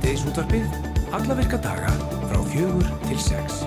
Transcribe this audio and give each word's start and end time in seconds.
Hádegisútvarpið, 0.00 0.62
alla 1.12 1.34
virka 1.36 1.58
daga 1.60 1.90
frá 2.30 2.38
fjögur 2.48 2.86
til 3.04 3.18
sex. 3.20 3.58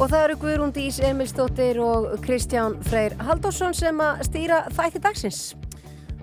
Og 0.00 0.08
það 0.08 0.22
eru 0.22 0.36
Guðrún 0.40 0.70
Dís 0.72 1.00
Emilstóttir 1.04 1.76
og 1.84 2.06
Kristján 2.24 2.78
Freyr 2.86 3.12
Halldórsson 3.20 3.76
sem 3.76 4.00
að 4.00 4.22
stýra 4.24 4.62
þætti 4.72 5.02
dagsins. 5.04 5.42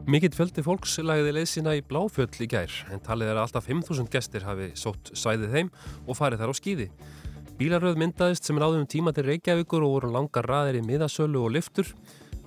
Mikill 0.09 0.33
fjöldi 0.33 0.65
fólks 0.65 0.97
lagði 1.05 1.35
leið 1.37 1.47
sína 1.51 1.75
í 1.77 1.83
Bláfjöll 1.85 2.33
í 2.41 2.49
gær 2.49 2.73
en 2.89 3.05
talið 3.05 3.29
er 3.29 3.37
að 3.37 3.43
alltaf 3.43 3.69
5.000 3.69 4.09
gestir 4.09 4.47
hafi 4.47 4.71
sótt 4.73 5.13
sæðið 5.13 5.53
heim 5.53 5.71
og 6.07 6.17
farið 6.17 6.41
þar 6.41 6.55
á 6.55 6.55
skýði. 6.57 6.89
Bílaröð 7.61 8.01
myndaðist 8.01 8.49
sem 8.49 8.57
er 8.57 8.65
áðum 8.65 8.89
tíma 8.89 9.13
til 9.13 9.27
Reykjavíkur 9.29 9.85
og 9.85 9.99
voru 9.99 10.15
langar 10.17 10.49
raðir 10.49 10.81
í 10.81 10.85
miðasölu 10.87 11.45
og 11.45 11.53
lyftur 11.59 11.93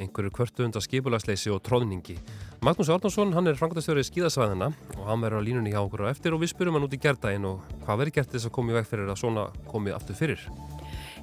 einhverju 0.02 0.34
kvörtu 0.34 0.66
undan 0.66 0.82
skipulagsleysi 0.82 1.54
og 1.54 1.62
tróðningi. 1.62 2.18
Magnús 2.64 2.88
Árnarsson, 2.88 3.34
hann 3.36 3.44
er 3.50 3.58
frangtastjórið 3.60 4.06
skíðasvæðina 4.08 4.70
og 4.96 5.00
hann 5.04 5.20
verður 5.20 5.42
á 5.44 5.44
línunni 5.44 5.72
hjá 5.74 5.82
okkur 5.82 6.06
á 6.08 6.12
eftir 6.14 6.32
og 6.32 6.40
við 6.40 6.54
spurum 6.54 6.78
hann 6.78 6.86
út 6.86 6.94
í 6.96 7.00
gerðdægin 7.02 7.44
og 7.44 7.58
hvað 7.82 7.98
verður 8.00 8.14
gert 8.16 8.30
þess 8.32 8.48
að 8.48 8.54
komið 8.56 8.78
veg 8.78 8.86
fyrir 8.88 9.10
að 9.12 9.18
svona 9.20 9.42
komið 9.68 9.96
aftur 9.98 10.16
fyrir? 10.16 10.46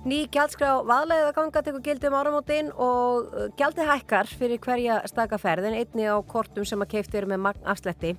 Ný 0.05 0.19
gjaldskrá 0.35 0.69
vaðlega 0.85 1.31
ganga 1.33 1.63
tekur 1.65 1.81
gildi 1.87 2.11
um 2.11 2.17
áramótin 2.19 2.69
og 2.77 3.33
gjaldi 3.57 3.87
hækkar 3.89 4.29
fyrir 4.29 4.61
hverja 4.61 4.99
stakaferðin 5.09 5.79
einni 5.79 6.05
á 6.05 6.21
kortum 6.21 6.67
sem 6.69 6.85
að 6.85 6.93
keiftir 6.93 7.25
með 7.25 7.41
magnafsletti 7.47 8.13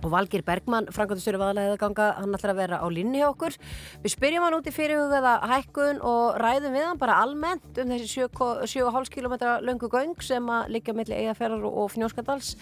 og 0.00 0.12
Valgir 0.12 0.44
Bergmann, 0.46 0.88
Frankóttistöru 0.94 1.40
vaðalega 1.40 1.76
ganga, 1.80 2.08
hann 2.18 2.36
ætlar 2.36 2.54
að 2.54 2.60
vera 2.62 2.80
á 2.80 2.86
linni 2.92 3.20
hjá 3.20 3.28
okkur. 3.30 3.56
Við 4.04 4.14
spyrjum 4.14 4.46
hann 4.46 4.56
út 4.58 4.70
í 4.70 4.74
fyrirhugaða 4.74 5.34
hækkun 5.52 6.02
og 6.06 6.40
ræðum 6.40 6.76
við 6.76 6.88
hann 6.88 7.02
bara 7.02 7.20
almennt 7.24 7.80
um 7.82 7.94
þessi 7.94 8.26
7,5 8.30 9.12
km 9.14 9.36
löngu 9.66 9.90
göng 9.92 10.16
sem 10.24 10.50
að 10.50 10.74
liggja 10.76 10.96
melli 10.96 11.20
eigafærar 11.20 11.64
og 11.68 11.92
fnjóskadals 11.94 12.56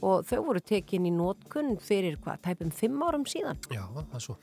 og 0.00 0.26
þau 0.28 0.38
voru 0.50 0.62
tekin 0.64 1.08
í 1.08 1.14
nótkunn 1.14 1.76
fyrir 1.82 2.20
hvað, 2.20 2.44
tæpum 2.46 2.70
5 2.74 3.02
árum 3.08 3.26
síðan. 3.28 3.60
Já, 3.72 3.84
það 4.12 4.24
svo. 4.28 4.38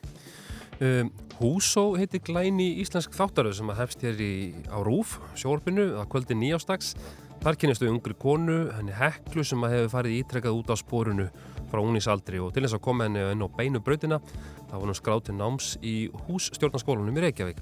Um, 0.78 1.10
Húsó 1.40 1.96
heitir 1.98 2.22
glæni 2.26 2.68
íslensk 2.82 3.14
þáttaröð 3.18 3.56
sem 3.60 3.70
að 3.74 3.80
hefst 3.82 4.04
hér 4.06 4.20
í, 4.22 4.34
á 4.70 4.78
Rúf, 4.86 5.16
sjórfinu, 5.38 5.92
að 5.98 6.10
kvöldi 6.14 6.38
nýjástags. 6.38 6.96
Þar 7.42 7.58
kynistu 7.62 7.90
ungri 7.90 8.16
konu, 8.18 8.58
henni 8.74 8.94
Heklu 8.98 9.46
sem 9.46 9.62
að 9.66 9.76
hefur 9.76 9.94
farið 9.94 10.18
ítrekkað 10.20 10.58
út 10.58 10.72
á 10.74 10.76
spórunu 10.78 11.28
frá 11.72 11.82
unísaldri 11.84 12.40
og 12.44 12.54
til 12.56 12.66
þess 12.66 12.78
að 12.78 12.86
koma 12.88 13.08
henni 13.08 13.26
inn 13.32 13.44
á 13.44 13.48
beinu 13.58 13.82
brautina 13.84 14.22
það 14.68 14.80
var 14.80 14.88
nú 14.90 14.96
skráti 14.98 15.36
náms 15.36 15.74
í 15.86 15.96
hússtjórnaskólanum 16.28 17.20
í 17.20 17.28
Reykjavík. 17.28 17.62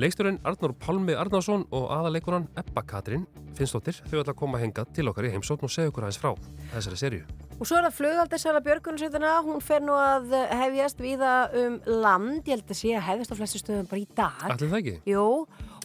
Leiksturinn 0.00 0.40
Arnur 0.46 0.74
Palmi 0.78 1.16
Arnarsson 1.18 1.66
og 1.74 1.90
aðaleikunan 1.94 2.48
Ebba 2.58 2.84
Katrin 2.86 3.26
Finnsdóttir 3.54 4.00
þau 4.08 4.20
ætla 4.20 4.32
að 4.32 4.38
koma 4.40 4.58
að 4.58 4.64
henga 4.64 4.84
til 4.96 5.06
okkar 5.10 5.28
í 5.28 5.32
heimsókn 5.34 5.66
og 5.68 5.70
segja 5.70 5.92
okkur 5.92 6.06
aðeins 6.06 6.18
frá 6.18 6.32
þessari 6.72 6.98
serju. 6.98 7.26
Og 7.54 7.68
svo 7.68 7.78
er 7.78 7.86
það 7.86 7.98
flugaldessala 8.00 8.62
Björgunarsveituna, 8.64 9.34
hún 9.46 9.62
fer 9.62 9.84
nú 9.84 9.94
að 9.94 10.34
hefjast 10.58 11.02
viða 11.02 11.34
um 11.60 11.76
land, 11.86 12.40
ég 12.48 12.56
held 12.56 12.72
að 12.74 12.80
sé 12.80 12.96
að 12.98 13.06
hefjast 13.12 13.34
á 13.34 13.38
flestu 13.38 13.62
stöðum 13.62 13.86
bara 13.92 14.02
í 14.02 14.08
dag. 14.18 14.42
Allir 14.48 14.72
það 14.72 14.80
ekki? 14.80 14.96
Jú, 15.12 15.26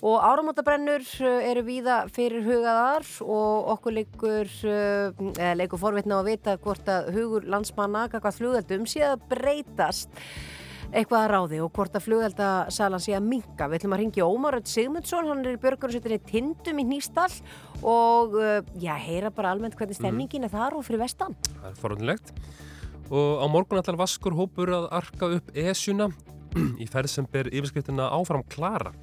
og 0.06 0.22
áramótabrennur 0.24 1.04
eru 1.24 1.64
viða 1.68 2.04
fyrir 2.14 2.46
hugaðar 2.46 3.08
og 3.26 3.74
okkur 3.76 3.98
leikur, 3.98 4.54
eða 4.70 5.58
leikur 5.60 5.82
forvitna 5.82 6.22
að 6.22 6.32
vita 6.32 6.56
hvort 6.62 6.88
að 6.92 7.12
hugur 7.18 7.50
landsmanna, 7.50 8.08
hvað 8.14 8.38
flugaldum 8.38 8.88
sé 8.88 9.04
að 9.10 9.28
breytast 9.32 10.14
eitthvað 10.90 11.22
að 11.22 11.30
ráði 11.34 11.60
og 11.62 11.74
hvort 11.76 11.98
að 11.98 12.06
flugveldasalan 12.08 13.04
sé 13.04 13.14
að 13.18 13.28
minka. 13.28 13.68
Við 13.70 13.80
ætlum 13.80 13.96
að 13.96 14.02
ringja 14.04 14.26
Ómaröld 14.26 14.70
Sigmundsson, 14.70 15.28
hann 15.30 15.44
er 15.44 15.58
í 15.58 15.62
björgunarsveitinni 15.62 16.20
Tindum 16.26 16.82
í 16.82 16.88
Nýstall 16.90 17.36
og 17.86 18.40
uh, 18.40 18.58
já, 18.82 18.96
heyra 18.98 19.30
bara 19.34 19.54
almennt 19.54 19.78
hvernig 19.78 20.00
stemmingin 20.00 20.48
er 20.48 20.54
þar 20.54 20.80
og 20.80 20.88
fyrir 20.88 21.04
vestan. 21.04 21.38
Það 21.52 21.70
er 21.70 21.80
forunlegt. 21.84 22.34
Og 23.10 23.42
á 23.42 23.46
morgun 23.50 23.82
ætlar 23.82 24.00
Vaskur 24.02 24.38
hópur 24.38 24.74
að 24.80 24.90
arka 25.00 25.32
upp 25.38 25.54
esjuna 25.58 26.10
í 26.82 26.90
ferð 26.90 27.14
sem 27.14 27.30
ber 27.30 27.52
yfirskriftina 27.54 28.10
áfram 28.16 28.46
klara. 28.50 28.94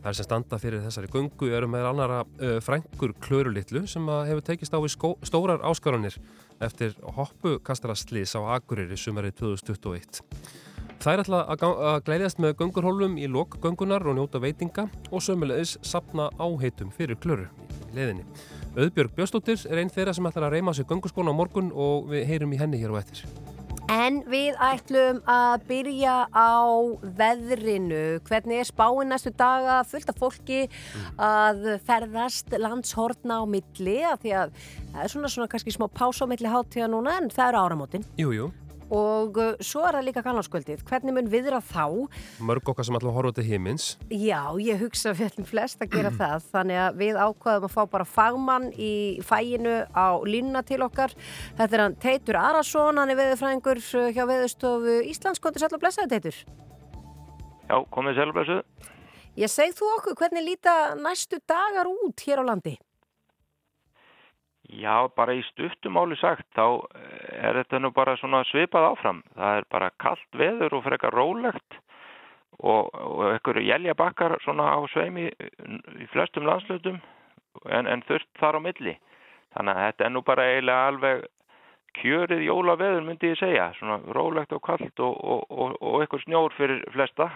Það 0.00 0.08
er 0.10 0.16
sem 0.16 0.24
standa 0.24 0.58
fyrir 0.60 0.80
þessari 0.80 1.10
gungu 1.12 1.50
eru 1.52 1.68
með 1.68 1.90
annara 1.90 2.22
uh, 2.24 2.56
frængur 2.64 3.12
klörulittlu 3.20 3.82
sem 3.90 4.06
hefur 4.08 4.44
tekist 4.46 4.72
á 4.72 4.80
við 4.80 4.94
stórar 5.28 5.60
áskaranir 5.68 6.16
eftir 6.60 6.96
hoppukastara 7.16 7.96
slís 7.96 8.32
á 8.32 8.40
Akureyri 8.56 8.96
sumarið 8.96 9.36
2021. 9.42 10.22
Það 11.00 11.12
er 11.12 11.22
alltaf 11.22 11.84
að 11.90 12.02
glæðjast 12.08 12.40
með 12.44 12.56
göngurhólum 12.60 13.20
í 13.20 13.28
lokgöngunar 13.28 14.04
og 14.08 14.18
njóta 14.18 14.40
veitinga 14.40 14.86
og 15.08 15.24
sömulegis 15.24 15.78
sapna 15.84 16.28
áheitum 16.40 16.92
fyrir 16.96 17.16
klöru 17.20 17.48
í 17.88 17.96
leðinni. 17.96 18.26
Auðbjörg 18.76 19.16
Björnstóttir 19.16 19.64
er 19.68 19.80
einn 19.80 19.92
þeirra 19.92 20.16
sem 20.16 20.28
ætlar 20.28 20.48
að 20.50 20.58
reyma 20.58 20.76
sér 20.76 20.88
gönguskóna 20.88 21.32
á 21.32 21.40
morgun 21.40 21.72
og 21.72 22.12
við 22.12 22.28
heyrum 22.28 22.52
í 22.52 22.60
henni 22.60 22.80
hér 22.80 22.92
og 22.92 23.00
eftir. 23.00 23.24
En 23.90 24.20
við 24.30 24.54
ætlum 24.62 25.18
að 25.26 25.64
byrja 25.66 26.14
á 26.30 26.62
veðrinu. 27.18 28.20
Hvernig 28.28 28.62
er 28.62 28.68
spáinn 28.68 29.10
næstu 29.10 29.32
daga 29.34 29.80
fullt 29.90 30.12
af 30.12 30.20
fólki 30.20 30.60
að 31.18 31.66
ferðast 31.88 32.54
landshortna 32.54 33.42
á 33.42 33.44
milli? 33.50 33.98
Því 34.22 34.36
að 34.44 34.54
það 34.94 35.02
er 35.02 35.14
svona, 35.16 35.34
svona 35.34 35.50
kannski 35.50 35.74
smá 35.74 35.88
pása 35.90 36.22
á 36.22 36.30
milli 36.30 36.54
háttíða 36.54 36.90
núna 36.92 37.18
en 37.18 37.30
það 37.34 37.48
eru 37.50 37.64
áramótin. 37.66 38.06
Jú, 38.20 38.30
jú 38.36 38.50
og 38.90 39.38
uh, 39.40 39.52
svo 39.64 39.84
er 39.86 39.98
það 39.98 40.06
líka 40.08 40.22
kannarskvöldið. 40.26 40.84
Hvernig 40.88 41.16
mun 41.16 41.30
viðra 41.30 41.60
þá? 41.64 41.84
Mörg 42.44 42.70
okkar 42.72 42.86
sem 42.86 42.98
alltaf 42.98 43.16
horfa 43.16 43.34
til 43.38 43.46
himins. 43.46 43.92
Já, 44.10 44.42
ég 44.62 44.82
hugsa 44.82 45.14
fyrir 45.16 45.46
flest 45.48 45.82
að 45.84 45.94
gera 45.94 46.12
það. 46.14 46.46
Þannig 46.54 46.80
að 46.84 47.00
við 47.04 47.20
ákvaðum 47.22 47.68
að 47.68 47.74
fá 47.76 47.82
bara 47.94 48.08
fagmann 48.08 48.68
í 48.74 48.92
fæinu 49.26 49.76
á 49.94 50.08
línuna 50.26 50.64
til 50.66 50.82
okkar. 50.86 51.14
Þetta 51.58 51.78
er 51.78 51.84
hann 51.86 51.98
Teitur 52.02 52.40
Arason, 52.40 52.98
hann 53.00 53.14
er 53.14 53.20
veðurfræðingur 53.20 53.82
hjá 54.16 54.24
Veðurstofu 54.26 55.00
Íslands. 55.10 55.42
Kontur 55.42 55.62
sæl 55.62 55.72
og 55.76 55.82
blessaði, 55.82 56.16
Teitur? 56.16 56.42
Já, 57.70 57.76
komið 57.94 58.18
sæl 58.18 58.30
og 58.32 58.38
blessaði. 58.40 58.94
Ég 59.38 59.50
seg 59.52 59.72
þú 59.78 59.86
okkur, 60.00 60.16
hvernig 60.18 60.42
líta 60.42 60.72
næstu 60.98 61.38
dagar 61.48 61.88
út 61.88 62.26
hér 62.26 62.42
á 62.42 62.44
landi? 62.50 62.74
Já, 64.70 65.08
bara 65.16 65.34
í 65.34 65.42
stuttumáli 65.48 66.14
sagt, 66.20 66.46
þá 66.54 66.86
er 67.42 67.58
þetta 67.58 67.80
nú 67.80 67.90
bara 67.94 68.14
svona 68.20 68.44
svipað 68.46 68.92
áfram. 68.92 69.22
Það 69.34 69.56
er 69.58 69.66
bara 69.72 69.90
kallt 69.98 70.38
veður 70.38 70.76
og 70.78 70.84
frekar 70.84 71.16
rólegt 71.16 71.78
og, 72.60 72.92
og 72.94 73.24
einhverju 73.32 73.66
jælja 73.66 73.96
bakkar 73.98 74.36
svona 74.44 74.68
á 74.76 74.78
sveimi 74.92 75.26
í 75.26 76.06
flestum 76.12 76.46
landslutum 76.46 77.00
en, 77.66 77.88
en 77.90 78.04
þurft 78.06 78.30
þar 78.38 78.60
á 78.62 78.66
milli. 78.68 78.94
Þannig 79.56 79.74
að 79.74 79.86
þetta 79.88 80.06
er 80.06 80.14
nú 80.14 80.24
bara 80.26 80.46
eiginlega 80.52 80.88
alveg 80.92 81.28
kjörið 81.98 82.44
jólaveður 82.46 83.06
myndi 83.08 83.32
ég 83.32 83.40
segja. 83.40 83.70
Svona 83.78 83.98
rólegt 84.14 84.54
og 84.54 84.62
kallt 84.62 85.02
og, 85.02 85.16
og, 85.50 85.78
og 85.80 86.02
einhver 86.04 86.22
snjór 86.22 86.54
fyrir 86.54 86.84
flesta. 86.94 87.30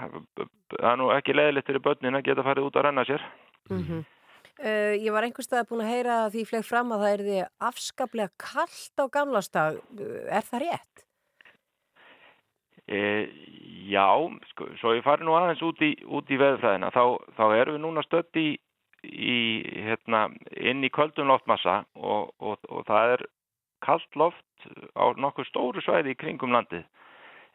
Það 0.76 0.90
er 0.92 1.00
nú 1.00 1.10
ekki 1.16 1.34
leðilegt 1.34 1.70
fyrir 1.70 1.82
börnin 1.82 2.20
að 2.20 2.28
geta 2.28 2.46
farið 2.46 2.68
út 2.68 2.78
að 2.78 2.86
renna 2.88 3.04
sér. 3.08 3.24
Mm 3.72 3.82
-hmm. 3.82 4.04
Uh, 4.54 4.94
ég 5.02 5.10
var 5.10 5.26
einhverstað 5.26 5.66
búin 5.66 5.82
að 5.82 5.90
heyra 5.90 6.18
því 6.30 6.44
ég 6.44 6.50
fleg 6.50 6.66
fram 6.66 6.92
að 6.94 7.00
það 7.02 7.14
er 7.14 7.22
því 7.26 7.38
afskaplega 7.68 8.30
kallt 8.38 9.02
á 9.02 9.04
gamlastag. 9.16 9.80
Er 9.98 10.46
það 10.46 10.62
rétt? 10.62 11.04
E, 12.86 13.00
já, 13.88 14.06
sko, 14.52 14.68
svo 14.78 14.92
ég 14.94 15.04
fari 15.06 15.24
nú 15.24 15.34
aðeins 15.34 15.62
út 15.64 15.80
í, 15.82 15.94
í 15.96 16.38
veðfræðina. 16.38 16.92
Þá, 16.94 17.04
þá 17.36 17.44
erum 17.56 17.78
við 17.78 17.82
núna 17.82 18.04
stött 18.04 18.38
í, 18.38 18.48
í, 19.08 19.38
hérna, 19.88 20.26
inn 20.54 20.84
í 20.84 20.92
köldum 20.92 21.32
loftmassa 21.32 21.80
og, 21.96 22.34
og, 22.38 22.60
og 22.68 22.84
það 22.86 23.16
er 23.16 23.26
kallt 23.84 24.20
loft 24.20 24.68
á 24.94 25.04
nokkuð 25.16 25.48
stóru 25.48 25.82
svæði 25.84 26.14
í 26.14 26.20
kringum 26.20 26.54
landið. 26.54 26.84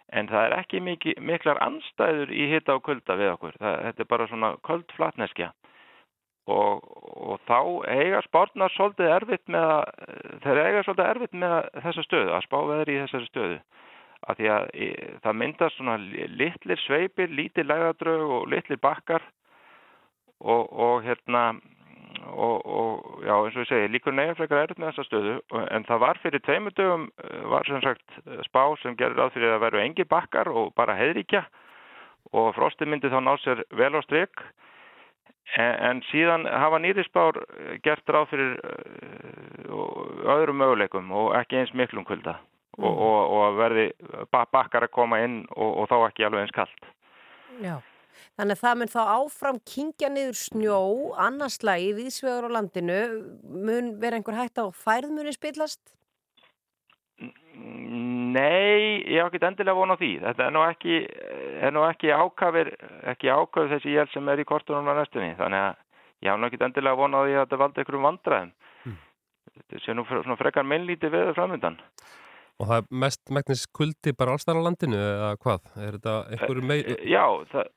En 0.09 0.27
það 0.27 0.47
er 0.47 0.57
ekki 0.57 0.81
mikil, 0.81 1.13
miklar 1.21 1.61
anstæður 1.61 2.33
í 2.33 2.49
hitta 2.49 2.75
og 2.75 2.83
kulda 2.87 3.15
við 3.15 3.35
okkur. 3.35 3.57
Það, 3.61 3.75
þetta 3.85 4.03
er 4.03 4.11
bara 4.17 4.29
svona 4.31 4.55
köld 4.65 4.95
flatneskja. 4.97 5.51
Og, 6.49 6.85
og 7.29 7.41
þá 7.45 7.59
eiga 7.91 8.21
spárnar 8.25 8.73
svolítið 8.73 9.11
erfitt 9.13 9.51
með 9.51 9.65
að, 9.69 10.05
þeir 10.45 10.61
eiga 10.63 10.83
svolítið 10.85 11.09
erfitt 11.11 11.35
með 11.43 11.57
þessa 11.83 12.05
stöðu, 12.07 12.31
að 12.33 12.45
spá 12.47 12.57
veðri 12.71 12.95
í 12.95 13.01
þessari 13.03 13.29
stöðu. 13.29 13.59
Að 14.29 14.39
því 14.39 14.47
að 14.51 14.63
það 15.23 15.37
myndast 15.41 15.77
svona 15.77 15.97
litlir 16.39 16.81
sveipir, 16.83 17.29
lítið 17.31 17.69
lægadrög 17.69 18.33
og 18.39 18.47
litlir 18.51 18.81
bakkar 18.81 19.23
og, 20.39 20.73
og 20.73 21.05
hérna, 21.05 21.43
og, 22.33 22.65
og 22.65 23.23
já 23.23 23.35
eins 23.35 23.55
og 23.55 23.63
ég 23.63 23.69
segi, 23.69 23.93
líkur 23.93 24.15
nefnfrekar 24.17 24.65
erfitt 24.65 24.81
með 24.81 24.91
þessa 24.91 25.07
stöðu. 25.07 25.37
En 25.69 25.87
það 25.87 26.03
var 26.03 26.21
fyrir 26.23 26.43
tveimur 26.47 26.75
dögum, 26.75 27.09
var 27.53 27.69
sem 27.69 27.83
sagt 27.85 28.19
spá 28.47 28.63
sem 28.81 28.97
gerir 28.99 29.19
ráð 29.19 29.35
fyrir 29.37 29.55
að 29.55 29.65
veru 29.67 29.83
engi 29.83 30.07
bakkar 30.09 30.49
og 30.51 30.73
bara 30.79 30.97
heiðríkja 30.97 31.45
og 32.35 32.53
frosti 32.57 32.87
myndi 32.89 33.11
þá 33.11 33.21
ná 33.23 33.35
sér 33.43 33.63
vel 33.77 33.93
á 33.95 34.01
stryk. 34.05 34.43
En, 35.57 35.75
en 35.89 36.01
síðan 36.11 36.45
hafa 36.45 36.77
nýrisbár 36.81 37.39
gert 37.85 38.11
ráð 38.13 38.27
fyrir 38.29 38.51
uh, 38.61 40.35
öðrum 40.35 40.59
möguleikum 40.61 41.09
og 41.15 41.31
ekki 41.39 41.57
eins 41.61 41.73
miklum 41.73 42.05
kulda 42.05 42.35
mm. 42.77 42.85
og, 42.85 42.99
og, 43.07 43.19
og 43.33 43.57
verði 43.57 43.85
bakkar 44.29 44.85
að 44.85 44.93
koma 44.93 45.21
inn 45.25 45.41
og, 45.55 45.71
og 45.83 45.89
þá 45.89 45.95
ekki 46.09 46.27
alveg 46.27 46.45
eins 46.45 46.55
kallt. 46.55 46.91
Já, 47.59 47.79
þannig 48.37 48.57
að 48.57 48.63
það 48.63 48.79
mun 48.81 48.93
þá 48.93 49.01
áfram 49.15 49.61
kingja 49.73 50.11
niður 50.13 50.37
snjó, 50.43 50.81
annarslægi, 51.27 51.95
viðsvegur 51.97 52.49
á 52.49 52.55
landinu, 52.59 52.99
mun 53.49 53.95
vera 54.03 54.19
einhver 54.19 54.37
hægt 54.37 54.61
á 54.61 54.69
færðmunni 54.69 55.33
spillast? 55.35 55.81
Nei, 57.59 59.01
ég 59.09 59.19
haf 59.23 59.31
ekki 59.33 59.45
endilega 59.47 59.77
von 59.77 59.93
á 59.93 59.97
því. 59.97 60.11
Þetta 60.23 60.45
er 60.45 60.53
nú 60.53 60.63
ekki, 60.67 60.97
er 61.65 61.73
nú 61.73 61.83
ekki 61.87 62.11
ákafir, 62.13 62.71
ekki 63.13 63.31
ákafir 63.33 63.71
þessi 63.73 63.95
jél 63.95 64.09
sem 64.13 64.29
er 64.29 64.41
í 64.43 64.47
kortunum 64.47 64.89
á 64.89 64.93
næstunni. 64.99 65.33
Þannig 65.39 65.65
að 65.65 65.79
ég 66.25 66.31
haf 66.31 66.39
nú 66.39 66.49
ekki 66.49 66.61
endilega 66.67 66.99
von 66.99 67.17
á 67.17 67.19
því 67.23 67.35
að 67.35 67.43
þetta 67.43 67.61
valda 67.63 67.85
ykkur 67.85 67.99
um 67.99 68.07
vandræðum. 68.09 68.53
Mm. 68.85 68.99
Þetta 69.57 69.83
sé 69.85 69.97
nú 69.97 70.37
frekar 70.39 70.67
minnlítið 70.67 71.15
veður 71.15 71.37
framöndan. 71.39 71.79
Og 72.59 72.67
það 72.67 72.81
er 72.81 72.87
mest 73.03 73.33
megnis 73.33 73.65
kuldi 73.71 74.13
bara 74.19 74.35
allstar 74.35 74.59
á 74.59 74.61
landinu 74.61 74.99
eða 74.99 75.35
hvað? 75.39 75.67
Er 75.79 75.97
þetta 75.97 76.15
einhverju 76.35 76.65
meir... 76.69 76.89
Eh, 76.95 77.05
já, 77.09 77.25
það... 77.53 77.75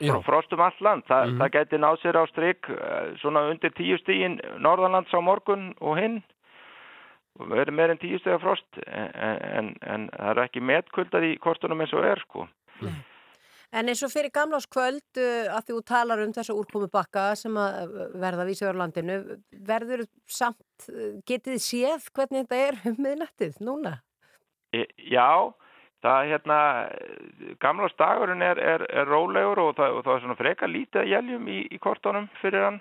Já. 0.00 0.14
frostum 0.24 0.62
all 0.64 0.78
land, 0.80 1.02
Þa, 1.04 1.16
mm 1.18 1.30
-hmm. 1.30 1.40
það 1.42 1.50
geti 1.52 1.76
náð 1.76 1.96
sér 2.00 2.16
á 2.16 2.24
stryk 2.30 2.68
eh, 2.72 3.08
svona 3.20 3.42
undir 3.50 3.72
tíu 3.76 3.98
stígin 4.00 4.38
norðanlands 4.56 5.12
á 5.12 5.20
morgun 5.20 5.74
og 5.80 5.98
hinn 6.00 6.22
verið 7.40 7.74
meirinn 7.74 7.98
tíu 8.02 8.20
steg 8.20 8.36
af 8.36 8.44
frost 8.44 8.78
en, 8.86 9.10
en, 9.14 9.72
en 9.82 10.06
það 10.12 10.30
er 10.30 10.44
ekki 10.44 10.62
metkvöldað 10.62 11.26
í 11.32 11.34
kortunum 11.42 11.82
eins 11.82 11.94
og 11.96 12.06
er 12.06 12.22
sko. 12.22 12.46
Nei. 12.84 12.94
En 13.74 13.90
eins 13.90 14.04
og 14.06 14.12
fyrir 14.12 14.30
gamláskvöld 14.34 15.18
uh, 15.18 15.50
að 15.56 15.72
þú 15.72 15.80
talar 15.88 16.20
um 16.22 16.32
þessa 16.34 16.54
úrkomi 16.54 16.86
bakka 16.92 17.32
sem 17.38 17.56
að 17.58 17.90
uh, 17.90 18.04
verða 18.22 18.46
vísa 18.46 18.70
á 18.70 18.74
landinu, 18.78 19.16
verður 19.66 20.04
samt, 20.30 20.86
uh, 20.92 21.16
getið 21.26 21.58
séð 21.62 22.06
hvernig 22.14 22.44
þetta 22.44 22.60
er 22.68 22.78
um 22.92 23.00
miðnættið 23.02 23.58
núna? 23.66 23.96
E, 24.70 24.84
já, 25.10 25.50
það 26.06 26.20
er 26.20 26.30
hérna, 26.30 26.58
gamlástagurinn 27.64 28.46
er, 28.46 28.62
er, 28.62 28.86
er 28.94 29.10
rólegur 29.10 29.64
og 29.64 29.74
það, 29.80 29.98
og 29.98 30.06
það 30.06 30.14
er 30.14 30.24
svona 30.26 30.38
freka 30.44 30.70
lítið 30.70 31.10
jæljum 31.10 31.50
í, 31.50 31.60
í 31.74 31.82
kortunum 31.82 32.30
fyrir 32.44 32.68
hann, 32.68 32.80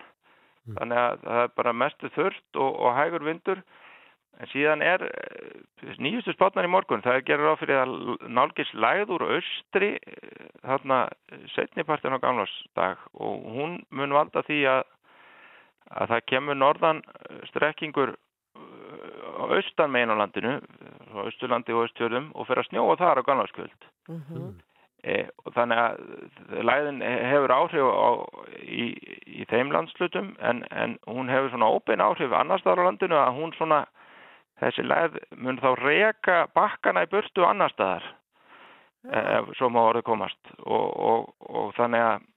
mm. 0.68 0.78
þannig 0.78 1.02
að 1.08 1.26
það 1.26 1.42
er 1.48 1.56
bara 1.58 1.78
mestu 1.82 2.14
þurft 2.14 2.62
og, 2.62 2.70
og 2.70 3.00
hægur 3.00 3.26
vindur 3.32 3.66
En 4.42 4.50
síðan 4.50 4.82
er 4.82 5.04
eh, 5.06 5.94
nýjustu 6.02 6.34
spátnar 6.34 6.66
í 6.66 6.72
morgun, 6.72 7.04
það 7.06 7.20
er 7.20 7.28
gerður 7.28 7.54
á 7.54 7.62
fyrir 7.62 7.82
að 7.84 7.94
nálgis 8.34 8.72
læður 8.74 9.28
og 9.28 9.36
austri 9.38 9.92
eh, 10.00 10.50
þarna 10.64 11.06
setnipartin 11.54 12.18
á 12.18 12.24
gamlarsdag 12.24 13.06
og 13.14 13.46
hún 13.54 13.78
mun 13.94 14.16
valda 14.18 14.44
því 14.48 14.60
að, 14.74 14.84
að 16.02 16.16
það 16.16 16.28
kemur 16.34 16.60
norðan 16.60 17.04
eh, 17.06 17.40
strekkingur 17.54 18.16
á 18.58 19.44
austan 19.54 19.94
megin 19.94 20.14
á 20.14 20.18
landinu, 20.18 20.58
á 21.14 21.18
austurlandi 21.26 21.74
og 21.74 21.86
austjörðum 21.86 22.30
og 22.34 22.50
fer 22.50 22.62
að 22.62 22.70
snjóa 22.72 23.00
þar 23.02 23.22
á 23.22 23.28
gamlarskvöld. 23.28 23.90
Mm 24.10 24.22
-hmm. 24.28 24.52
e, 25.04 25.16
og 25.46 25.54
þannig 25.54 25.78
að 25.78 26.64
læðin 26.70 27.02
hefur 27.02 27.52
áhrif 27.52 27.86
á, 27.86 28.10
í, 28.62 28.86
í 29.26 29.46
þeim 29.50 29.72
landslutum 29.72 30.36
en, 30.40 30.64
en 30.72 30.98
hún 31.08 31.30
hefur 31.30 31.50
svona 31.50 31.70
óbein 31.70 32.02
áhrif 32.02 32.32
annars 32.34 32.64
þar 32.64 32.82
á 32.82 32.88
landinu 32.88 33.16
að 33.16 33.36
hún 33.38 33.54
svona 33.58 33.86
þessi 34.62 34.86
leið 34.86 35.18
mun 35.42 35.62
þá 35.62 35.70
reyka 35.80 36.44
bakkana 36.56 37.06
í 37.06 37.10
burtu 37.12 37.46
annar 37.48 37.74
staðar 37.74 38.06
ef 39.12 39.50
svo 39.58 39.70
má 39.70 39.82
orðið 39.84 40.06
komast. 40.08 40.52
Og, 40.64 40.86
og, 41.08 41.34
og 41.50 41.74
þannig 41.78 42.04
að 42.04 42.28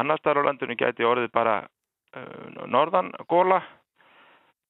annar 0.00 0.20
staðar 0.20 0.44
á 0.44 0.48
landinu 0.48 0.76
geti 0.78 1.04
orðið 1.04 1.32
bara 1.34 1.56
uh, 2.16 2.62
norðan 2.64 3.12
góla 3.28 3.60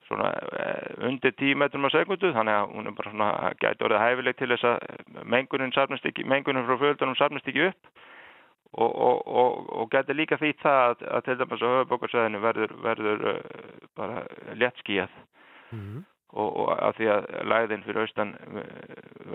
svona 0.06 0.32
uh, 0.34 1.06
undir 1.06 1.34
10 1.38 1.60
metrum 1.62 1.86
á 1.86 1.90
segundu 1.94 2.32
þannig 2.34 2.58
að 2.58 2.74
hún 2.74 2.90
er 2.90 2.98
bara 2.98 3.14
svona 3.14 3.30
geti 3.62 3.86
orðið 3.86 4.04
hæfileg 4.04 4.38
til 4.40 4.50
þess 4.54 4.68
að 4.72 5.22
mengunin, 5.36 5.72
mengunin 6.26 6.66
frá 6.66 6.78
fjöldunum 6.82 7.18
sarnist 7.18 7.48
ekki 7.50 7.70
upp. 7.70 7.96
Og, 8.76 9.22
og 9.24 9.86
geti 9.88 10.12
líka 10.12 10.36
því 10.36 10.50
það 10.60 11.04
að, 11.06 11.20
til 11.24 11.36
dæmis 11.38 11.62
á 11.64 11.68
höfubókarsæðinu 11.70 12.40
verður, 12.42 12.74
verður 12.82 13.22
bara 13.96 14.26
léttskíjað 14.58 15.14
mm 15.70 15.78
-hmm 15.78 16.02
og, 16.34 16.48
og 16.48 16.70
að 16.74 16.96
því 16.98 17.10
að 17.14 17.26
læðin 17.52 17.84
fyrir 17.86 18.02
austan 18.02 18.32
eh, 18.34 18.70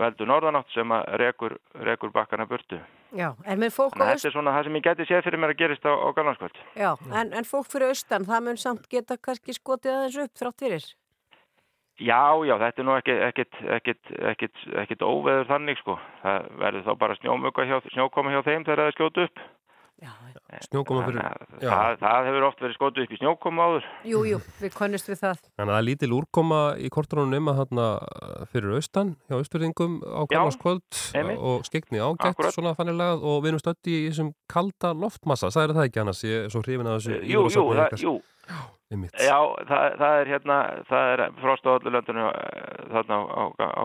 veldur 0.01 0.29
norðanátt 0.29 0.71
sem 0.75 0.95
að 0.95 1.05
rekur, 1.21 1.57
rekur 1.87 2.13
bakkana 2.15 2.47
burtu. 2.49 2.79
Já, 3.15 3.31
en 3.45 3.61
með 3.61 3.75
fólk 3.75 3.95
á 3.97 4.03
austan... 4.03 4.15
Þetta 4.15 4.29
er 4.31 4.35
svona 4.37 4.55
það 4.55 4.67
sem 4.67 4.79
ég 4.79 4.87
geti 4.87 5.07
séð 5.09 5.23
fyrir 5.27 5.43
mér 5.43 5.53
að 5.55 5.61
gerist 5.63 5.87
á, 5.87 5.93
á 5.93 6.07
gallanskvöld. 6.17 6.63
Já, 6.79 6.89
en, 7.11 7.35
en 7.37 7.47
fólk 7.47 7.69
fyrir 7.71 7.91
austan, 7.91 8.27
það 8.27 8.47
mun 8.47 8.59
samt 8.61 8.89
geta 8.91 9.19
kannski 9.19 9.55
skotið 9.57 9.95
aðeins 9.97 10.19
upp 10.25 10.43
þrátt 10.43 10.65
fyrir? 10.65 10.89
Já, 12.01 12.33
já, 12.47 12.55
þetta 12.57 12.81
er 12.81 12.85
nú 12.87 12.93
ekkit 14.81 15.03
óveður 15.05 15.49
þannig 15.49 15.77
sko. 15.81 15.97
Það 16.23 16.47
verður 16.63 16.85
þá 16.87 16.93
bara 17.03 17.17
snjókoma 17.19 18.33
hjá 18.33 18.41
þeim 18.47 18.63
þegar 18.65 18.81
það 18.81 18.87
er 18.87 18.95
skjótu 18.95 19.25
upp. 19.27 19.43
Snjókoma 20.65 21.03
fyrir... 21.05 21.21
Það, 21.61 21.95
það 22.01 22.27
hefur 22.27 22.45
oft 22.47 22.63
verið 22.63 22.75
skotu 22.77 23.03
upp 23.03 23.11
í 23.13 23.19
snjókoma 23.19 23.67
áður. 23.67 23.85
Jú, 24.09 24.21
jú, 24.25 24.39
við 24.57 24.73
konnust 24.73 25.11
við 25.11 25.19
það. 25.21 25.43
Þannig 25.45 25.61
að 25.61 25.71
það 25.71 25.81
er 25.81 25.87
lítil 25.87 26.09
úrkoma 26.17 26.61
í 26.81 26.89
kortrónum 26.93 27.35
nema 27.35 27.53
þarna 27.59 27.85
fyrir 28.51 28.75
austan, 28.79 29.13
hjá 29.29 29.37
austurðingum 29.37 29.99
á 30.01 30.21
kallvarskvöld 30.31 31.01
og 31.37 31.69
skegni 31.69 32.01
ágætt 32.01 32.31
Akkurat. 32.31 32.57
svona 32.57 32.75
fannilegt 32.77 33.21
og 33.21 33.39
við 33.45 33.53
erum 33.53 33.63
stöndi 33.63 33.97
í 33.99 34.03
þessum 34.09 34.33
kalda 34.51 34.93
loftmassa, 34.97 35.53
það 35.53 35.67
er 35.67 35.75
það 35.77 35.89
ekki 35.91 36.03
annars, 36.03 36.25
ég 36.25 36.45
er 36.47 36.53
svo 36.53 36.65
hrifin 36.65 36.89
að 36.89 36.99
þessu. 36.99 37.17
Jú, 37.21 37.47
jú, 37.53 37.65
það, 37.77 37.97
jú. 38.01 38.15
Já, 39.21 39.37
það, 39.69 39.99
það 40.01 40.19
er 40.19 40.31
hérna, 40.33 40.61
það 40.89 41.11
er 41.13 41.27
frost 41.39 41.67
á 41.69 41.71
öllu 41.77 41.93
löndunum 41.93 42.25
eh, 42.27 42.87
þarna 42.91 43.19
á, 43.21 43.43
á, 43.55 43.67
á 43.69 43.83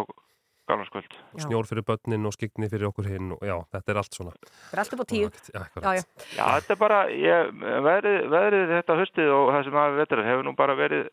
Galvarskvöld. 0.67 1.17
Snjór 1.39 1.67
fyrir 1.69 1.85
börnin 1.87 2.27
og 2.27 2.35
skigni 2.35 2.69
fyrir 2.71 2.89
okkur 2.89 3.07
hinn 3.07 3.35
og 3.37 3.43
já, 3.47 3.55
þetta 3.75 3.93
er 3.93 4.01
allt 4.01 4.17
svona. 4.19 4.33
Þetta 4.43 4.75
er 4.75 4.83
allt 4.83 4.95
upp 4.97 5.03
á 5.03 5.07
tíu. 5.13 5.29
Já, 5.55 5.63
já, 5.63 5.81
já. 5.95 6.05
já, 6.35 6.45
þetta 6.57 6.75
er 6.75 6.81
bara, 6.81 7.01
ég, 7.15 7.53
veðrið, 7.87 8.19
veðrið 8.35 8.73
þetta 8.75 8.97
höstið 9.01 9.35
og 9.37 9.51
það 9.55 9.67
sem 9.69 9.79
hafi 9.81 10.01
vetur 10.01 10.23
hefur 10.27 10.49
nú 10.49 10.55
bara 10.59 10.77
verið 10.79 11.07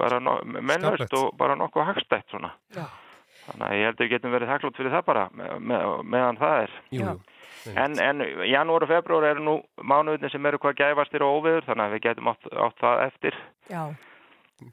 bara 0.00 0.20
no, 0.20 0.38
mennhöst 0.44 1.16
og 1.18 1.36
bara 1.40 1.58
nokkuð 1.60 1.88
hagstætt 1.90 2.32
svona. 2.32 2.54
Já. 2.76 2.86
Þannig 3.44 3.66
að 3.68 3.76
ég 3.76 3.86
held 3.90 3.98
að 3.98 4.04
við 4.04 4.12
getum 4.14 4.34
verið 4.38 4.52
þakklátt 4.54 4.80
fyrir 4.80 4.94
það 4.94 5.06
bara 5.10 5.26
með, 5.36 5.54
með, 5.60 5.86
meðan 6.14 6.40
það 6.40 6.56
er. 6.62 6.74
Jú, 6.96 7.14
en, 7.74 8.00
en 8.00 8.24
janúar 8.48 8.86
og 8.86 8.92
februar 8.94 9.28
eru 9.28 9.44
nú 9.44 9.58
mánuðinni 9.84 10.32
sem 10.32 10.48
eru 10.48 10.60
hvað 10.62 10.80
gæfastir 10.80 11.24
og 11.26 11.40
óviður 11.42 11.68
þannig 11.68 11.84
að 11.84 11.96
við 11.98 12.04
getum 12.08 12.32
átt, 12.32 12.50
átt 12.64 12.80
það 12.80 13.04
eftir. 13.10 13.40
Já 13.68 13.84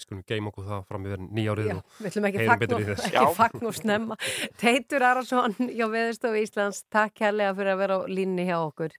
skulum 0.01 0.21
geima 0.27 0.51
okkur 0.51 0.67
það 0.67 0.83
fram 0.89 1.07
yfir 1.09 1.23
nýjárið 1.25 1.69
Já, 1.71 1.77
og 1.77 2.27
heyrum 2.41 2.61
betur 2.61 2.83
í 2.83 2.87
þess 2.89 3.07
ekki 3.09 3.25
fagn 3.37 3.69
og 3.69 3.77
snemma. 3.77 4.17
Teitur 4.61 5.05
Arason 5.07 5.57
hjá 5.61 5.87
Veðurstofu 5.91 6.43
Íslands 6.43 6.83
takk 6.93 7.17
kærlega 7.21 7.55
fyrir 7.57 7.73
að 7.75 7.81
vera 7.85 7.97
á 7.97 8.01
línni 8.11 8.45
hjá 8.49 8.57
okkur. 8.59 8.95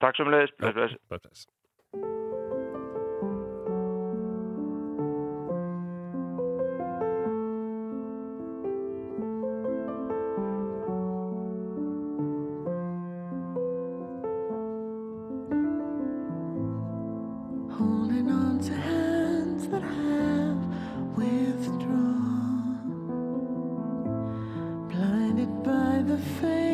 Takk 0.00 0.16
sem 0.16 0.30
leiðis 0.32 0.54
the 26.06 26.18
storm. 26.18 26.73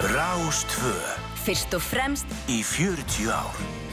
Rástvö 0.00 0.92
Fyrst 1.40 1.72
og 1.72 1.80
fremst 1.80 2.28
í 2.52 2.60
40 2.60 3.32
ár. 3.32 3.85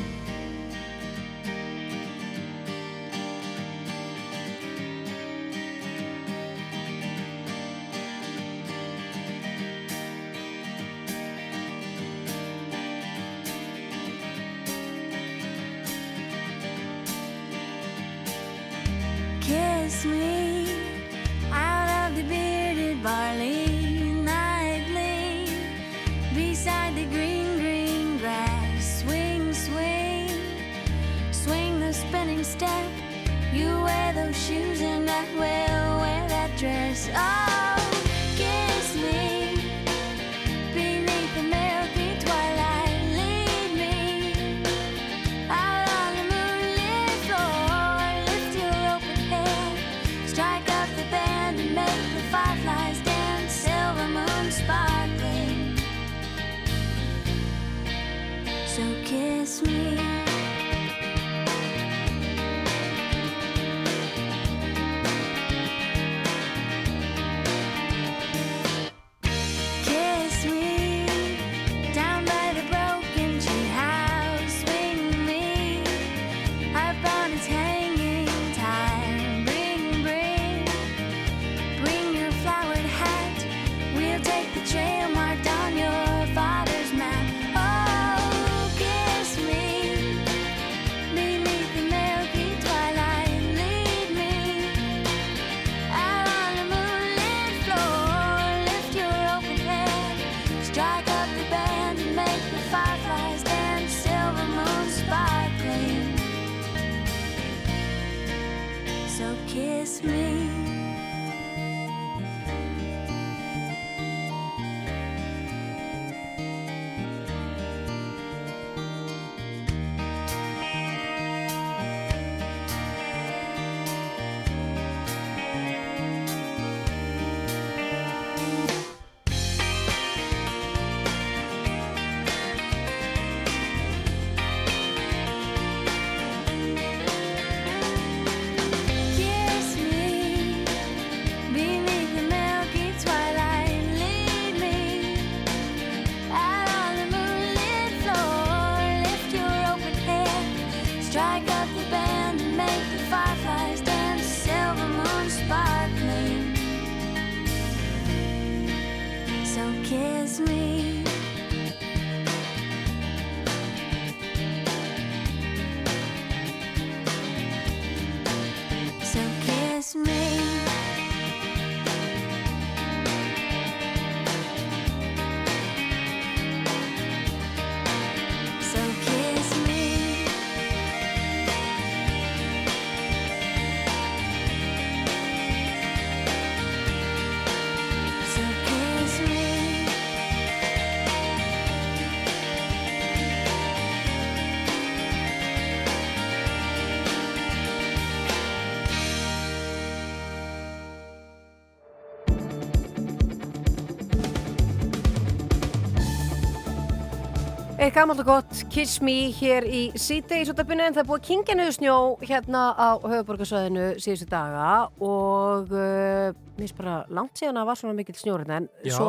Eitt 207.84 207.98
gammalt 207.98 208.22
og 208.22 208.28
gott 208.30 208.60
Kiss 208.72 209.02
Me 209.04 209.26
hér 209.36 209.66
í 209.68 209.80
síti 210.00 210.38
í 210.40 210.46
Sotabinu 210.48 210.86
en 210.86 210.94
það 210.96 211.02
er 211.02 211.08
búið 211.10 211.24
niður 211.60 211.74
snjó 211.76 211.96
hérna 212.22 212.62
á 212.80 212.96
höfuborgarsvæðinu 212.96 213.88
síðustu 214.00 214.28
daga 214.32 214.68
og 215.04 215.74
uh, 215.76 216.30
mér 216.54 216.68
finnst 216.68 216.78
bara 216.78 216.96
langt 217.10 217.40
síðan 217.40 217.58
að 217.58 217.66
var 217.72 217.78
svona 217.80 217.96
mikill 217.98 218.16
snjór 218.20 218.44
hérna 218.44 218.58
en 218.62 218.68
svo 218.94 219.08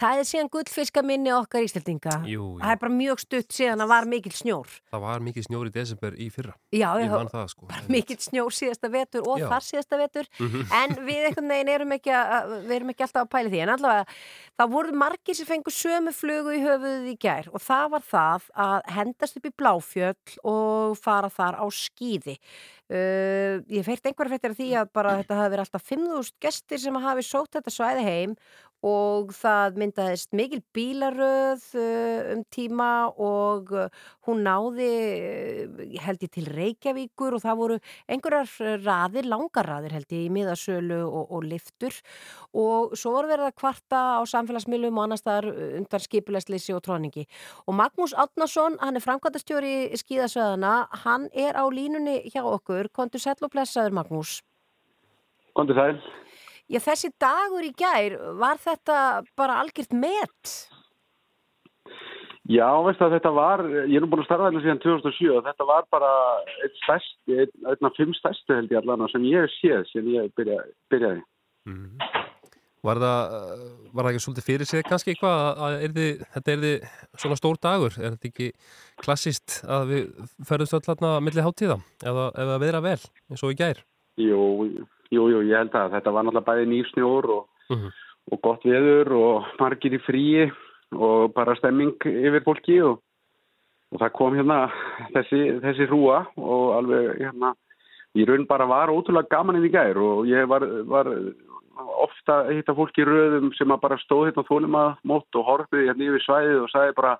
það 0.00 0.18
er 0.20 0.26
síðan 0.28 0.50
gullfiska 0.52 1.02
minni 1.02 1.32
okkar 1.32 1.64
íslendinga 1.64 2.18
það 2.26 2.72
er 2.74 2.80
bara 2.82 2.92
mjög 2.92 3.22
stutt 3.24 3.48
síðan 3.56 3.80
að 3.84 3.88
var 3.94 4.08
mikill 4.12 4.34
snjór 4.36 4.68
Það 4.92 5.00
var 5.06 5.22
mikið 5.24 5.46
snjór 5.48 5.68
í 5.68 5.72
desember 5.72 6.12
í 6.20 6.26
fyrra. 6.30 6.52
Já, 6.72 6.90
Ég 7.00 7.08
já, 7.08 7.12
man 7.16 7.30
það 7.32 7.46
sko. 7.48 7.68
mikill 7.88 8.18
snjór 8.20 8.52
síðasta 8.52 8.90
vetur 8.92 9.24
og 9.26 9.40
Já. 9.40 9.48
þar 9.48 9.64
síðasta 9.70 9.98
vetur 10.02 10.26
Mhm. 10.38 10.66
en 10.82 10.90
við 11.06 11.22
einhvern 11.30 11.48
veginn 11.48 11.68
erum 11.72 11.92
ekki, 11.96 12.12
að, 12.12 12.70
erum 12.76 12.90
ekki 12.92 13.06
alltaf 13.06 13.22
að 13.24 13.30
pæla 13.32 13.48
í 13.48 13.52
því 13.54 13.62
en 13.62 13.72
allavega 13.76 14.06
það 14.60 14.70
voru 14.76 14.92
margir 14.92 15.34
sem 15.34 15.46
fengu 15.48 15.72
sömu 15.72 16.12
flugu 16.12 16.52
í 16.52 16.60
höfuðið 16.60 17.08
í 17.08 17.16
gær 17.18 17.48
og 17.54 17.60
það 17.64 17.90
var 17.96 18.04
það 18.12 18.50
að 18.66 18.92
hendast 18.98 19.36
upp 19.40 19.46
í 19.48 19.54
bláfjöll 19.56 20.38
og 20.44 20.98
fara 21.00 21.28
þar 21.32 21.56
á 21.56 21.66
skýði 21.72 22.36
uh, 22.90 23.60
ég 23.70 23.86
feirt 23.86 24.08
einhverja 24.08 24.32
fréttir 24.34 24.54
af 24.54 24.58
því 24.58 24.68
að 24.80 24.92
bara 24.98 25.16
þetta 25.20 25.38
hafi 25.38 25.54
verið 25.54 25.64
alltaf 25.66 25.88
5.000 25.92 26.36
gestir 26.42 26.82
sem 26.82 27.00
hafi 27.06 27.26
sótt 27.26 27.58
þetta 27.58 27.74
svæði 27.74 28.06
heim 28.08 28.36
og 28.82 29.32
það 29.36 29.78
myndaðist 29.82 30.32
mikil 30.34 30.62
bílaröð 30.74 31.66
um 32.34 32.42
tíma 32.52 32.90
og 33.14 33.70
hún 34.26 34.42
náði 34.46 34.88
held 36.02 36.24
ég 36.26 36.32
til 36.34 36.46
Reykjavíkur 36.50 37.36
og 37.36 37.44
það 37.44 37.60
voru 37.60 37.78
einhverjar 38.10 38.80
raðir, 38.82 39.28
langar 39.30 39.68
raðir 39.70 39.96
held 39.98 40.14
ég 40.14 40.26
í 40.26 40.32
miðasölu 40.34 41.02
og, 41.06 41.30
og 41.30 41.46
liftur 41.46 41.94
og 42.52 42.96
svo 42.98 43.14
voru 43.16 43.30
verið 43.30 43.50
að 43.50 43.58
kvarta 43.62 44.02
á 44.18 44.20
samfélagsmiðlum 44.28 44.98
og 44.98 45.06
annars 45.06 45.26
þar 45.26 45.50
undan 45.52 46.06
skipulegsleysi 46.06 46.74
og 46.74 46.82
tróningi 46.86 47.26
og 47.66 47.76
Magnús 47.78 48.14
Átnason, 48.18 48.78
hann 48.80 48.98
er 48.98 49.04
framkvæmtastjóri 49.04 49.92
skíðasöðana, 50.00 50.74
hann 51.04 51.28
er 51.32 51.58
á 51.58 51.64
línunni 51.70 52.20
hjá 52.32 52.42
okkur, 52.44 52.90
kontur 52.94 53.22
sæll 53.22 53.40
og 53.42 53.52
blessaður 53.54 53.96
Magnús. 54.00 54.40
Kondi 55.56 55.76
sæl. 55.76 55.98
Já, 56.70 56.78
þessi 56.80 57.10
dagur 57.20 57.64
í 57.66 57.72
gær, 57.76 58.14
var 58.38 58.60
þetta 58.62 58.98
bara 59.36 59.58
algjört 59.62 59.92
met? 59.96 60.52
Já, 62.50 62.66
veistu 62.82 63.06
að 63.06 63.14
þetta 63.16 63.30
var, 63.36 63.62
ég 63.86 63.96
er 63.96 64.02
nú 64.02 64.08
búin 64.10 64.24
að 64.24 64.26
starfa 64.26 64.48
hérna 64.48 64.62
síðan 64.64 64.80
2007 64.82 65.28
og 65.30 65.44
þetta 65.46 65.66
var 65.68 65.84
bara 65.94 66.10
einn 66.64 66.74
stærst, 66.80 67.14
einn, 67.30 67.86
af 67.86 67.98
fimm 67.98 68.14
stærstu 68.18 68.56
held 68.56 68.74
ég 68.74 68.80
allan 68.80 69.10
sem 69.12 69.26
ég 69.30 69.44
hef 69.44 69.54
séð 69.60 69.84
sem 69.92 70.08
ég 70.10 70.32
byrja, 70.38 70.58
byrjaði. 70.90 71.22
Mhm. 71.70 72.10
Var 72.82 72.98
það, 72.98 73.34
uh, 73.38 73.66
var 73.94 74.04
það 74.04 74.10
ekki 74.10 74.22
svolítið 74.24 74.46
fyrir 74.48 74.66
sig 74.66 74.82
kannski 74.88 75.12
eitthvað 75.12 75.36
að, 75.38 75.60
að 75.62 75.84
yrði, 75.86 76.06
þetta 76.34 76.54
er 76.56 76.64
svona 77.22 77.36
stór 77.38 77.60
dagur? 77.62 77.98
Er 78.00 78.16
þetta 78.16 78.30
ekki 78.32 78.48
klassist 79.04 79.60
að 79.62 79.92
við 79.92 80.32
ferðumst 80.48 80.74
öll 80.74 80.88
hérna 80.88 81.12
milli 81.22 81.44
háttíða 81.46 81.78
eða, 82.02 82.24
eða 82.42 82.58
viðra 82.64 82.82
vel 82.82 82.98
eins 82.98 83.46
og 83.46 83.54
í 83.54 83.60
gær? 83.62 83.84
Jú, 84.18 84.40
jú, 85.12 85.28
jú, 85.32 85.40
ég 85.46 85.58
held 85.60 85.74
að 85.76 85.92
þetta 85.96 86.12
var 86.14 86.24
náttúrulega 86.26 86.48
bæði 86.50 86.68
nýfsnjór 86.72 87.30
og, 87.36 87.46
Mhm. 87.70 87.88
og 88.32 88.40
gott 88.42 88.62
veður 88.64 89.12
og 89.18 89.44
margir 89.60 89.94
í 89.96 90.00
fríi 90.06 90.50
og 90.92 91.32
bara 91.34 91.54
stemming 91.56 91.96
yfir 92.04 92.44
fólki 92.44 92.78
og, 92.84 92.98
og 93.92 94.00
það 94.00 94.12
kom 94.12 94.34
hérna 94.36 94.58
þessi, 95.14 95.60
þessi 95.60 95.86
hrúa 95.88 96.26
og 96.36 96.76
alveg 96.76 97.18
hérna 97.20 97.54
í 98.16 98.26
raun 98.28 98.46
bara 98.46 98.66
var 98.68 98.88
ótrúlega 98.92 99.30
gaman 99.30 99.56
inn 99.56 99.68
í 99.68 99.72
gær 99.72 99.96
og 99.96 100.26
ég 100.28 100.46
var, 100.48 100.60
var 100.84 101.08
ofta 102.04 102.42
hitta 102.52 102.74
fólki 102.76 103.02
í 103.02 103.08
röðum 103.08 103.52
sem 103.56 103.70
að 103.72 103.80
bara 103.80 103.96
stóð 104.02 104.28
hérna 104.30 104.44
þólum 104.48 104.76
að 104.76 104.90
mótt 105.08 105.38
og 105.40 105.46
horfið 105.48 105.86
hérna 105.88 106.08
yfir 106.10 106.24
svæðið 106.26 106.60
og 106.66 106.70
sagði 106.72 106.94
bara 106.98 107.14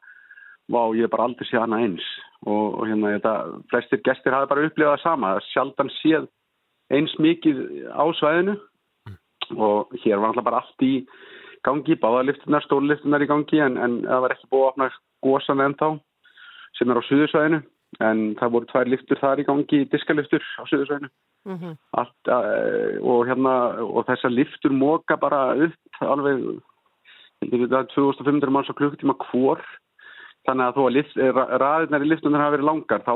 vá, 0.68 0.82
ég 0.96 1.04
er 1.08 1.12
bara 1.12 1.24
aldrei 1.24 1.48
sé 1.48 1.58
hana 1.58 1.80
eins 1.82 2.04
og, 2.46 2.78
og 2.78 2.86
hérna 2.86 3.14
þetta, 3.16 3.32
flestir 3.72 4.02
gestir 4.04 4.32
hafi 4.36 4.50
bara 4.52 4.66
upplifað 4.68 4.98
það 4.98 5.02
sama, 5.02 5.32
sjaldan 5.52 5.90
séð 6.02 6.28
eins 6.90 7.12
mikið 7.18 7.60
á 7.92 8.04
svæðinu. 8.18 8.56
Og 9.52 9.92
hér 10.04 10.18
var 10.18 10.30
alltaf 10.32 10.44
bara 10.44 10.62
allt 10.62 10.82
í 10.86 11.06
gangi, 11.66 11.94
báðaliftunar, 12.00 12.64
stórliftunar 12.64 13.22
í 13.22 13.28
gangi 13.30 13.60
en, 13.60 13.76
en 13.78 14.00
það 14.06 14.22
var 14.24 14.34
ekki 14.34 14.48
búið 14.50 14.64
að 14.64 14.70
opna 14.72 14.88
gósan 15.22 15.60
ennþá 15.66 15.90
sem 16.78 16.90
er 16.90 16.98
á 16.98 17.02
suðursvæðinu. 17.08 17.62
En 18.00 18.20
það 18.40 18.52
voru 18.54 18.66
tvær 18.70 18.88
liftur 18.88 19.20
þar 19.20 19.42
í 19.42 19.44
gangi, 19.44 19.82
diskaliftur 19.92 20.42
á 20.58 20.62
suðursvæðinu. 20.70 21.12
Mhm. 21.42 21.72
allt, 21.98 22.28
uh, 22.30 23.02
og 23.02 23.26
hérna 23.26 23.52
og 23.82 24.04
þessar 24.06 24.30
liftur 24.30 24.70
móka 24.70 25.16
bara 25.18 25.56
upp 25.58 25.98
alveg 26.06 26.38
heldur 27.42 27.66
þetta 27.66 27.88
2500 27.96 28.50
manns 28.54 28.70
á 28.70 28.78
klukkutíma 28.78 29.16
hvor. 29.26 29.58
Þannig 30.46 30.68
að 30.68 30.76
þó 30.76 30.82
að 30.86 30.92
lift, 30.94 31.16
ra- 31.18 31.58
raðirnar 31.58 32.04
í 32.06 32.08
liftunar 32.12 32.44
hafa 32.44 32.54
verið 32.56 32.68
langar 32.70 33.02
þá 33.02 33.12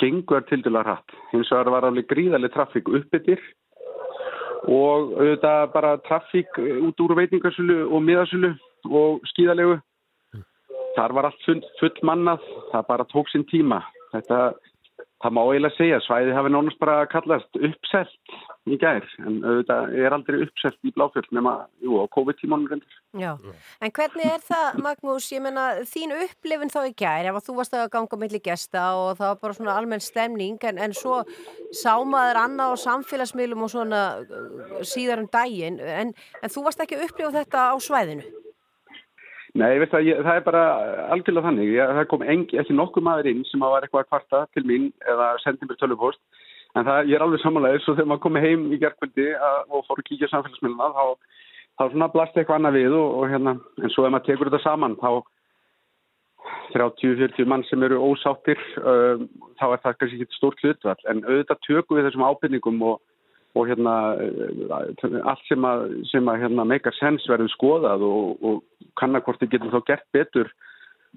gengur 0.00 0.44
til 0.48 0.62
dæla 0.64 0.82
hratt. 0.84 1.14
Hins 1.32 1.50
vegar 1.52 1.70
var 1.74 1.86
alveg 1.88 2.08
gríðarlega 2.10 2.54
trafík 2.54 2.88
uppbyttir 2.88 3.40
og 4.64 5.14
auðvitað 5.18 5.72
bara 5.74 5.96
trafík 6.08 6.58
út 6.58 7.00
úr 7.04 7.16
veitingarsölu 7.18 7.84
og 7.90 8.04
miðasölu 8.04 8.54
og 8.90 9.24
skíðalegu. 9.32 9.80
Þar 10.94 11.16
var 11.16 11.28
allt 11.28 11.42
full, 11.46 11.60
full 11.80 12.06
mannað 12.06 12.44
það 12.72 12.88
bara 12.88 13.08
tók 13.10 13.30
sinn 13.32 13.46
tíma. 13.50 13.82
Þetta 14.14 14.40
það 15.24 15.32
má 15.32 15.40
eiginlega 15.48 15.76
segja, 15.78 16.00
svæði 16.04 16.34
hafi 16.36 16.50
nánast 16.52 16.80
bara 16.82 17.06
kallast 17.08 17.56
uppselt 17.56 18.34
í 18.68 18.76
gær, 18.80 19.06
en 19.24 19.38
auðvitað 19.44 19.94
er 20.00 20.16
aldrei 20.16 20.36
uppselt 20.44 20.76
í 20.84 20.92
bláfjöld 20.96 21.30
nema, 21.36 21.54
jú, 21.84 21.96
á. 22.00 22.04
Já, 23.20 23.30
en 23.80 23.94
hvernig 23.96 24.28
er 24.28 24.44
það, 24.44 24.78
Magnús, 24.84 25.30
ég 25.32 25.44
menna, 25.44 25.66
þín 25.88 26.14
upplifin 26.18 26.72
þá 26.72 26.80
í 26.84 26.94
gær, 27.00 27.30
ef 27.30 27.40
að 27.40 27.48
þú 27.48 27.56
varst 27.58 27.76
að 27.78 27.90
ganga 27.96 28.20
milli 28.20 28.42
gesta 28.44 28.86
og 29.00 29.10
það 29.20 29.32
var 29.32 29.42
bara 29.42 29.58
svona 29.58 29.76
almenn 29.80 30.04
stemning, 30.04 30.60
en, 30.68 30.80
en 30.86 30.96
svo 30.96 31.22
sá 31.72 31.92
maður 32.04 32.42
annað 32.44 32.76
á 32.76 32.84
samfélagsmiðlum 32.84 33.64
og 33.64 33.74
svona 33.74 34.06
uh, 34.20 34.80
síðar 34.84 35.24
um 35.24 35.30
daginn, 35.32 35.80
en, 35.80 36.16
en 36.42 36.52
þú 36.52 36.68
varst 36.68 36.84
ekki 36.84 37.00
að 37.00 37.08
upplifa 37.08 37.36
þetta 37.40 37.68
á 37.72 37.76
svæðinu? 37.80 38.43
Nei, 39.54 39.76
veist 39.78 39.92
að 39.94 40.08
ég, 40.08 40.18
það 40.26 40.38
er 40.38 40.46
bara 40.48 40.62
algjörlega 41.14 41.46
þannig, 41.46 41.68
ég, 41.76 41.90
það 41.96 42.06
kom 42.10 42.24
engi, 42.26 42.56
ekki 42.58 42.74
nokkuð 42.74 43.04
maður 43.06 43.28
inn 43.30 43.44
sem 43.46 43.62
var 43.62 43.84
eitthvað 43.86 44.02
að 44.02 44.08
kvarta 44.08 44.40
til 44.50 44.64
mín 44.66 44.88
eða 45.12 45.28
sendi 45.44 45.68
mér 45.68 45.78
tölupost, 45.78 46.18
en 46.74 46.88
það, 46.88 46.98
ég 47.06 47.14
er 47.14 47.22
alveg 47.22 47.42
samanlega, 47.44 47.82
svo 47.84 47.94
þegar 47.94 48.08
maður 48.10 48.24
komið 48.24 48.46
heim 48.48 48.64
í 48.74 48.80
gerðkvöldi 48.82 49.28
og 49.38 49.86
fór 49.86 50.02
að 50.02 50.08
kíkja 50.08 50.30
samfélagsmiðluna, 50.32 50.90
þá, 50.96 51.38
þá 51.78 51.84
svona 51.92 52.10
blasti 52.16 52.42
eitthvað 52.42 52.58
annað 52.58 52.78
við 52.80 52.98
og, 52.98 53.14
og 53.20 53.30
hérna, 53.30 53.54
en 53.78 53.94
svo 53.94 54.08
ef 54.08 54.16
maður 54.16 54.26
tekur 54.32 54.50
þetta 54.50 54.62
saman, 54.64 54.98
þá 54.98 55.10
30-40 56.74 57.50
mann 57.54 57.64
sem 57.70 57.86
eru 57.86 58.02
ósáttir, 58.10 58.58
um, 58.82 59.28
þá 59.60 59.66
er 59.68 59.82
það 59.86 59.98
kannski 60.00 60.22
ekki 60.24 60.40
stórt 60.40 60.66
hlutvall, 60.66 60.98
en 61.12 61.22
auðvitað 61.28 61.62
tökum 61.68 62.00
við 62.00 62.08
þessum 62.08 62.26
ábyrningum 62.26 62.82
og, 62.90 62.98
og 63.54 63.68
hérna 63.70 63.96
uh, 64.18 65.18
allt 65.30 65.44
sem 65.48 65.66
að, 65.66 65.88
sem 66.10 66.30
að 66.30 66.44
hérna, 66.44 66.68
make 66.68 66.90
a 66.90 66.94
sense 66.98 67.30
verður 67.30 67.52
skoðað 67.54 68.06
og, 68.06 68.46
og 68.46 68.86
kannakvorti 69.00 69.50
getum 69.50 69.72
þá 69.74 69.80
gert 69.90 70.06
betur 70.16 70.50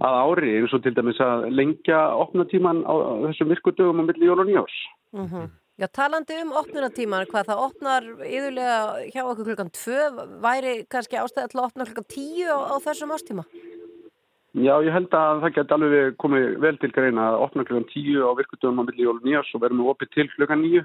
að 0.06 0.18
ári 0.22 0.58
eins 0.60 0.74
og 0.78 0.84
til 0.86 0.94
dæmis 0.94 1.22
að 1.24 1.48
lengja 1.58 2.02
opnatíman 2.22 2.84
á, 2.86 2.94
þessum 3.30 3.54
virkudögum 3.54 4.04
á 4.06 4.08
milli 4.10 4.30
jól 4.30 4.44
og 4.44 4.50
nýjós. 4.50 4.76
Mm 5.18 5.48
Já, 5.78 5.86
talandi 5.94 6.34
um 6.42 6.56
opnunatíman, 6.58 7.28
hvað 7.30 7.52
það 7.52 7.60
opnar 7.62 8.06
yðurlega 8.26 8.78
hjá 9.14 9.20
okkur 9.22 9.46
klukkan 9.46 9.68
tvö, 9.78 10.08
væri 10.42 10.72
kannski 10.90 11.20
ástæða 11.22 11.52
til 11.52 11.60
að 11.60 11.68
opna 11.68 11.86
klukkan 11.86 12.08
tíu 12.10 12.48
á, 12.50 12.58
á 12.74 12.76
þessum 12.82 13.14
ástíma? 13.14 13.44
Já, 14.58 14.74
ég 14.82 14.90
held 14.90 15.14
að 15.14 15.44
það 15.44 15.54
geti 15.54 15.76
alveg 15.76 16.18
komið 16.18 16.48
vel 16.66 16.80
til 16.82 16.90
greina 16.96 17.28
að 17.30 17.44
opna 17.46 17.66
klukkan 17.68 17.86
tíu 17.92 18.26
á 18.26 18.34
virkudögum 18.40 18.82
á 18.82 18.88
milli 18.90 19.06
jól 19.06 19.20
og 19.20 19.28
nýjós 19.28 19.54
og 19.54 19.62
verðum 19.62 19.84
við 19.84 19.92
opið 19.94 20.12
til 20.16 20.28
klukkan 20.34 20.64
nýju 20.66 20.82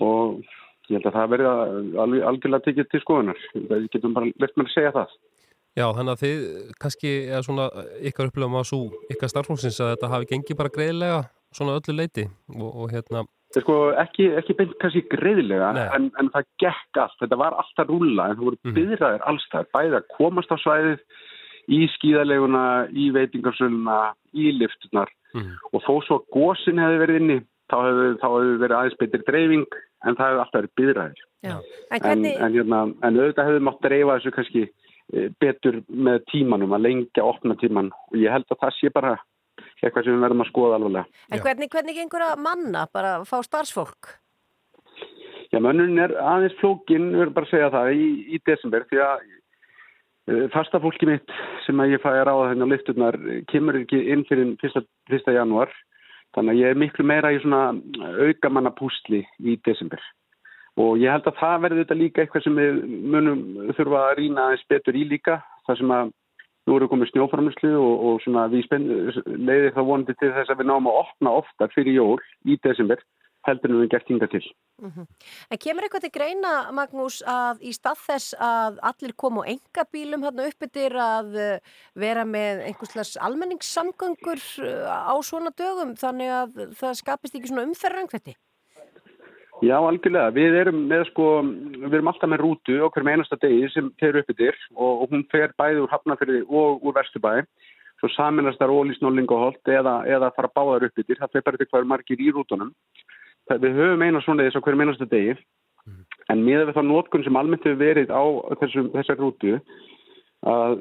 og 0.00 0.40
ég 0.88 0.96
held 0.98 1.06
að 1.10 1.18
það 1.18 1.30
verði 1.34 1.50
alveg 2.04 2.24
algjörlega 2.30 2.66
tekið 2.68 2.88
til 2.92 3.02
skoðunar. 3.04 3.44
Við 3.54 3.86
getum 3.92 4.16
bara 4.16 4.30
lefnt 4.32 4.56
með 4.56 4.66
að 4.66 4.74
segja 4.74 4.94
það. 4.96 5.12
Já, 5.72 5.86
þannig 5.96 6.12
að 6.12 6.22
þið 6.22 6.40
kannski 6.84 7.12
er 7.32 7.44
svona 7.46 7.68
ykkar 8.04 8.28
upplifum 8.28 8.58
á 8.60 8.62
svo 8.68 8.80
ykkar 9.12 9.30
starfsfólksins 9.32 9.78
að 9.80 9.94
þetta 9.94 10.10
hafi 10.12 10.28
gengið 10.32 10.58
bara 10.58 10.72
greiðlega 10.74 11.20
svona 11.52 11.78
öllu 11.78 11.94
leiti 11.96 12.26
og, 12.56 12.68
og 12.84 12.92
hérna 12.92 13.22
sko 13.52 13.74
ekki, 14.00 14.30
ekki 14.40 14.54
beint 14.56 14.74
kannski 14.80 15.02
greiðilega 15.12 15.70
en, 15.96 16.06
en 16.20 16.28
það 16.32 16.46
gekk 16.60 17.00
allt, 17.02 17.16
þetta 17.20 17.36
var 17.40 17.56
alltaf 17.60 17.88
rúla 17.88 18.30
en 18.30 18.36
það 18.38 18.46
voru 18.46 18.58
Mhm. 18.62 18.76
byðraðir 18.78 19.24
allstað, 19.28 19.66
bæði 19.76 19.98
að 19.98 20.06
komast 20.16 20.52
á 20.52 20.56
svæðið 20.60 21.00
í 21.72 21.80
skíðaleguna, 21.96 22.62
í 22.92 23.10
veitingarsöluna, 23.16 23.98
í 24.32 24.52
liftunar 24.56 25.08
mm, 25.34 25.50
og 25.72 25.84
þó 25.84 25.92
svo 26.06 26.20
að 26.20 26.28
gósin 26.36 26.80
hefði 26.80 27.02
verið 27.04 27.20
inni 27.20 27.38
þá 27.72 27.76
hefði, 27.86 28.06
þá 28.20 28.28
hefði 28.28 28.60
verið 28.62 28.78
aðeins 28.78 29.00
betur 29.00 29.26
dreifing 29.28 29.66
en 30.06 30.18
það 30.18 30.28
hefði 30.28 30.44
alltaf 30.44 30.60
verið 30.60 30.76
byðraðir 30.80 31.26
Já. 31.42 31.56
En 31.90 32.06
en, 32.06 32.54
hérna, 32.54 32.84
en 33.02 33.18
auðvitað 33.18 33.48
hefði 33.48 33.66
mátt 33.66 33.82
dreifa 33.82 34.16
þessu 34.18 34.34
kannski 34.36 34.62
eh, 34.68 35.28
betur 35.42 35.80
með 35.90 36.22
tímanum 36.30 36.76
að 36.76 36.84
lengja 36.86 37.26
opna 37.26 37.56
tíman 37.58 37.90
og 37.90 38.18
ég 38.20 38.30
held 38.30 38.46
að 38.52 38.60
það 38.62 38.76
sé 38.78 38.92
bara 38.94 39.16
eitthvað 39.82 40.06
sem 40.06 40.14
við 40.14 40.24
verðum 40.24 40.44
að 40.44 40.50
skoða 40.52 40.78
alvarlega. 40.78 41.22
en 41.32 41.42
hvernig, 41.42 41.70
hvernig 41.72 41.96
gengur 41.98 42.24
að 42.24 42.42
manna, 42.44 42.86
bara 42.94 43.16
að 43.18 43.26
fá 43.30 43.38
starfsfólk? 43.46 44.12
Já, 45.52 45.58
mönnun 45.60 46.00
er 46.00 46.14
aðeins 46.16 46.54
flókin, 46.60 47.10
við 47.12 47.26
erum 47.26 47.36
bara 47.36 47.48
að 47.48 47.52
segja 47.52 47.72
það, 47.74 47.90
í, 47.92 48.06
í 48.32 48.38
desember 48.46 48.86
því 48.88 49.00
að 49.04 49.24
uh, 49.26 50.44
fasta 50.54 50.80
fólki 50.80 51.08
mitt 51.10 51.34
sem 51.66 51.82
að 51.82 51.96
ég 51.96 52.04
fæ 52.04 52.08
að 52.12 52.24
ráða 52.30 52.52
þennan 52.52 52.72
lifturnar 52.72 53.18
eh, 53.26 53.42
kemur 53.50 53.80
ekki 53.82 54.04
inn 54.14 54.24
fyrir 54.30 54.54
1. 54.54 54.86
1. 55.10 55.74
þannig 56.36 56.54
að 56.54 56.60
ég 56.62 56.72
er 56.72 56.80
miklu 56.80 57.06
meira 57.06 57.32
í 57.32 57.38
svona 57.42 57.62
aukamanna 58.26 58.72
púsli 58.76 59.22
í 59.42 59.58
desember. 59.66 60.00
Og 60.80 60.96
ég 61.02 61.12
held 61.12 61.26
að 61.28 61.38
það 61.40 61.62
verður 61.66 61.82
þetta 61.82 61.98
líka 62.00 62.22
eitthvað 62.22 62.44
sem 62.46 62.56
við 62.56 62.82
munum 63.12 63.40
þurfa 63.76 64.02
að 64.06 64.14
rýna 64.20 64.46
aðeins 64.46 64.68
betur 64.72 64.96
í 64.96 65.04
líka 65.10 65.38
þar 65.66 65.80
sem 65.80 65.92
að 65.92 66.12
nú 66.66 66.76
eru 66.78 66.88
komið 66.88 67.10
snjóframlislu 67.10 67.72
og, 67.76 68.04
og 68.06 68.22
svona 68.24 68.46
við 68.52 68.70
leiðir 68.70 69.74
það 69.74 69.88
vonandi 69.88 70.14
til 70.20 70.30
þess 70.36 70.52
að 70.52 70.62
við 70.62 70.70
náum 70.70 70.88
að 70.88 71.00
opna 71.02 71.34
ofta 71.42 71.68
fyrir 71.74 71.98
jól 71.98 72.20
í 72.46 72.56
desember 72.64 73.02
heldur 73.46 73.72
en 73.72 73.80
við 73.82 73.90
gert 73.94 74.10
hinga 74.10 74.28
til. 74.32 74.42
En 74.82 75.60
kemur 75.62 75.86
eitthvað 75.86 76.06
til 76.06 76.12
greina, 76.14 76.52
Magnús, 76.74 77.20
að 77.28 77.62
í 77.68 77.72
stað 77.76 78.00
þess 78.06 78.36
að 78.42 78.78
allir 78.90 79.14
koma 79.18 79.44
á 79.46 79.50
engabílum 79.54 80.24
hérna 80.26 80.46
uppbyttir 80.50 80.96
að 80.98 81.36
eh, 81.38 81.74
vera 81.94 82.24
með 82.26 82.64
einhverslas 82.68 83.16
almenningssamgöngur 83.22 84.42
eh, 84.66 84.86
á 84.86 85.14
svona 85.22 85.52
dögum 85.58 85.94
þannig 85.98 86.32
að 86.38 86.64
það 86.80 86.98
skapist 87.02 87.38
ekki 87.38 87.52
svona 87.52 87.68
umferðrangvetti? 87.68 88.34
Já, 89.62 89.76
algjörlega. 89.78 90.32
Við 90.34 90.56
erum 90.58 90.80
með 90.90 91.04
sko, 91.12 91.26
við 91.44 91.92
erum 91.94 92.08
alltaf 92.10 92.30
með 92.32 92.42
rútu 92.42 92.80
á 92.82 92.90
hverjum 92.90 93.12
einasta 93.12 93.38
degi 93.38 93.68
sem 93.70 93.92
þeir 94.02 94.18
uppbyttir 94.24 94.58
og, 94.74 95.04
og 95.04 95.12
hún 95.12 95.22
fer 95.30 95.54
bæði 95.54 95.84
úr 95.84 95.92
Hafnafyrði 95.92 96.40
og 96.48 96.82
úr 96.82 96.96
Vesturbæði. 96.96 97.46
Svo 98.02 98.10
saminast 98.10 98.58
þar 98.58 98.72
ólís 98.74 98.98
Nólingaholt 98.98 99.70
eða, 99.70 100.00
eða 100.10 100.32
fara 100.34 100.50
báðar 100.50 100.88
uppbyttir. 100.88 101.20
Það 101.20 101.36
fer 101.36 101.44
bara 101.46 101.60
til 101.60 101.68
hverju 101.70 101.90
margir 101.92 102.24
í 102.24 102.32
rútunum. 102.34 102.72
Við 103.50 103.78
höfum 103.78 104.04
eina 104.06 104.20
svona 104.22 104.46
þess 104.46 104.60
á 104.60 104.64
hverjum 104.64 104.84
einasta 104.84 105.08
degi. 105.10 105.36
En 106.30 106.44
miða 106.46 106.68
við 106.68 106.76
þá 106.76 106.84
nótkun 106.86 107.24
sem 107.26 107.36
almennt 107.36 107.64
hefur 107.66 107.80
verið 107.80 108.12
á 108.14 108.22
þessum, 108.60 108.92
þessar 108.94 109.18
rútu 109.18 109.56
að 110.42 110.76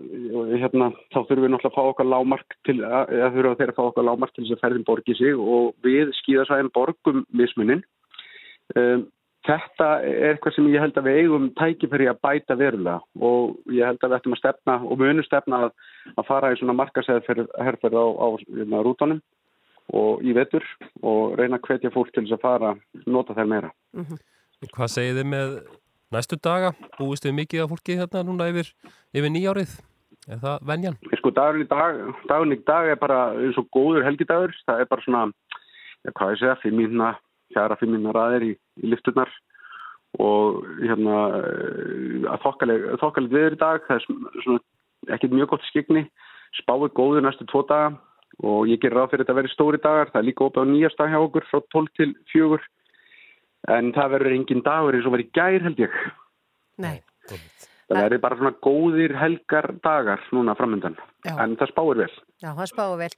hérna, 0.57 0.89
þá 1.13 1.17
þurfum 1.19 1.43
við 1.45 1.51
náttúrulega 1.53 1.69
að 1.69 1.75
fá 1.75 1.89
okkar 1.91 2.07
lámark 2.09 2.55
til, 2.65 2.77
eða 2.81 3.31
þurfum 3.35 3.57
þeir 3.59 3.71
að 3.71 3.77
fá 3.77 3.81
okkar 3.87 4.07
lámark 4.07 4.35
til 4.35 4.45
þess 4.45 4.55
að 4.55 4.61
ferðin 4.63 4.85
borgi 4.87 5.17
sig 5.17 5.41
og 5.41 5.73
við 5.85 6.13
skíðasvæðin 6.21 6.71
borgum 6.77 7.25
mismunin. 7.37 7.83
Um, 8.77 9.03
þetta 9.45 9.89
er 10.05 10.35
eitthvað 10.35 10.55
sem 10.55 10.69
ég 10.71 10.81
held 10.81 10.97
að 10.97 11.07
við 11.09 11.19
eigum 11.21 11.45
tækifæri 11.57 12.09
að 12.09 12.21
bæta 12.25 12.57
verulega 12.57 12.99
og 13.25 13.73
ég 13.73 13.85
held 13.89 14.01
að 14.01 14.13
við 14.13 14.17
ættum 14.19 14.35
að 14.37 14.41
stefna 14.41 14.75
og 14.85 15.01
munum 15.01 15.25
stefna 15.25 15.61
að, 15.65 15.71
að 16.15 16.27
fara 16.29 16.51
í 16.53 16.59
svona 16.59 16.77
markasæðferð 16.77 17.49
á, 17.97 18.05
á 18.05 18.27
hérna, 18.37 18.83
rútonum 18.85 19.21
og 19.91 20.23
í 20.23 20.33
vetur 20.35 20.65
og 21.03 21.37
reyna 21.39 21.59
að 21.59 21.67
hvetja 21.67 21.91
fólk 21.93 22.11
til 22.15 22.23
þess 22.25 22.37
að 22.37 22.43
fara 22.45 22.73
nota 23.05 23.35
þær 23.35 23.49
meira. 23.51 23.71
Hvað 24.71 24.93
segir 24.93 25.17
þið 25.19 25.31
með 25.33 25.55
Næstu 26.11 26.35
daga 26.35 26.73
búist 26.97 27.23
við 27.23 27.37
mikið 27.37 27.61
af 27.63 27.69
fólki 27.71 27.95
hérna 27.95 28.25
núna 28.27 28.49
yfir, 28.51 28.67
yfir 29.15 29.31
nýjárið. 29.31 29.77
Er 30.27 30.41
það 30.41 30.65
venjan? 30.67 30.97
Sko 31.17 31.31
dagurinn 31.33 31.63
í 31.63 31.69
dag, 31.71 32.01
dagurinn 32.27 32.57
í 32.57 32.65
dag 32.67 32.89
er 32.91 32.99
bara 32.99 33.19
eins 33.39 33.59
og 33.59 33.69
góður 33.71 34.03
helgidagur. 34.05 34.51
Það 34.67 34.83
er 34.83 34.89
bara 34.91 35.05
svona, 35.05 35.21
ja, 36.03 36.11
hvað 36.11 36.33
ég 36.33 36.41
segja, 36.41 36.57
fimm 36.65 36.77
mínuna, 36.81 37.13
fjara 37.55 37.79
fimm 37.79 37.95
mínuna 37.95 38.13
ræðir 38.17 38.47
í, 38.49 38.51
í 38.83 38.91
lifturnar 38.91 39.31
og 40.19 40.59
hérna 40.81 41.17
eh, 41.39 42.27
að 42.33 42.43
þokkaleg, 42.43 42.85
þokkaleg 43.05 43.35
viður 43.37 43.55
í 43.55 43.61
dag. 43.63 43.87
Það 43.87 44.01
er 44.01 44.07
svona 44.43 45.15
ekkert 45.15 45.37
mjög 45.39 45.53
gott 45.55 45.67
skikni. 45.69 46.05
Spáið 46.59 46.91
góður 46.99 47.23
næstu 47.23 47.47
tvo 47.47 47.63
daga 47.71 47.95
og 48.39 48.69
ég 48.71 48.81
gerir 48.81 48.97
ráð 48.97 49.11
fyrir 49.11 49.25
þetta 49.25 49.35
að 49.35 49.39
vera 49.41 49.53
stóri 49.53 49.81
dagar. 49.81 50.11
Það 50.11 50.21
er 50.21 50.27
líka 50.29 50.45
opið 50.47 50.63
á 50.63 50.71
nýjastag 50.71 51.11
hjá 51.11 51.19
okkur 51.21 51.47
frá 51.49 51.61
12 51.75 51.91
til 51.99 52.13
4. 52.33 52.61
En 53.75 53.91
það 53.93 54.13
verður 54.15 54.37
engin 54.37 54.63
dagur 54.65 54.97
eins 54.97 55.07
og 55.09 55.15
verið 55.15 55.33
gær 55.37 55.67
held 55.67 55.81
ég. 55.83 55.97
Nei. 56.81 56.95
Það 57.91 58.05
verður 58.05 58.21
bara 58.23 58.37
svona 58.39 58.53
góðir 58.63 59.13
helgar 59.19 59.67
dagar 59.83 60.21
núna 60.31 60.55
framöndan. 60.55 60.95
Já. 61.27 61.33
En 61.43 61.57
það 61.59 61.73
spáir 61.73 61.99
vel. 61.99 62.13
Já, 62.41 62.53
það 62.57 62.69
spáum 62.71 63.01
vel. 63.01 63.11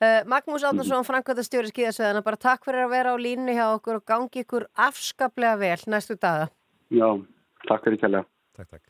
Uh, 0.00 0.20
Magnús 0.30 0.66
Átnarsson, 0.68 1.06
Frankvæntastjóri 1.08 1.72
skíðasveðana, 1.72 2.22
bara 2.24 2.40
takk 2.40 2.64
fyrir 2.68 2.86
að 2.86 2.94
vera 2.94 3.12
á 3.12 3.16
línu 3.20 3.56
hjá 3.58 3.66
okkur 3.74 3.98
og 3.98 4.06
gangi 4.08 4.44
ykkur 4.44 4.68
afskaplega 4.88 5.58
vel 5.60 5.80
næstu 5.90 6.16
daga. 6.16 6.48
Já, 6.94 7.08
takk 7.66 7.88
fyrir 7.88 8.00
kjærlega. 8.04 8.30
Takk, 8.56 8.70
takk. 8.70 8.89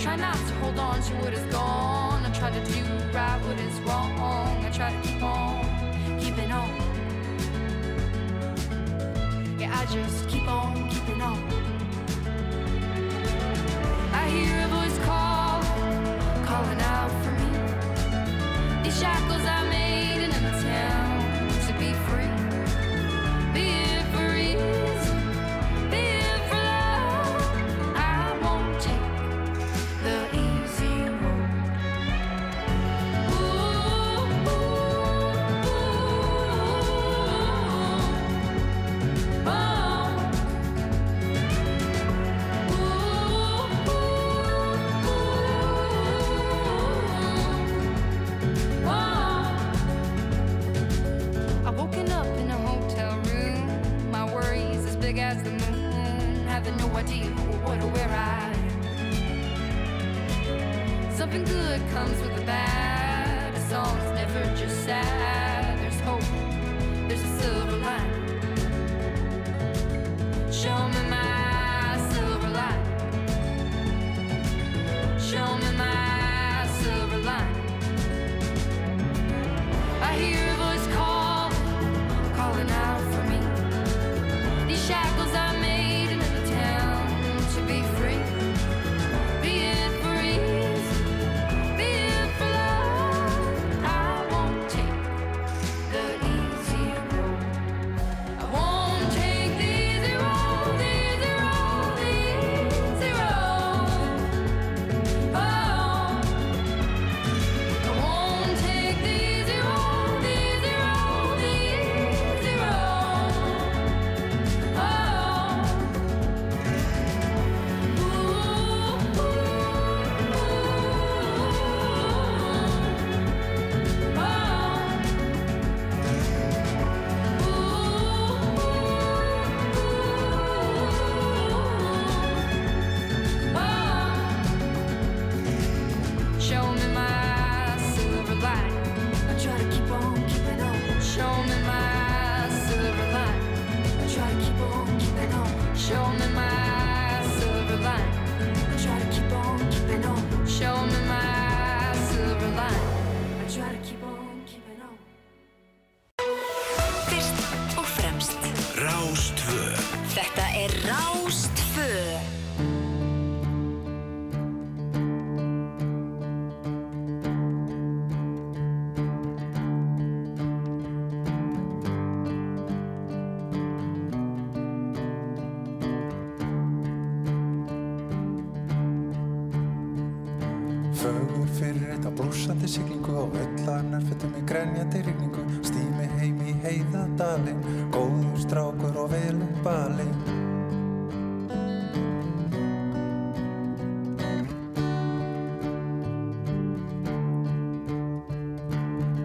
Try 0.00 0.16
not 0.16 0.34
to 0.34 0.54
hold 0.54 0.78
on 0.78 1.02
to 1.02 1.12
what 1.16 1.34
is 1.34 1.44
gone. 1.52 2.24
I 2.24 2.30
try 2.32 2.50
to 2.50 2.64
do 2.72 2.80
right 3.12 3.38
what 3.44 3.60
is 3.60 3.78
wrong. 3.80 4.64
I 4.64 4.70
try 4.70 4.90
to 4.90 5.00
keep 5.06 5.22
on 5.22 6.18
keeping 6.18 6.50
on. 6.50 6.70
Yeah, 9.58 9.78
I 9.78 9.84
just 9.92 10.26
keep 10.26 10.48
on 10.48 10.88
keeping 10.88 11.20
on. 11.20 11.38
I 14.14 14.30
hear 14.30 14.64
a 14.64 14.68
voice 14.68 14.98
call, 15.04 15.62
calling 16.46 16.80
out 16.80 17.12
for 17.22 17.32
me. 17.32 18.82
These 18.82 18.98
shackles 19.00 19.44
I 19.44 19.68
made 19.68 20.19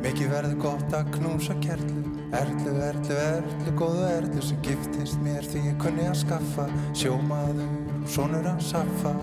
Mikið 0.05 0.27
verður 0.29 0.59
gott 0.61 0.91
að 0.93 1.07
knúsa 1.15 1.55
kerlu. 1.63 2.03
Erlu, 2.35 2.73
erlu, 2.83 3.15
erlu, 3.15 3.71
góðu 3.79 4.03
erlu 4.05 4.41
sem 4.43 4.59
giftist 4.65 5.17
mér 5.23 5.45
því 5.49 5.61
ég 5.69 5.79
kunni 5.81 6.05
að 6.05 6.17
skaffa 6.19 6.65
Sjómaður 6.97 7.63
og 7.63 8.07
sonur 8.11 8.49
að 8.49 8.59
saffa 8.65 9.13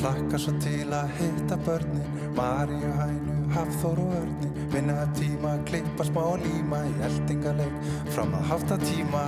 Hlakka 0.00 0.42
svo 0.42 0.58
til 0.64 0.90
að 0.90 1.16
hitta 1.20 1.58
börnin 1.66 2.28
Maríu, 2.38 2.92
Hænu, 2.98 3.40
Hafþór 3.54 4.04
og 4.08 4.14
Örnin 4.24 4.70
Vinna 4.74 5.02
tíma, 5.18 5.58
klippa 5.70 6.10
smá 6.10 6.24
líma 6.42 6.86
Í 6.88 6.94
eldingaleik 7.10 7.82
fram 8.14 8.38
að 8.38 8.54
hafta 8.54 8.80
tíma 8.86 9.26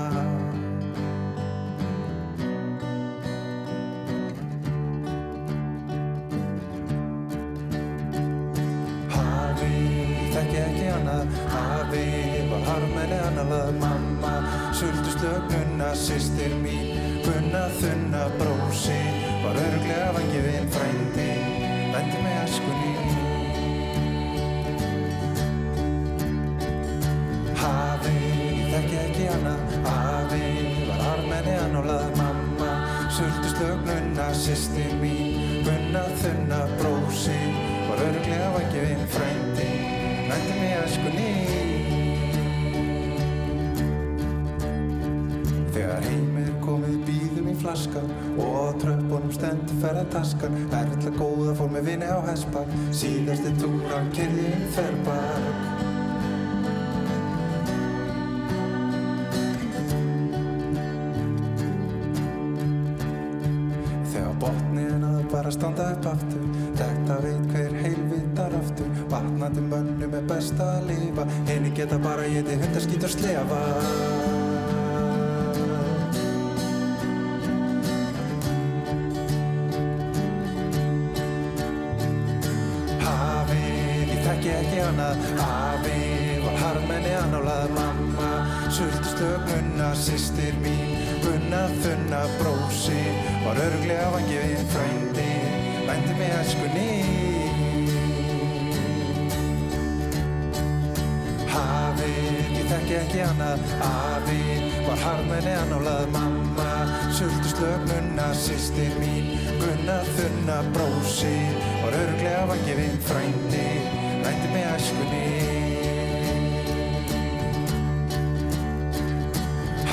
Sistir 34.47 34.93
mín, 35.01 35.65
gunna 35.67 36.05
þunna 36.21 36.61
Brósi, 36.79 37.35
var 37.89 37.99
örglega 38.05 38.53
vangifinn 38.55 39.03
Frændi, 39.11 39.67
vendi 40.29 40.59
með 40.61 40.75
æskunni 40.85 41.33
Þegar 45.75 46.07
heim 46.07 46.39
er 46.45 46.55
komið 46.63 46.95
býðum 47.11 47.51
í 47.51 47.59
flaskan 47.65 48.07
og 48.37 48.55
á 48.55 48.67
tröppunum 48.85 49.35
stendur 49.35 49.83
ferðartaskan 49.83 50.55
Erla 50.71 51.17
góða 51.19 51.59
fór 51.59 51.75
með 51.75 51.91
vini 51.91 52.07
á 52.07 52.23
hespak 52.31 52.71
síðasti 52.95 53.51
túran 53.59 54.15
kyrði 54.15 54.47
um 54.53 54.67
þerrbak 54.79 55.56
standa 65.57 65.91
upp 65.95 66.07
aftur. 66.13 66.45
Þetta 66.77 67.17
veit 67.25 67.47
hver 67.53 67.77
heilvitar 67.83 68.57
aftur. 68.59 68.91
Vatnandi 69.13 69.65
mönnum 69.71 70.17
er 70.19 70.27
best 70.29 70.61
að 70.61 70.91
lifa. 70.91 71.27
Henni 71.49 71.73
geta 71.77 71.99
bara 72.03 72.27
geti 72.31 72.59
hundarskýt 72.61 73.07
og 73.09 73.15
slefa. 73.15 73.61
Hafið, 83.07 84.13
ég 84.13 84.23
þekki 84.29 84.55
ekki 84.61 84.85
annað. 84.91 85.27
Hafið 85.41 86.47
var 86.47 86.61
harmenni 86.67 87.17
annálað. 87.23 87.77
Mamma, 87.77 88.33
sultu 88.69 89.17
slögnuna 89.17 89.95
Sistir 89.97 90.55
mín, 90.61 90.97
gunna 91.25 91.67
þunna 91.81 92.23
Brósi, 92.37 93.01
var 93.47 93.65
örglega 93.69 94.11
vangifinn 94.13 95.06
Frændi, 95.97 96.09
vændi 96.09 96.15
með 96.19 96.33
æskunni 96.41 96.91
Hafið, 101.49 102.51
ég 102.59 102.67
þekki 102.69 102.95
ekki 103.01 103.21
annað 103.25 103.61
Hafið, 103.81 104.67
var 104.87 105.01
harmenni 105.05 105.55
annálað 105.57 106.07
Mamma, 106.13 106.75
sultu 107.17 107.49
slögnuna 107.55 108.29
Sistir 108.37 108.93
mín, 109.01 109.33
gunna 109.63 110.03
þunna 110.13 110.59
Brósi, 110.75 111.37
var 111.81 111.97
örglega 112.03 112.45
vangifinn 112.53 113.01
Frændi, 113.09 113.67
vændi 114.25 114.49
með 114.53 114.67
æskunni 114.77 115.27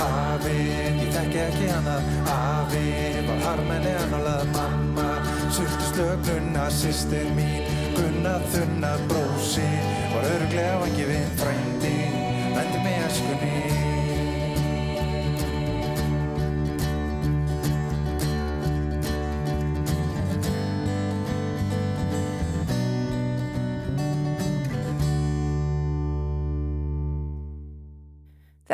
Hafið, 0.01 1.03
ég 1.05 1.11
þekki 1.15 1.45
ekki 1.47 1.75
annað 1.79 2.15
Hafið, 2.27 3.21
var 3.29 3.45
harmenni 3.47 4.01
annálað 4.03 4.49
Mamma, 4.57 4.82
sultu 5.53 5.85
slögnuna 5.93 6.65
Sistir 6.73 7.27
mín, 7.37 7.67
gunna 7.93 8.39
þunna 8.49 8.95
Brósi, 9.09 9.69
var 10.13 10.25
örglega 10.31 10.79
vangifinn 10.81 11.33
Frændi, 11.37 11.95
vændi 12.55 12.81
með 12.81 13.03
æskunni 13.07 13.51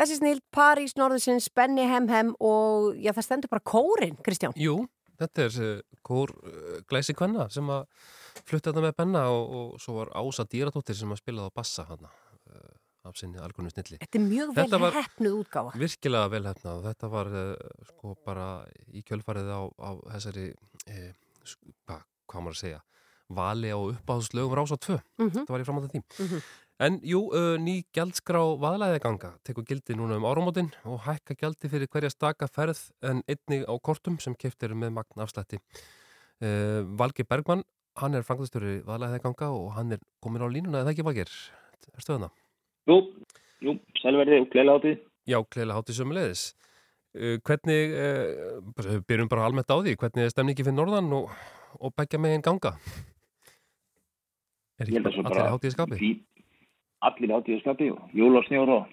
Þessi 0.00 0.16
snild 0.16 0.40
París 0.48 0.94
Norðursins, 0.96 1.50
Benny 1.52 1.84
Hemhem 1.84 2.30
og 2.40 2.94
já, 2.96 3.12
það 3.12 3.26
stendur 3.26 3.50
bara 3.52 3.60
kórin, 3.68 4.14
Kristján. 4.24 4.54
Jú, 4.56 4.78
þetta 5.20 5.46
er 5.46 5.82
kór 6.06 6.32
uh, 6.40 6.80
Glæsi 6.90 7.14
Kvenna 7.18 7.46
sem 7.52 7.68
að 7.72 7.86
flutta 8.46 8.70
þetta 8.72 8.84
með 8.86 8.96
Benna 8.98 9.24
og, 9.32 9.54
og 9.60 9.80
svo 9.82 9.98
var 10.00 10.12
Ása 10.20 10.46
Dýradóttir 10.48 10.96
sem 10.98 11.12
að 11.12 11.20
spilaði 11.22 11.52
á 11.52 11.58
bassa 11.60 11.84
hann 11.88 12.06
uh, 12.08 12.76
af 13.08 13.16
sinni 13.16 13.40
algunum 13.40 13.72
snilli. 13.72 13.96
Þetta 14.02 14.18
er 14.20 14.24
mjög 14.26 14.50
vel 14.54 14.64
Þetta 14.66 14.80
var- 14.82 14.96
hefnuð 14.98 15.36
útgáfa. 15.40 15.70
Virkilega 15.80 16.30
vel 16.34 16.42
hefnað 16.50 16.74
og 16.80 16.86
þetta 16.90 17.08
var 17.14 17.30
uh, 17.32 17.84
sko 17.92 18.14
bara 18.26 18.48
í 18.92 19.02
kjölfarið 19.08 19.48
á, 19.56 19.60
á 19.80 19.90
þessari, 20.16 20.48
eh, 20.86 21.12
hvað 21.88 22.40
maður 22.44 22.56
að 22.56 22.60
segja, 22.60 22.80
vali 23.40 23.70
á 23.72 23.78
uppáðslögum 23.78 24.56
rása 24.58 24.76
2. 24.76 24.98
Mhm. 25.20 25.30
Þetta 25.38 25.54
var 25.56 25.62
í 25.64 25.68
framhald 25.70 25.88
af 25.88 25.94
því. 25.94 26.02
Mhm. 26.26 26.42
En 26.80 26.96
jú, 27.04 27.26
uh, 27.36 27.58
ný 27.60 27.82
gjaldskrá 27.92 28.40
vaðlæðaganga 28.56 29.34
tekur 29.44 29.66
gildi 29.68 29.92
núna 29.98 30.16
um 30.16 30.24
áramótin 30.24 30.70
og 30.88 31.02
hækka 31.04 31.34
gjaldi 31.36 31.68
fyrir 31.68 31.90
hverja 31.92 32.08
staka 32.08 32.46
ferð 32.48 32.78
en 33.04 33.20
einnig 33.28 33.66
á 33.68 33.74
kortum 33.84 34.16
sem 34.22 34.32
keift 34.32 34.64
eru 34.64 34.78
með 34.80 34.94
magn 34.96 35.20
afslætti. 35.20 35.58
Uh, 36.40 36.80
Valgi 36.96 37.26
Bergmann, 37.28 37.66
hann 38.00 38.16
er 38.16 38.24
fanglastöru 38.24 38.78
vaðlæðaganga 38.88 39.50
og 39.52 39.74
hann 39.76 39.92
er 39.92 40.00
komin 40.24 40.40
á 40.40 40.48
línuna, 40.48 40.80
eða 40.80 40.94
ekki 40.94 41.04
Valgir? 41.04 41.28
Er 41.92 42.00
stöðuna? 42.06 42.30
Jú, 42.88 42.96
jú, 43.60 43.76
sælverði 44.00 44.40
og 44.40 44.48
gleila 44.54 44.78
átið. 44.80 45.04
Já, 45.28 45.36
gleðilega 45.52 45.82
hátíð 45.82 46.00
sömulegis. 46.00 46.46
Uh, 47.12 47.36
hvernig, 47.44 47.92
bara- 48.72 49.02
byrjum 49.04 49.28
bara 49.28 49.44
almennt 49.50 49.68
á 49.68 49.76
því, 49.76 49.98
hvernig 50.00 50.24
er 50.24 50.32
stemningi 50.32 50.64
fyrir 50.64 50.80
norðan 50.80 51.12
og, 51.12 51.28
og 51.76 51.92
begja 51.92 52.16
megin 52.24 52.40
ganga? 52.48 52.72
Er 54.80 54.88
ekki 54.88 55.04
allir 55.04 55.44
hátíð 55.52 55.76
skapi? 55.76 56.00
fí- 56.00 56.18
Allir 57.08 57.32
átíðu 57.32 57.60
skapi 57.62 57.90
og 57.94 58.10
jólasnjór 58.16 58.72
og, 58.74 58.88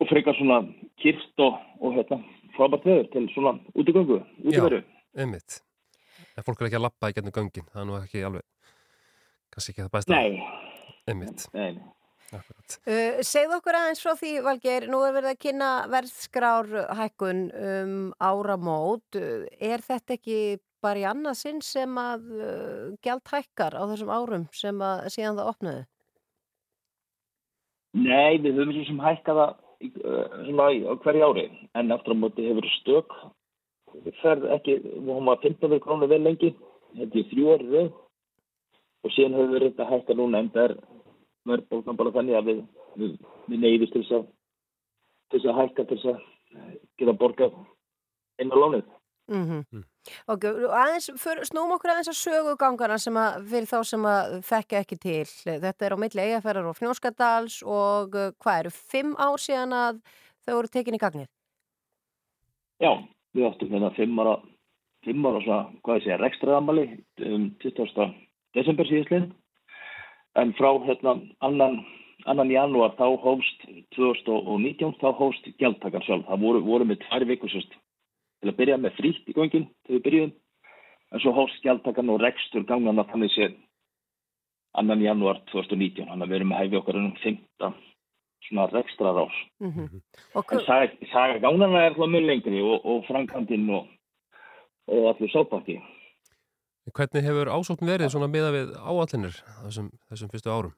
og 0.00 0.08
frekar 0.08 0.36
svona 0.38 0.62
kyrst 1.02 1.44
og, 1.44 1.58
og 1.84 1.98
hérna, 1.98 2.20
frábært 2.56 2.86
veður 2.88 3.10
til 3.12 3.26
svona 3.34 3.56
útigöngu, 3.76 4.20
útiveru. 4.44 4.82
einmitt. 5.16 5.60
En 6.34 6.46
fólk 6.46 6.62
er 6.62 6.70
ekki 6.70 6.78
að 6.80 6.86
lappa 6.86 7.10
í 7.12 7.16
gennum 7.16 7.34
göngin, 7.34 7.66
það 7.72 7.82
er 7.82 7.90
nú 7.90 7.98
ekki 8.00 8.24
alveg, 8.26 8.46
kannski 9.52 9.74
ekki 9.74 9.84
það 9.84 9.92
bæsta. 9.98 10.16
Nei. 10.16 10.64
Einmitt. 11.10 11.44
Nei. 11.54 11.74
Akkurat. 12.34 12.76
Uh, 12.88 13.20
segðu 13.22 13.58
okkur 13.60 13.76
aðeins 13.78 14.00
frá 14.02 14.14
því, 14.18 14.30
Valgeir, 14.46 14.86
nú 14.90 15.02
er 15.06 15.12
verið 15.14 15.34
að 15.34 15.40
kynna 15.44 15.70
verðskrár 15.92 16.70
hækkun 16.98 17.42
um 17.52 17.98
áramót. 18.18 19.18
Uh, 19.20 19.44
Er 19.60 19.84
þetta 19.84 20.16
ekki 20.16 20.38
bara 20.84 21.00
í 21.00 21.04
annað 21.08 21.36
sinn 21.40 21.60
sem 21.64 21.94
að 22.00 22.24
uh, 22.34 22.94
gjald 23.04 23.28
hækkar 23.30 23.76
á 23.76 23.82
þessum 23.92 24.10
árum 24.12 24.48
sem 24.56 24.80
að 24.82 25.04
síðan 25.14 25.38
það 25.38 25.52
opnaði? 25.52 25.84
Nei, 27.94 28.40
við 28.42 28.58
höfum 28.58 28.74
svo 28.74 28.84
sem 28.88 29.00
hækkað 29.02 29.40
það 29.40 29.52
í, 29.84 29.90
uh, 30.02 30.94
hverju 31.04 31.26
ári, 31.28 31.44
en 31.78 31.94
aftur 31.94 32.16
á 32.18 32.22
móti 32.22 32.46
hefur 32.48 32.66
stök 32.80 33.14
ferð 34.22 34.48
ekki, 34.56 34.78
hún 35.06 35.28
var 35.28 35.38
15 35.42 35.78
krónu 35.82 36.08
vel 36.10 36.22
lengi, 36.24 36.50
þetta 36.96 37.20
er 37.20 37.28
þrjú 37.30 37.56
rauð 37.60 37.92
og 39.04 39.14
síðan 39.14 39.38
höfum 39.38 39.54
við 39.54 39.80
að 39.84 39.92
hækka 39.92 40.16
núna 40.18 40.42
en 40.42 40.50
það 40.54 40.64
er 40.64 40.76
verðbólgan 41.50 42.00
bara 42.00 42.14
þannig 42.16 42.38
að 42.38 42.50
við, 42.50 42.60
við, 43.00 43.16
við 43.52 43.64
neyðist 43.64 43.94
til 43.94 44.02
þess 44.02 44.18
að 44.18 44.28
til 45.30 45.40
þess 45.40 45.50
að 45.52 45.58
hækka 45.60 45.86
til 45.88 45.98
þess 45.98 46.12
að 46.12 46.20
geta 47.00 47.16
borgað 47.20 47.58
inn 48.42 48.54
á 48.54 48.56
lánið. 48.58 48.86
Mm 49.30 49.84
Ok, 50.28 50.44
aðeins, 50.68 51.08
snúm 51.48 51.72
okkur 51.76 51.94
aðeins 51.94 52.10
að 52.12 52.18
sögugangana 52.20 52.98
sem 53.00 53.16
að 53.16 53.46
fyrir 53.52 53.68
þá 53.70 53.78
sem 53.88 54.08
að 54.08 54.34
þekka 54.48 54.80
ekki 54.82 54.98
til. 55.00 55.28
Þetta 55.46 55.86
er 55.86 55.96
á 55.96 56.02
milli 56.02 56.26
eigaferðar 56.26 56.68
og 56.70 56.78
fnjóskadals 56.78 57.60
og 57.64 58.18
uh, 58.18 58.32
hvað 58.44 58.64
eru, 58.64 58.74
fimm 58.94 59.14
ár 59.16 59.40
síðan 59.40 59.76
að 59.78 60.02
þau 60.44 60.52
voru 60.58 60.72
tekin 60.74 60.98
í 60.98 61.00
gagnið? 61.00 61.30
Já, 62.82 62.92
við 63.32 63.48
áttum 63.48 63.72
hérna 63.72 63.92
fimm 63.96 64.20
ára, 64.20 64.36
fimm 65.06 65.30
ára 65.30 65.40
svona, 65.46 65.62
hvað 65.86 66.00
ég 66.00 66.06
segja, 66.06 66.20
rekstraðamali 66.20 66.86
um 67.30 67.48
20. 67.64 68.06
desember 68.58 68.90
síðislega 68.90 69.30
en 70.34 70.52
frá 70.58 70.70
hérna 70.84 71.16
annan, 71.46 71.80
annan 72.26 72.52
janúar 72.52 72.96
þá 72.98 73.06
hófst 73.22 73.64
2019 73.96 74.98
þá 75.00 75.08
hófst 75.20 75.48
gjaldtakar 75.62 76.04
sjálf 76.06 76.26
það 76.28 76.44
voru, 76.44 76.62
voru 76.66 76.88
með 76.90 77.04
tvær 77.06 77.26
vikur 77.30 77.52
sérst 77.52 77.76
til 78.44 78.52
að 78.52 78.58
byrja 78.60 78.76
með 78.84 78.96
frítt 79.00 79.28
í 79.32 79.34
gangin 79.36 79.66
til 79.86 79.96
við 79.96 80.02
byrjuðum. 80.06 80.32
En 81.14 81.20
svo 81.22 81.32
hófst 81.36 81.62
gjaldtakan 81.64 82.10
og 82.12 82.20
rekstur 82.20 82.64
gangana 82.68 83.04
þannig 83.08 83.32
sé 83.34 83.48
annan 84.74 85.00
janúar 85.04 85.38
2019 85.52 86.08
þannig 86.10 86.24
að 86.26 86.30
við 86.32 86.36
erum 86.40 86.48
með 86.52 86.60
hæfi 86.64 86.78
okkar 86.80 86.96
um 87.00 87.10
15 87.22 87.74
svona 88.48 88.64
rekstrar 88.72 89.16
ás 89.22 89.36
Mhm. 89.62 90.00
Og 90.34 90.44
en 90.52 90.58
hver- 90.58 90.66
saga, 90.66 90.92
saga 91.12 91.38
gangana 91.40 91.86
er 91.86 91.94
það 91.94 92.10
mjög 92.12 92.26
lengri 92.26 92.60
og, 92.62 92.84
og 92.84 93.04
framkvæmdinn 93.06 93.70
og, 93.70 93.86
og 94.88 95.06
allir 95.14 95.30
sápakki 95.32 95.78
Hvernig 96.92 97.24
hefur 97.24 97.48
ásókn 97.48 97.86
verið 97.88 98.10
svona 98.12 98.28
miða 98.28 98.50
við 98.52 98.74
áallinir 98.76 99.38
þessum, 99.64 99.88
þessum 100.10 100.28
fyrstu 100.34 100.50
árum? 100.52 100.74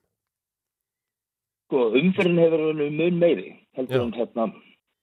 sko, 1.66 1.80
umferðin 1.98 2.38
hefur 2.44 2.62
verið 2.68 2.92
mun 3.00 3.18
meiri 3.18 3.48
heldur 3.74 4.04
en 4.04 4.12
hérna 4.14 4.44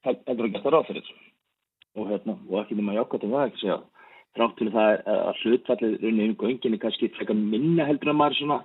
heldur 0.05 0.45
en 0.45 0.53
gert 0.53 0.63
það 0.63 0.73
ráð 0.77 0.87
fyrir 0.91 1.09
og 1.95 2.09
hérna, 2.09 2.37
og 2.49 2.61
ekki 2.63 2.77
nema 2.77 2.97
jákvæmt 2.97 3.25
um 3.27 3.35
það 3.35 3.47
ekki 3.47 3.63
segja 3.63 3.79
þrátt 4.33 4.55
til 4.57 4.69
það 4.73 5.01
að 5.13 5.41
hlutfallið 5.43 5.97
runni 6.03 6.29
um 6.29 6.37
gönginni 6.41 6.79
kannski 6.81 7.11
frekar 7.13 7.37
minna 7.37 7.85
heldur 7.85 8.13
en 8.13 8.17
maður 8.17 8.39
svona 8.39 8.59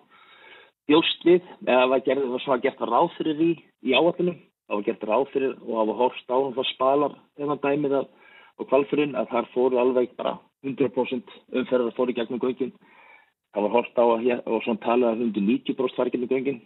bjóst 0.89 1.27
við. 1.29 1.43
Eða 1.69 1.89
var 1.93 2.05
gerð, 2.07 2.29
var 2.33 2.45
svona 2.45 2.63
gert 2.65 2.81
ráð 2.81 3.11
fyrir 3.19 3.43
í, 3.45 3.51
í 3.85 3.93
áallinu 3.93 4.39
það 4.69 4.77
var 4.77 4.87
gert 4.87 5.05
ráð 5.09 5.27
fyrir 5.33 5.53
og 5.65 5.73
það 5.75 5.91
var 5.91 5.99
horfst 6.03 6.33
á 6.33 6.37
það 6.57 6.71
spalar 6.73 7.17
þegar 7.37 7.61
dæmið 7.65 7.99
að 8.01 8.09
og 8.59 8.67
kvalfyrin 8.67 9.15
að 9.15 9.29
þar 9.33 9.51
fóru 9.55 9.79
alveg 9.79 10.15
bara 10.19 10.35
100% 10.67 11.35
umferðar 11.61 11.95
fóru 11.95 12.15
gegnum 12.15 12.41
göngin. 12.43 12.73
Það 13.55 13.65
var 13.65 13.75
horfst 13.77 14.01
á 14.03 14.05
að 14.05 14.25
og 14.51 14.65
svona 14.65 14.83
talið 14.83 15.09
að 15.09 15.23
190% 15.29 15.97
fari 15.97 16.11
í 16.11 16.15
gegnum 16.17 16.33
göngin. 16.33 16.59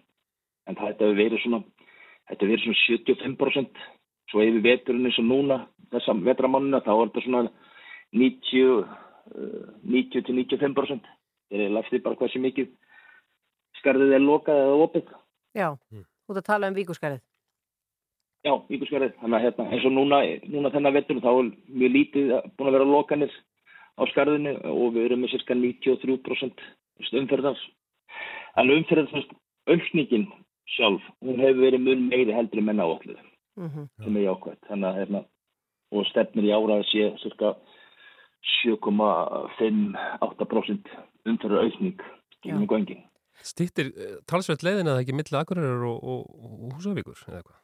En 0.66 0.78
það 0.78 0.94
hefur 0.94 1.18
verið 1.20 1.42
svona 1.44 1.60
hefur 2.30 2.48
verið 2.48 2.64
svona 2.64 2.80
75% 2.88 3.84
svo 4.30 4.44
yfir 4.44 4.62
veturinn 4.64 5.08
eins 5.08 5.18
og 5.20 5.28
núna 5.28 5.58
þessa 5.92 6.14
vetramannina 6.26 6.82
þá 6.84 6.92
er 6.94 7.10
þetta 7.10 7.24
svona 7.26 7.42
90 8.12 8.62
uh, 8.78 8.86
90 9.88 10.26
til 10.26 10.38
95% 10.38 11.10
þeir 11.52 11.66
eru 11.66 11.76
laftið 11.76 12.04
bara 12.04 12.18
hvað 12.20 12.32
sem 12.32 12.44
mikið 12.46 12.70
skarðið 13.82 14.16
er 14.16 14.24
lokað 14.24 14.62
eða 14.62 14.80
opið. 14.86 15.12
Já, 15.58 15.68
þú 15.92 16.34
ert 16.34 16.42
að 16.42 16.48
tala 16.48 16.70
um 16.70 16.76
víkuskarið. 16.76 17.22
já, 18.42 18.52
víkurskarðið, 18.68 19.12
þannig 19.20 19.38
að 19.38 19.44
hérna 19.46 19.66
eins 19.70 19.84
og 19.86 19.92
núna, 19.94 20.20
núna 20.50 20.70
þennan 20.74 20.96
veturinn 20.96 21.22
þá 21.22 21.30
er 21.32 21.50
mjög 21.80 21.92
lítið 21.96 22.32
búin 22.56 22.70
að 22.70 22.76
vera 22.78 22.88
lokanir 22.90 23.36
á 23.94 24.02
skarðinu 24.10 24.54
og 24.72 24.96
við 24.96 25.04
erum 25.06 25.22
með 25.22 25.34
cirka 25.36 25.54
93% 25.54 26.64
umferðar. 27.20 27.60
En 28.58 28.72
umferðar 28.74 29.28
aukningin 29.70 30.26
sjálf, 30.74 31.04
hún 31.22 31.42
hefur 31.42 31.62
verið 31.66 31.86
mun 31.86 32.08
meiri 32.08 32.34
heldur 32.34 32.62
en 32.62 32.70
menna 32.70 32.88
áallu 33.56 33.68
Mhm. 33.68 33.88
sem 34.04 34.16
er 34.16 34.22
jákvæmt 34.28 34.62
þannig 34.68 34.88
að 34.88 34.98
hérna 35.00 35.20
og 35.92 36.06
stefnir 36.06 36.44
í 36.44 36.52
ára 36.56 36.74
að 36.80 36.84
sé 36.88 37.02
cirka 37.22 37.48
7,5-8% 38.64 40.86
umferðar 41.28 41.64
aukning 41.66 41.98
gegnum 42.42 42.66
göngin. 42.66 43.02
Stýttir 43.42 43.86
talsveit 44.26 44.62
leiðin 44.62 44.88
að 44.90 45.00
ekki 45.02 45.14
milli 45.16 45.36
Akureyrar 45.38 45.84
og, 45.88 45.98
og, 46.02 46.20
og 46.66 46.72
Húsavíkur 46.76 47.18
eða 47.28 47.42
hvað? 47.42 47.58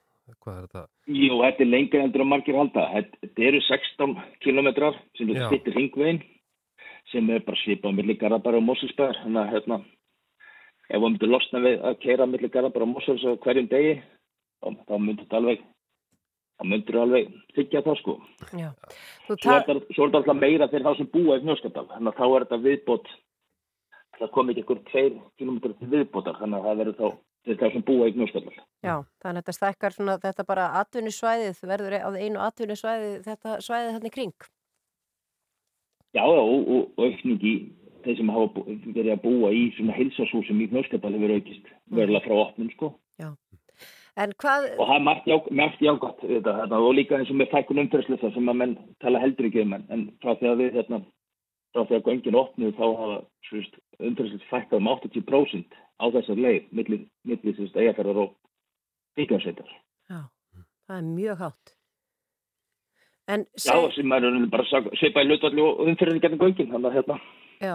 Hvað 0.44 0.56
er 0.58 0.62
þetta? 0.66 0.82
Jú, 1.08 1.34
þetta 1.40 1.62
er 1.64 1.70
lengur 1.72 2.02
endur 2.04 2.22
að 2.24 2.28
margir 2.32 2.56
halda. 2.58 2.82
Þetta, 2.94 3.14
þetta 3.24 3.40
eru 3.48 3.60
16 3.64 4.12
kilometrar 4.44 4.94
sem 5.16 5.26
Já. 5.30 5.34
er 5.38 5.42
stittir 5.48 5.72
hringvegin 5.76 6.20
sem 7.12 7.24
er 7.32 7.40
bara 7.46 7.60
svipað 7.62 7.96
millir 7.96 8.18
Garabara 8.20 8.56
og 8.60 8.66
Moselsberg. 8.68 9.16
Þannig 9.22 9.40
að 9.40 9.52
hérna, 9.54 9.76
ef 10.90 10.98
við 11.00 11.04
myndum 11.06 11.32
losna 11.32 11.58
við 11.64 11.76
að 11.88 11.94
keira 12.04 12.24
millir 12.28 12.52
Garabara 12.52 12.84
og 12.84 12.92
á 13.24 13.32
hverjum 13.46 13.68
degi, 13.72 13.94
þá, 14.60 14.66
þá 14.84 14.94
myndur 14.98 15.24
þetta 15.24 15.38
alveg 15.40 15.58
þá 16.58 16.66
myndur 16.72 16.98
alveg 17.04 17.30
þykja 17.56 17.82
það 17.86 17.96
sko. 18.00 18.16
Já. 18.58 18.68
Svo 19.28 19.36
er 19.36 19.40
ta- 19.44 19.62
þetta 19.62 19.94
svo 19.94 20.04
er 20.04 20.10
þetta 20.10 20.20
alltaf 20.22 20.40
meira 20.42 20.68
fyrir 20.72 20.86
þá 20.88 20.96
sem 20.98 21.10
búa 21.14 21.38
í 21.38 21.42
Fnjóskadal. 21.44 21.86
Þannig 21.94 22.12
að 22.12 22.18
þá 22.18 22.26
er 22.36 22.44
þetta 22.46 22.60
viðbót 22.66 23.08
það 24.18 24.30
kom 24.34 24.48
ekki 24.50 24.62
einhver 24.64 24.80
tveir 24.90 25.18
kilometrar 25.38 25.74
til 25.78 25.88
viðbótar. 25.94 26.38
Þannig 26.42 26.58
að 26.58 26.66
það 26.68 26.78
verður 26.82 26.98
þá 26.98 27.08
fyrir 27.46 27.58
þá 27.62 27.72
sem 27.72 27.82
búa 27.86 28.08
í 28.08 28.14
Fnjóskadal. 28.16 28.54
Já, 28.82 28.94
þannig 29.22 29.38
að 29.38 29.42
þetta 29.44 29.56
stækkar 29.58 29.94
svona, 29.94 30.18
þetta 30.22 30.46
bara 30.48 30.66
atvinnusvæðið, 30.82 31.60
verður 31.70 31.98
á 32.02 32.10
einu 32.18 32.42
atvinnusvæðið, 32.48 33.18
þetta 33.28 33.58
svæðið 33.62 33.92
þarna 33.98 34.10
í 34.10 34.14
kring. 34.18 34.34
Já, 36.16 36.24
já, 36.24 36.40
og, 36.42 36.68
og, 36.68 36.88
og 36.98 37.04
aukning 37.04 37.42
í 37.44 37.54
þeir 38.04 38.16
sem 38.16 38.30
hafa 38.32 38.62
verið 38.94 39.12
að 39.12 39.22
búa 39.22 39.50
í 39.54 39.64
svona 39.76 39.94
hilsasúsum 39.98 40.62
í 40.64 40.68
Knöskapal 40.72 41.12
hefur 41.14 41.34
aukist 41.36 41.66
verulega 41.92 42.24
frá 42.26 42.36
opnum, 42.46 42.70
sko. 42.74 42.92
En 43.20 43.34
hvað, 44.42 44.66
Og 44.78 44.88
það 44.88 44.96
er 44.96 45.04
margt, 45.06 45.28
já, 45.30 45.36
margt 45.60 45.84
jágætt 45.84 46.24
þetta, 46.24 46.54
þetta, 46.62 46.80
og 46.82 46.96
líka 46.98 47.18
eins 47.18 47.30
og 47.30 47.38
með 47.38 47.52
fækkun 47.52 47.82
umferðsluða 47.84 48.32
sem 48.34 48.50
að 48.50 48.58
menn 48.60 48.74
tala 49.04 49.22
heldur 49.22 49.48
ekki 49.48 49.62
um 49.62 49.76
en, 49.76 49.86
en 49.94 50.04
frá 50.22 50.34
því 50.40 50.50
að 50.50 50.62
við, 50.62 50.78
hérna, 50.78 51.00
frá 51.74 51.84
því 51.84 51.98
að 51.98 52.08
göngin 52.08 52.38
opnuð 52.40 52.74
þá 52.78 52.86
hafa 53.02 53.18
umferðsluða 54.10 54.50
fækkað 54.50 54.80
um 54.80 54.90
80% 54.94 55.78
á 55.98 56.04
þessar 56.14 56.42
leið, 56.44 56.70
millir, 56.74 57.04
veist, 57.26 57.76
eigaferðar 57.76 58.22
og 58.24 58.34
byggjarsveitar. 59.18 59.74
já, 60.10 60.20
það 60.88 60.96
er 60.98 61.10
mjög 61.12 61.44
hátt. 61.44 61.74
En, 63.28 63.44
Já, 63.60 63.76
sem 63.92 64.12
er 64.12 64.24
bara 64.48 64.64
svipa 64.96 65.20
í 65.20 65.28
hlutvalli 65.28 65.60
og 65.60 65.82
umferðin 65.84 66.22
getur 66.22 66.40
göngin, 66.40 66.70
þannig 66.72 66.90
að 66.90 66.98
hérna, 66.98 67.18
Já, 67.60 67.74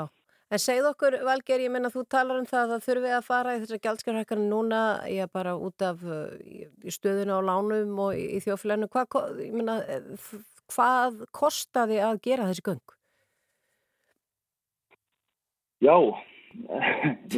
en 0.54 0.62
segð 0.62 0.90
okkur 0.92 1.18
Valger, 1.26 1.64
ég 1.66 1.72
menna 1.74 1.90
þú 1.94 2.06
talar 2.14 2.42
um 2.42 2.48
það 2.50 2.64
að 2.64 2.74
það 2.74 2.88
þurfi 2.88 3.14
að 3.18 3.28
fara 3.28 3.54
í 3.56 3.62
þessar 3.64 3.84
gjaldskjárhækkan 3.86 4.44
núna, 4.52 4.82
ég 5.10 5.32
bara 5.34 5.56
út 5.58 5.86
af 5.86 6.04
uh, 6.06 6.28
stöðuna 6.94 7.40
á 7.42 7.48
lánum 7.50 8.02
og 8.06 8.18
í, 8.18 8.26
í 8.38 8.42
þjóflæðinu, 8.44 8.90
hvað, 8.94 9.40
ég 9.42 9.56
menna, 9.56 9.80
hvað 10.74 11.24
kostaði 11.34 12.02
að 12.06 12.22
gera 12.28 12.50
þessi 12.52 12.68
göng? 12.70 12.84
Já. 15.84 15.98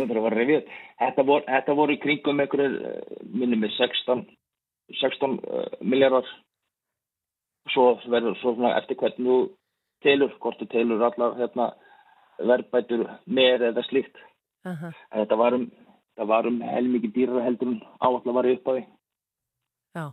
Þetta 0.95 1.23
voru, 1.27 1.43
þetta 1.47 1.73
voru 1.75 1.95
í 1.95 1.99
kringum 1.99 2.39
einhverju, 2.39 2.91
minnum 3.31 3.61
með 3.63 3.73
16, 3.77 4.21
16 5.01 5.37
uh, 5.39 5.63
miljardar. 5.83 6.27
Svo 7.73 7.95
verður 8.05 8.35
svo 8.39 8.53
svona 8.55 8.75
eftir 8.77 8.99
hvernig 8.99 9.27
þú 9.27 9.37
telur, 10.05 10.35
hvort 10.39 10.59
þú 10.61 10.67
telur 10.71 11.03
allar 11.07 11.35
hérna, 11.39 11.69
verðbætur 12.39 13.07
með 13.25 13.69
eða 13.71 13.85
slíkt. 13.89 14.21
Aha. 14.65 14.91
En 15.11 15.23
Þetta 15.23 15.39
var 15.39 15.57
um, 15.57 15.65
um 16.51 16.61
helmikið 16.65 17.15
dýrar 17.15 17.45
heldur 17.45 17.73
en 17.73 17.81
áallar 17.99 18.37
var 18.39 18.51
upp 18.51 18.69
á 18.69 18.71
því. 18.71 18.85
Já, 19.95 20.05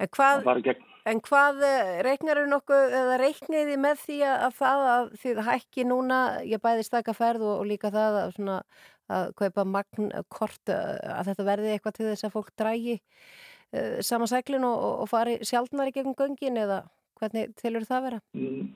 en 0.00 0.12
hvað, 0.16 0.50
gegn. 0.64 0.84
en 1.12 1.22
hvað 1.24 1.64
reiknar 2.06 2.40
eru 2.40 2.52
nokkuð, 2.52 2.94
eða 3.00 3.16
reikniði 3.20 3.80
með 3.80 4.04
því 4.04 4.20
að, 4.28 4.36
að 4.46 4.54
það 4.60 4.84
að 4.92 5.10
þið 5.24 5.42
hækki 5.48 5.88
núna, 5.88 6.20
ég 6.48 6.62
bæði 6.64 6.86
staka 6.86 7.16
ferð 7.16 7.44
og, 7.48 7.56
og 7.58 7.68
líka 7.68 7.92
það 7.94 8.22
að 8.22 8.32
svona 8.38 8.62
að 9.08 9.30
kaupa 9.40 9.64
magnkort 9.64 10.72
að 10.72 11.30
þetta 11.30 11.46
verði 11.46 11.70
eitthvað 11.74 11.96
til 11.96 12.08
þess 12.10 12.26
að 12.28 12.34
fólk 12.34 12.50
drægi 12.60 12.96
uh, 12.98 14.00
sama 14.04 14.28
seglin 14.28 14.66
og, 14.68 14.76
og, 14.76 14.94
og 15.04 15.10
fari 15.10 15.38
sjálfnar 15.48 15.88
í 15.88 15.94
gegnum 15.96 16.16
göngin 16.18 16.60
eða 16.60 16.82
hvernig 17.18 17.54
tilur 17.58 17.86
það 17.88 18.04
vera? 18.08 18.20
Mm, 18.36 18.66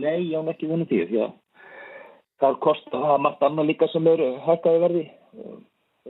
Nei, 0.00 0.30
ég 0.30 0.38
án 0.38 0.50
ekki 0.52 0.70
vonið 0.70 0.92
því, 0.92 1.00
því 1.10 1.22
að 2.40 2.54
það? 2.54 2.60
Kosta 2.64 2.90
það 2.96 3.14
er 3.14 3.24
margt 3.26 3.42
annað 3.46 3.70
líka 3.70 3.88
sem 3.92 4.06
eru 4.10 4.28
hækkaði 4.46 4.82
verði 4.84 5.04
uh, 5.06 5.58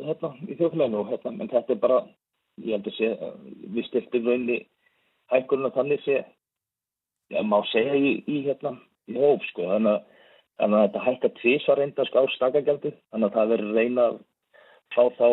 hérna 0.07 0.33
í 0.47 0.57
þjóðfélaginu 0.59 1.01
og 1.01 1.11
hérna, 1.11 1.33
en 1.37 1.53
þetta 1.53 1.75
er 1.75 1.81
bara, 1.83 1.99
ég 2.65 2.77
held 2.77 2.91
að 2.91 2.97
sé, 2.99 3.11
uh, 3.11 3.35
við 3.75 3.89
stiltum 3.89 4.31
raunni 4.31 4.59
hækkurinn 5.35 5.69
að 5.71 5.77
þannig 5.79 6.07
sé, 6.07 6.23
já, 7.31 7.43
má 7.43 7.59
segja 7.73 7.99
í, 7.99 8.17
í 8.27 8.41
hérna, 8.47 8.77
í 9.11 9.19
hóf, 9.19 9.45
sko, 9.51 9.69
þannig 9.75 9.99
að, 9.99 10.27
þannig 10.61 10.81
að 10.81 10.87
þetta 10.87 11.05
hækka 11.07 11.33
tvísvar 11.41 11.81
reynda 11.81 12.09
sko 12.09 12.25
á 12.25 12.35
stakagjaldi, 12.37 12.95
þannig 13.11 13.31
að 13.31 13.39
það 13.39 13.55
verður 13.55 13.79
reyna 13.81 14.09
að 14.11 14.21
fá 14.95 15.03
þá 15.19 15.27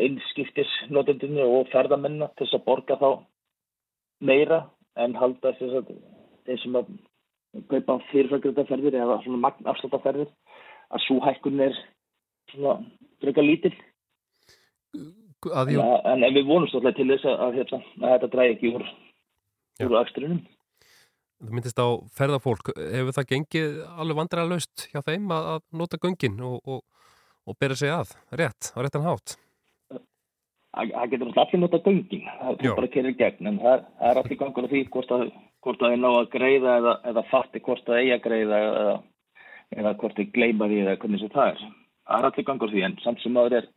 einskiptis 0.00 0.70
notendunni 0.88 1.44
og 1.44 1.68
ferðamennina 1.72 2.30
til 2.34 2.46
þess 2.46 2.56
að 2.56 2.66
borga 2.66 2.96
þá 3.00 3.10
meira 4.24 4.62
en 5.00 5.16
halda 5.16 5.52
þess 5.58 5.80
að 5.82 5.90
þeir 6.48 6.60
sem 6.62 6.78
að 6.80 6.88
kaupa 7.70 7.98
fyrirfækjöldaferðir 8.10 8.98
eða 9.00 9.18
svona 9.24 9.42
magnafslótaferðir 9.46 10.30
að 10.90 11.04
svo 11.06 11.18
hækkun 11.24 11.64
er 11.66 11.76
svona 12.52 12.76
frekar 13.22 13.46
lítil. 13.46 13.72
Að 15.50 15.74
ég, 15.74 15.80
en, 15.80 16.24
en 16.26 16.36
við 16.36 16.48
vonumst 16.48 16.76
alltaf 16.76 16.96
til 16.98 17.08
þess 17.08 17.26
að, 17.26 17.44
að, 17.46 17.58
hérna, 17.58 17.82
að 18.00 18.14
þetta 18.14 18.30
dræði 18.34 18.56
ekki 18.56 18.72
úr, 18.76 18.88
úr 19.86 19.98
akstrinum. 20.02 20.40
Þú 21.40 21.54
myndist 21.56 21.80
á 21.80 21.88
ferðafólk, 22.18 22.74
hefur 22.76 23.16
það 23.16 23.30
gengið 23.30 23.78
alveg 23.96 24.18
vandræða 24.18 24.50
laust 24.50 24.88
hjá 24.90 25.00
þeim 25.06 25.30
að, 25.32 25.46
að 25.54 25.62
nota 25.80 26.00
göngin 26.02 26.42
og, 26.44 26.58
og, 26.68 26.82
og 27.48 27.56
bera 27.62 27.78
sig 27.78 27.92
að, 27.94 28.12
rétt, 28.36 28.74
á 28.76 28.78
réttan 28.84 29.06
hátt? 29.06 29.38
það 30.70 30.92
það 30.94 31.12
getur 31.12 31.30
alltaf 31.30 31.46
allir 31.46 31.62
nota 31.62 31.80
göngin. 31.86 32.26
Það 32.26 32.60
Já. 32.60 32.70
er 32.70 32.76
bara 32.76 32.88
að 32.88 32.94
kera 32.94 33.10
í 33.10 33.16
gegn 33.18 33.50
en 33.50 33.62
það, 33.62 33.86
það 33.98 34.10
er 34.10 34.20
allir 34.20 34.40
gangur 34.42 34.68
á 34.68 34.72
því 34.72 34.82
hvort 34.94 35.14
að 35.16 35.24
hvort 35.64 35.82
að 35.82 35.92
þeir 35.92 36.00
ná 36.00 36.08
að 36.10 36.30
greiða 36.32 36.76
eða, 36.80 36.94
eða 37.10 37.26
fatti 37.30 37.62
hvort 37.64 37.84
það 37.86 38.00
eigi 38.00 38.14
að 38.16 38.24
greiða 38.26 38.62
eða, 38.68 38.94
eða 39.76 39.92
hvort 40.00 40.16
þeir 40.16 40.32
gleyma 40.36 40.70
því 40.70 40.80
eða 40.84 40.96
hvernig 41.02 41.22
sem 41.22 41.34
það 41.34 41.52
er. 41.52 41.60
Það 42.10 42.18
er 42.18 42.28
allir 42.30 42.48
gangur 42.48 42.72
því 42.72 42.86
en 42.86 42.96
samt 43.04 43.22
sem 43.22 43.36
aður 43.40 43.58
er 43.60 43.68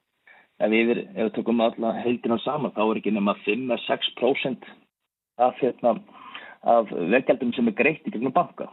ef 0.64 0.72
við, 0.72 0.94
ef 1.04 1.20
við 1.20 1.34
tökum 1.38 1.62
alla 1.66 1.94
heildina 2.00 2.40
saman 2.44 2.74
þá 2.76 2.84
er 2.86 3.02
ekki 3.02 3.14
nema 3.14 3.36
5-6% 3.44 4.72
af, 5.44 5.60
hérna, 5.60 5.98
af 6.62 6.92
vegjaldum 6.94 7.54
sem 7.58 7.70
er 7.70 7.78
greitt 7.78 8.08
í 8.08 8.14
gegnum 8.14 8.36
banka. 8.36 8.70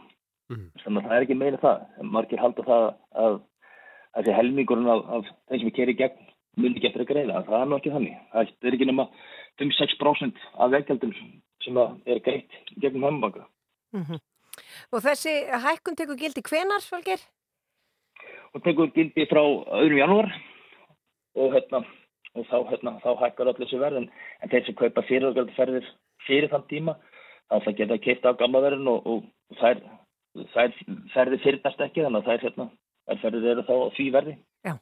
Þannig 0.83 1.03
að 1.03 1.07
það 1.07 1.15
er 1.17 1.25
ekki 1.25 1.39
meira 1.39 1.61
það. 1.61 1.83
Margir 2.15 2.41
halda 2.41 2.65
það 2.67 2.87
að 3.23 3.37
þessi 4.17 4.35
helmingurinn 4.35 4.91
af, 4.91 5.05
af 5.07 5.29
þeim 5.49 5.61
sem 5.61 5.69
er 5.69 5.77
kerið 5.77 6.01
gegn 6.01 6.27
ekki 6.71 6.89
eftir 6.89 7.05
að 7.05 7.11
greiða. 7.13 7.43
Það 7.47 7.61
er 7.61 7.69
nú 7.69 7.77
ekki 7.77 7.93
þannig. 7.93 8.17
Það 8.33 8.51
er 8.67 8.75
ekki 8.77 8.89
nema 8.89 9.07
5-6% 9.61 10.43
af 10.57 10.73
vegjaldum 10.75 11.15
sem 11.65 11.77
er 11.77 12.19
greitt 12.25 12.57
gegnum 12.81 13.07
heimbanka. 13.09 13.45
Mhm. 13.93 14.19
Og 14.91 15.03
þessi 15.03 15.31
hækkun 15.65 15.95
tekur 15.95 16.17
gildi 16.19 16.41
hvenar, 16.43 16.83
Valgeir? 16.91 17.21
og 18.53 18.63
tekur 18.65 18.91
gildi 18.95 19.25
frá 19.31 19.41
öðrum 19.79 19.99
janúar 20.01 20.29
og, 21.39 21.53
hérna, 21.53 21.83
og 22.35 22.47
þá, 22.49 22.57
hérna, 22.71 22.95
þá 23.03 23.09
hækkar 23.23 23.51
allir 23.51 23.63
þessu 23.63 23.79
verð 23.79 24.01
en, 24.01 24.09
þeir 24.51 24.65
sem 24.67 24.77
kaupa 24.79 25.05
fyrirgjaldaferðir 25.07 25.87
fyrir 26.27 26.51
þann 26.51 26.67
tíma 26.71 26.97
þá 27.51 27.55
það 27.65 27.77
geta 27.79 27.99
keitt 28.03 28.27
á 28.27 28.31
gamla 28.39 28.63
verðin 28.65 28.91
og, 28.91 29.07
og, 29.07 29.55
þær, 29.61 29.81
þær 30.53 30.75
ferðir 31.15 31.43
fyrirnast 31.45 31.85
ekki 31.87 32.05
þannig 32.05 32.21
að 32.21 32.29
þær, 32.31 32.45
hérna, 32.47 32.67
þær 33.07 33.21
ferðir 33.23 33.53
eru 33.53 33.67
þá 33.67 33.75
því 33.97 34.07
verði. 34.17 34.37
Já. 34.67 34.75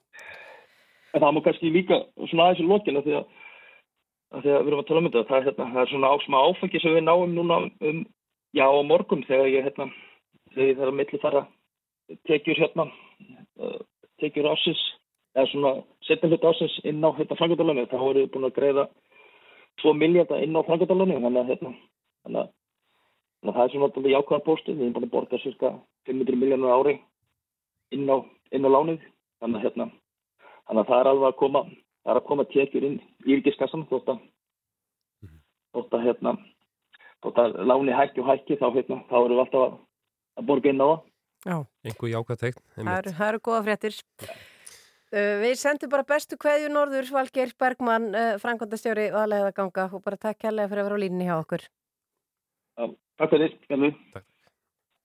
En 1.13 1.23
það 1.23 1.35
má 1.35 1.41
kannski 1.45 1.73
líka 1.73 2.01
svona 2.29 2.49
aðeins 2.49 2.63
í 2.63 2.69
lokinu 2.69 3.05
því 3.05 3.15
að, 3.19 3.37
að 4.29 4.45
við 4.45 4.57
erum 4.59 4.81
að 4.81 4.87
tala 4.87 5.01
um 5.01 5.07
þetta 5.09 5.25
það 5.29 5.37
er, 5.37 5.45
hérna, 5.47 5.67
það 5.73 5.81
er 5.81 5.91
svona 5.93 6.11
ásma 6.15 6.43
áfengi 6.49 6.81
sem 6.83 6.95
við 6.95 7.05
náum 7.05 7.33
núna 7.33 7.59
um, 7.89 8.03
já 8.53 8.65
á 8.69 8.81
morgun 8.85 9.25
þegar 9.25 9.49
ég 9.49 9.65
hérna, 9.65 9.89
þegar 10.53 10.69
ég 10.69 10.79
þarf 10.79 10.91
að 10.91 10.99
milli 10.99 11.21
fara 11.23 11.43
tekjur 12.29 12.61
hérna 12.61 12.85
uh, 12.89 13.79
tekjur 14.21 14.51
ásins 14.51 14.81
eða 15.35 15.49
svona 15.51 15.73
setjum 16.05 16.33
hlut 16.33 16.47
ásins 16.51 16.77
inn 16.83 17.01
á 17.05 17.09
hérna 17.17 17.39
frangöndalönu 17.39 17.87
þá 17.89 17.97
erum 17.97 18.17
við 18.21 18.31
búin 18.33 18.49
að 18.49 18.57
greiða 18.57 18.87
2 19.81 19.93
miljardar 19.97 20.43
inn 20.45 20.57
á 20.57 20.61
frangöndalönu 20.67 21.19
þannig 21.25 21.53
hérna 21.53 21.73
þannig 22.25 22.49
þannig 23.39 23.53
að 23.53 23.55
það 23.55 23.63
er 23.63 23.73
svona 23.73 23.89
alltaf 23.89 24.09
jákvæðar 24.13 24.45
póstu 24.45 24.73
við 24.75 24.85
erum 24.85 24.95
búin 24.97 25.07
að 25.07 25.13
borga 25.15 25.41
cirka 25.43 25.73
500 26.09 26.41
miljónur 26.41 26.75
ári 26.75 26.95
inn 27.95 28.09
á, 28.09 28.17
á 28.19 28.69
lánið. 28.69 28.99
Hérna 29.39 29.87
þannig 30.67 30.81
að 30.83 30.89
það 30.89 30.99
er 30.99 31.09
alveg 31.09 31.29
að 31.29 31.39
koma 31.39 31.61
það 32.03 32.13
er 32.13 32.21
að 32.21 32.27
koma 32.29 32.47
tekjur 32.53 32.87
inn 32.87 32.99
í 33.25 33.35
yrkiskassan 33.35 33.87
þótt 33.91 34.13
að 34.15 34.23
þótt 35.75 35.93
að 35.97 36.05
hérna 36.07 36.35
þótt 37.23 37.43
að 37.43 37.59
láni 37.69 37.95
hækki 37.95 38.23
og 38.23 38.31
hækki 38.31 38.59
þá 38.61 38.67
hérna 38.73 39.01
þá 39.09 39.15
erum 39.19 39.35
við 39.35 39.43
alltaf 39.45 39.65
að, 39.67 39.77
að 40.39 40.49
borga 40.49 40.73
inn 40.73 40.83
á 40.83 40.87
það 40.87 40.99
Já. 41.47 41.63
Einhver 41.87 42.11
jákvæð 42.11 42.39
tegn. 42.41 42.63
Það 42.75 42.95
eru, 42.97 43.11
það 43.15 43.29
eru 43.31 43.41
góða 43.47 43.59
fréttir. 43.67 43.99
Uh, 45.09 45.35
við 45.41 45.55
sendum 45.57 45.91
bara 45.93 46.05
bestu 46.05 46.37
kveðju 46.37 46.69
norður, 46.73 47.09
Valgeir 47.15 47.53
Bergmann, 47.59 48.09
uh, 48.13 48.33
frangvandastjóri 48.41 49.07
aðlega 49.09 49.53
ganga 49.57 49.87
og 49.95 50.03
bara 50.05 50.19
takk 50.19 50.41
kærlega 50.43 50.69
fyrir 50.69 50.83
að 50.83 50.89
vera 50.89 50.99
á 50.99 51.03
línni 51.05 51.29
hjá 51.29 51.35
okkur. 51.39 51.65
Já, 52.75 52.85
takk 53.21 53.33
fyrir. 53.33 53.55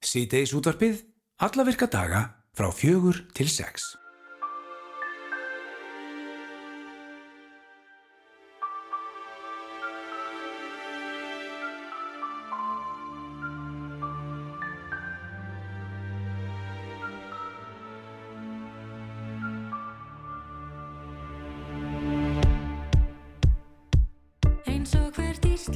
Síðdeis 0.04 0.52
útvarpið, 0.58 1.04
alla 1.46 1.68
virka 1.70 1.88
daga 1.88 2.26
frá 2.54 2.68
fjögur 2.74 3.22
til 3.38 3.48
sex. 3.48 3.94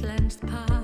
cleansed 0.09 0.41
path. 0.41 0.78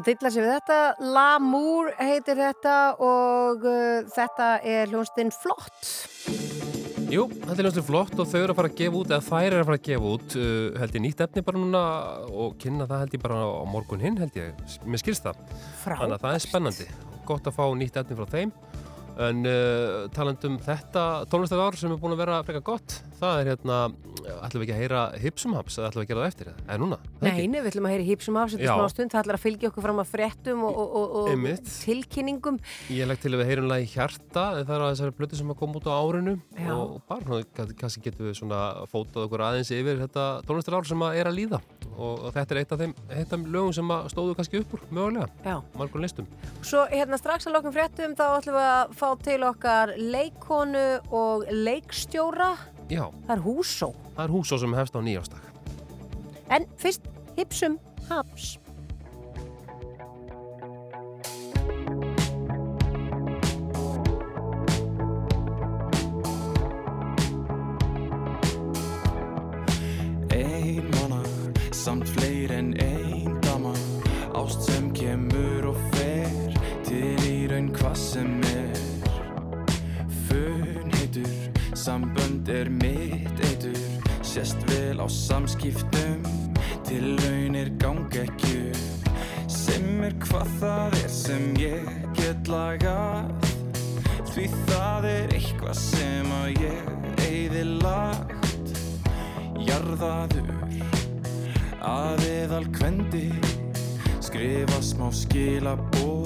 Að 0.00 0.08
dilla 0.10 0.30
sér 0.32 0.46
við 0.46 0.54
þetta. 0.56 0.78
L'amour 1.14 1.90
heitir 1.98 2.38
þetta 2.40 2.76
og 3.04 3.66
uh, 3.68 4.06
þetta 4.14 4.48
er 4.66 4.92
hljónstinn 4.92 5.32
flott. 5.34 5.92
Jú, 7.08 7.22
þetta 7.32 7.54
er 7.56 7.64
ljóðslega 7.64 7.88
flott 7.88 8.18
og 8.20 8.26
þau 8.28 8.40
eru 8.42 8.52
að 8.52 8.58
fara 8.58 8.68
að 8.68 8.80
gefa 8.82 8.98
út, 8.98 9.12
eða 9.14 9.24
þær 9.24 9.46
eru 9.46 9.60
að 9.62 9.68
fara 9.70 9.78
að 9.78 9.86
gefa 9.86 10.10
út, 10.12 10.34
uh, 10.36 10.80
held 10.82 10.98
ég 10.98 11.04
nýtt 11.06 11.22
efni 11.24 11.44
bara 11.46 11.62
núna 11.62 11.84
og 12.28 12.58
kynna 12.60 12.88
það 12.90 13.04
held 13.04 13.16
ég 13.16 13.22
bara 13.22 13.38
á 13.48 13.64
morgun 13.72 14.04
hinn 14.04 14.18
held 14.20 14.36
ég, 14.36 14.66
mér 14.84 15.00
skilst 15.00 15.24
það. 15.24 15.40
Frábært. 15.80 16.02
Þannig 16.02 16.18
að 16.18 16.26
það 16.26 16.36
er 16.36 16.44
spennandi, 16.44 16.88
gott 17.30 17.48
að 17.48 17.56
fá 17.56 17.64
nýtt 17.80 17.96
efni 18.02 18.18
frá 18.18 18.28
þeim. 18.34 18.52
En 19.18 19.42
uh, 19.50 20.04
talandum 20.14 20.60
þetta 20.62 21.04
tónlistar 21.30 21.58
ár 21.58 21.74
sem 21.78 21.90
er 21.90 21.98
búin 21.98 22.14
að 22.14 22.20
vera 22.22 22.36
frekar 22.46 22.62
gott, 22.68 23.00
það 23.18 23.40
er 23.40 23.48
hérna, 23.50 23.78
ætlum 24.44 24.62
við 24.62 24.68
ekki 24.68 24.74
að 24.76 24.82
heyra 24.84 25.00
hipsum 25.18 25.56
haps 25.58 25.78
eða 25.80 25.88
ætlum 25.90 26.04
við 26.04 26.06
að 26.06 26.12
gera 26.12 26.20
það 26.22 26.28
eftir, 26.30 26.50
eða 26.60 26.76
núna? 26.84 26.98
Nei, 27.24 27.40
við 27.50 27.66
ætlum 27.72 27.88
að 27.88 27.94
heyra 27.94 28.04
í 28.04 28.08
hýpsum 28.12 28.38
afsettu 28.38 28.68
Já. 28.68 28.72
smá 28.76 28.92
stund. 28.92 29.12
Það 29.14 29.22
ætlar 29.24 29.38
að 29.38 29.42
fylgja 29.42 29.70
okkur 29.72 29.86
fram 29.88 30.02
að 30.02 30.12
fréttum 30.12 30.62
og, 30.68 30.78
og, 30.78 30.94
og, 31.00 31.32
og 31.32 31.64
tilkynningum. 31.82 32.60
Ég 32.94 33.10
legg 33.10 33.22
til 33.24 33.32
að 33.32 33.42
við 33.42 33.50
heyrum 33.50 33.68
lagi 33.72 33.90
hjarta, 33.96 34.44
það 34.60 34.74
er 34.76 34.84
að 34.86 34.92
þessari 34.92 35.16
blötu 35.18 35.40
sem 35.40 35.50
að 35.50 35.58
koma 35.64 35.80
út 35.80 35.90
á 35.90 35.98
árinu 35.98 36.36
Já. 36.54 36.72
og 36.76 36.94
bara 37.10 37.42
kannski 37.82 38.04
getum 38.06 38.30
við 38.30 38.38
svona 38.38 38.62
fótað 38.92 39.26
okkur 39.26 39.46
aðeins 39.48 39.74
yfir 39.74 39.98
þetta 40.04 40.28
tónlistar 40.46 40.78
ár 40.78 40.86
sem 40.86 41.06
að 41.08 41.18
er 41.18 41.32
að 41.32 41.38
líða 41.40 41.62
og, 41.98 42.28
þetta 42.34 42.54
er 42.54 42.60
eitt 42.62 42.72
af 42.74 42.82
þeim, 42.82 42.94
eitt 43.10 43.32
af 43.34 43.46
lögum 43.50 43.74
sem 43.74 43.92
stóðu 44.12 44.36
kannski 44.38 44.60
upp 44.62 44.74
úr, 44.76 44.84
mögulega, 44.94 45.56
margur 45.78 46.02
listum. 46.02 46.28
Svo 46.62 46.84
hérna 46.92 47.18
strax 47.18 47.48
að 47.48 47.56
lokum 47.58 47.74
fréttum 47.74 48.14
þá 48.18 48.24
ætlum 48.28 48.58
við 48.58 48.68
að 48.68 48.94
fá 49.00 49.07
til 49.24 49.42
okkar 49.48 49.94
leikonu 49.98 50.86
og 51.10 51.44
leikstjóra. 51.50 52.52
Já, 52.90 53.04
Það 53.26 53.36
er 53.36 53.42
húsó. 53.44 53.90
það 54.16 54.24
er 54.24 54.32
húsó 54.32 54.58
sem 54.60 54.74
hefst 54.74 54.94
á 54.96 55.00
nýjástak. 55.00 55.44
En 56.50 56.64
fyrst 56.80 57.02
hipsum 57.36 57.78
haps. 58.08 58.58
Ein 70.30 70.84
manna, 70.94 71.22
samt 71.72 72.08
fleir 72.08 72.50
en 72.52 72.74
ein 72.80 73.38
dama 73.42 73.72
Ást 74.34 74.62
sem 74.68 74.90
kemur 74.94 75.70
og 75.72 75.78
fer 75.96 76.28
Til 76.86 77.18
í 77.28 77.38
raun 77.50 77.70
hvað 77.76 77.96
sem 77.98 78.36
er 78.52 78.67
Fun 80.28 80.92
heitur, 80.98 81.32
sambönd 81.74 82.48
er 82.48 82.70
mitt 82.70 83.40
eitur. 83.48 83.78
Sést 84.22 84.60
vel 84.68 85.00
á 85.00 85.06
samskiptum 85.08 86.22
Til 86.84 87.16
raunir 87.22 87.70
gang 87.80 88.12
ekki 88.12 88.72
Sem 89.48 90.02
er 90.04 90.14
hvað 90.22 90.50
það 90.60 90.96
er 90.98 91.12
sem 91.12 91.44
ég 91.60 91.88
get 92.18 92.50
lagað. 92.50 93.32
Því 94.28 94.44
það 94.68 95.08
er 95.10 95.34
eitthvað 95.38 95.78
sem 95.80 96.32
að 96.42 96.62
ég 96.66 97.24
eyði 97.28 97.64
lagt. 97.82 98.74
Jarðaður 99.68 100.52
að 101.88 102.24
eðal 102.28 102.66
kvendi 102.76 103.28
Skrifa 104.24 104.80
smá 104.84 105.08
skilabóð 105.14 106.17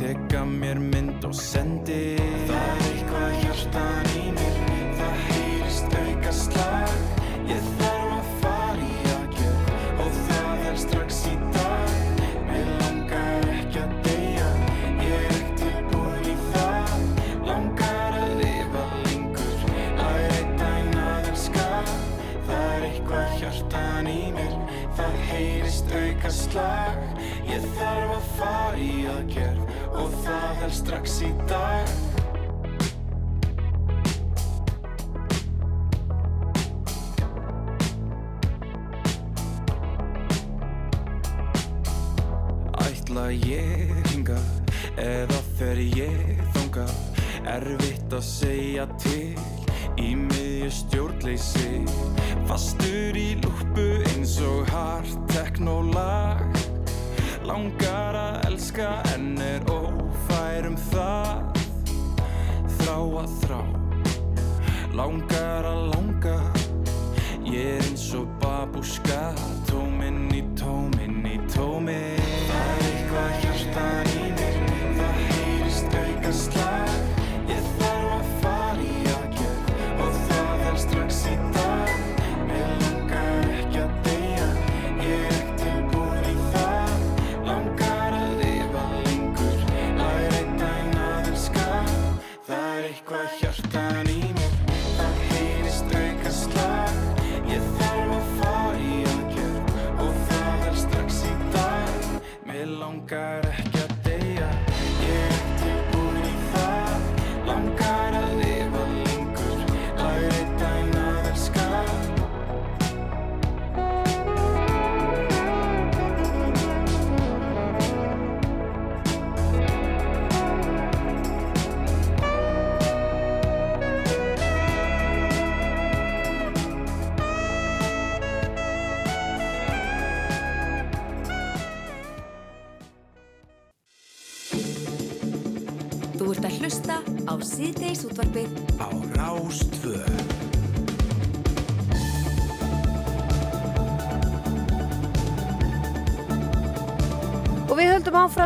Teka 0.00 0.44
mér 0.44 0.78
mynd 0.80 1.24
og 1.28 1.34
sendi. 1.36 2.16
Það 2.48 2.68
er 2.70 2.84
eitthvað 2.88 3.34
hjartan 3.42 4.06
í 4.16 4.30
mér 4.32 4.54
Það 4.96 5.18
heyrist 5.26 5.96
auka 6.00 6.32
slag. 6.32 6.94
Ég 7.50 7.66
þarf 7.82 8.14
að 8.16 8.30
fara 8.40 8.86
í 8.86 9.02
aðgjör 9.18 9.74
Og 10.00 10.16
það 10.30 10.64
er 10.70 10.78
strax 10.84 11.18
í 11.28 11.34
dag. 11.52 12.24
Mér 12.48 12.70
langar 12.80 13.50
ekki 13.58 13.82
að 13.82 13.92
deyja 14.06 14.48
Ég 15.04 15.12
er 15.18 15.36
ekki 15.36 15.52
tilbúin 15.60 16.30
í 16.32 16.36
það. 16.46 16.96
Langar 17.50 18.16
að 18.22 18.32
lifa 18.40 18.86
lengur 19.04 19.66
Læra 20.00 20.30
einn 20.38 20.56
daginn 20.62 21.00
að 21.04 21.28
elska 21.34 21.66
Það 22.48 22.64
er 22.70 22.88
eitthvað 22.88 23.36
hjartan 23.42 24.10
í 24.14 24.22
mér 24.38 24.56
Það 24.96 25.20
heyrist 25.28 25.92
auka 26.00 26.32
slag. 26.40 27.04
Ég 27.50 27.68
þarf 27.76 28.16
að 28.16 28.32
fara 28.38 28.80
í 28.80 29.04
aðgerð 29.10 29.69
Og 29.90 30.12
það 30.24 30.64
er 30.66 30.72
strax 30.74 31.16
í 31.26 31.30
dag. 31.50 31.90
Ætla 42.86 43.26
ég 43.34 43.94
hingað 44.12 44.50
eða 45.00 45.40
fer 45.58 45.82
ég 45.96 46.44
þangað? 46.54 46.94
Erfitt 47.50 48.12
að 48.14 48.26
segja 48.26 48.86
til 49.00 49.34
í 49.98 50.12
miðju 50.14 50.70
stjórnleysi. 50.80 51.82
Fastur 52.50 53.14
í 53.18 53.36
lúpu 53.42 53.86
eins 54.10 54.38
og 54.42 54.66
hart 54.72 55.20
teknólag 55.30 56.42
Langar 57.46 58.16
að 58.18 58.48
elska 58.50 58.88
en 59.14 59.32
er 59.42 59.62
um 59.70 59.79
það 60.88 61.60
Þrá 62.80 62.96
að 63.20 63.34
þrá, 63.42 63.60
langar 64.96 65.68
að 65.68 65.82
langa 65.92 66.38
Ég 67.50 67.76
er 67.76 67.84
eins 67.84 68.08
og 68.16 68.30
babúska, 68.42 69.20
tóminn 69.68 70.29